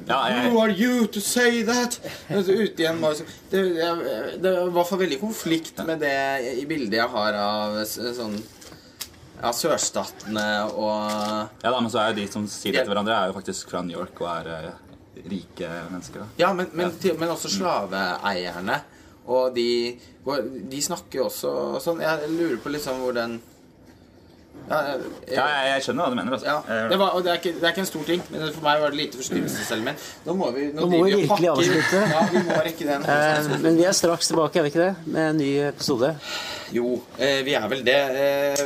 Ja, 0.06 0.28
jeg- 0.28 0.52
Who 0.52 0.60
are 0.60 0.70
you 0.70 1.06
to 1.06 1.20
say 1.20 1.62
that? 1.64 1.98
Ute 2.30 2.82
igjen 2.82 3.00
var 3.00 3.14
det, 3.14 3.22
det, 3.50 4.52
var 4.52 4.68
i 4.68 4.70
hvert 4.70 4.86
fall 4.88 4.98
veldig 4.98 5.20
konflikt 5.20 5.84
med 5.86 6.00
det 6.00 6.58
i 6.60 6.66
bildet 6.66 6.92
jeg 7.00 7.08
har 7.08 7.32
av 7.34 7.80
sånn 7.86 8.36
Ja, 9.40 9.50
sørstatene 9.56 10.46
og 10.74 11.48
Ja, 11.64 11.70
da, 11.70 11.80
men 11.80 11.90
så 11.90 12.02
er 12.04 12.12
de 12.14 12.26
som 12.28 12.46
sier 12.46 12.72
det 12.72 12.84
til 12.84 12.92
hverandre, 12.92 13.16
er 13.16 13.32
jo 13.32 13.38
faktisk 13.40 13.70
fra 13.70 13.80
New 13.82 13.96
York 13.98 14.20
og 14.20 14.28
er 14.28 14.48
eh, 14.58 14.70
rike 15.28 15.68
mennesker. 15.90 16.24
Da. 16.24 16.26
Ja, 16.44 16.52
men, 16.56 16.70
men, 16.72 16.92
til, 17.02 17.18
men 17.20 17.32
også 17.34 17.50
slaveeierne. 17.52 18.80
Og 19.30 19.54
de, 19.54 19.98
de 20.70 20.80
snakker 20.82 21.20
jo 21.20 21.24
også 21.28 21.50
sånn 21.84 22.00
Jeg 22.02 22.30
lurer 22.32 22.56
på 22.64 22.72
liksom 22.72 23.02
hvor 23.04 23.12
den 23.14 23.36
ja, 24.68 24.78
jeg, 24.86 25.34
Ja, 25.34 25.44
jeg, 25.70 25.82
skjønner 25.84 26.04
hva 26.04 26.10
du 26.12 26.16
mener. 26.18 26.34
Altså. 26.36 26.46
ja, 26.50 26.86
det, 26.90 26.98
var, 27.00 27.14
og 27.16 27.24
det, 27.24 27.32
er 27.32 27.40
ikke, 27.40 27.52
det 27.58 27.66
er 27.66 27.72
ikke 27.74 27.82
en 27.84 27.88
stor 27.88 28.04
ting, 28.06 28.22
men 28.30 28.44
for 28.54 28.66
meg 28.66 28.82
var 28.82 28.92
det 28.92 28.98
lite 29.00 29.20
forstyrrelseselement. 29.20 30.04
Nå 30.26 30.34
må 30.38 30.50
vi, 30.54 30.66
Nå 30.76 30.86
må 30.86 31.00
vi 31.04 31.14
virkelig 31.14 31.30
pakker- 31.30 31.52
avslutte. 31.54 32.02
Ja, 32.12 32.22
vi 32.34 32.42
må 32.46 32.58
rekke 32.66 32.88
den. 32.90 33.06
Eh, 33.10 33.50
men 33.64 33.78
vi 33.80 33.86
er 33.88 33.96
straks 33.96 34.30
tilbake, 34.30 34.60
er 34.60 34.66
vi 34.66 34.72
ikke 34.72 34.82
det? 34.84 34.92
Med 35.10 35.28
en 35.32 35.40
ny 35.40 35.50
episode. 35.70 36.12
Jo, 36.76 36.94
eh, 37.18 37.40
vi 37.46 37.56
er 37.58 37.66
vel 37.72 37.82
det. 37.86 37.98
Eh, 38.24 38.64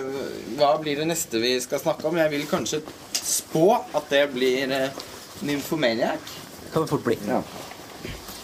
hva 0.58 0.74
blir 0.82 1.00
det 1.00 1.08
neste 1.08 1.40
vi 1.42 1.54
skal 1.64 1.80
snakke 1.80 2.08
om? 2.10 2.18
Jeg 2.20 2.32
vil 2.34 2.46
kanskje 2.50 2.82
spå 3.24 3.68
at 3.96 4.10
det 4.12 4.26
blir 4.34 4.74
eh, 4.74 5.04
Nymphomaniac. 5.46 6.34
Kan 6.74 6.82
det 6.82 6.88
fort 6.88 7.04
bli. 7.04 7.18
Ja. 7.28 7.42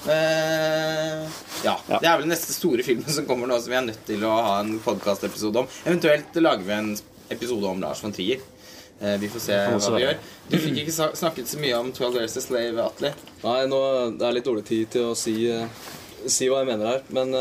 Uh, 0.06 1.28
ja, 1.64 1.78
Ja. 1.88 1.98
Det 2.00 2.06
er 2.06 2.12
vel 2.16 2.22
den 2.22 2.30
neste 2.30 2.54
store 2.54 2.84
filmen 2.86 3.10
som 3.10 3.26
kommer 3.26 3.50
nå, 3.50 3.58
som 3.60 3.72
vi 3.72 3.76
er 3.76 3.88
nødt 3.88 4.04
til 4.06 4.22
å 4.24 4.30
ha 4.30 4.52
en 4.62 4.76
podkastepisode 4.84 5.64
om. 5.64 5.66
Eventuelt 5.82 6.38
lager 6.38 6.62
vi 6.64 6.76
en 6.76 6.92
episode 7.28 7.66
om 7.66 7.82
Lars 7.82 8.04
von 8.04 8.14
Trier. 8.14 8.38
Uh, 9.02 9.16
vi 9.18 9.28
får 9.32 9.42
se 9.42 9.58
hva 9.66 9.96
vi 9.96 10.04
gjør. 10.04 10.20
Du 10.46 10.56
fikk 10.62 10.78
ikke 10.84 11.10
snakket 11.18 11.50
så 11.50 11.58
mye 11.58 11.80
om 11.80 11.90
12 11.90 12.20
Years 12.20 12.38
a 12.38 12.44
Slave, 12.44 12.84
Atle. 12.84 13.10
Nei, 13.42 13.58
nå 13.72 13.82
det 14.14 14.28
er 14.28 14.38
litt 14.38 14.46
dårlig 14.46 14.64
tid 14.70 14.94
til 14.94 15.10
å 15.10 15.18
si, 15.18 15.34
uh, 15.50 15.66
si 16.30 16.46
hva 16.52 16.62
jeg 16.62 16.70
mener 16.70 16.92
her. 16.92 17.02
Men 17.10 17.34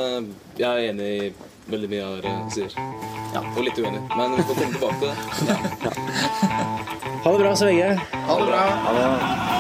jeg 0.58 0.68
er 0.72 0.90
enig 0.90 1.12
i 1.20 1.32
veldig 1.70 1.92
mye 1.94 2.10
av 2.10 2.18
det 2.26 2.34
du 2.34 2.58
sier. 2.58 2.74
Ja, 3.36 3.46
og 3.46 3.62
litt 3.62 3.78
uenig. 3.78 4.02
Men 4.18 4.40
vi 4.40 4.50
får 4.50 4.58
komme 4.58 4.74
tilbake 4.74 4.98
til 5.04 5.54
det. 5.54 5.58
Ha 7.20 7.30
det 7.36 7.40
bra 7.46 7.54
så 7.54 7.70
lenge. 7.70 7.94
Ha 8.00 8.42
det 8.42 8.50
bra. 8.50 8.66
Ha 8.88 8.98
det. 8.98 9.60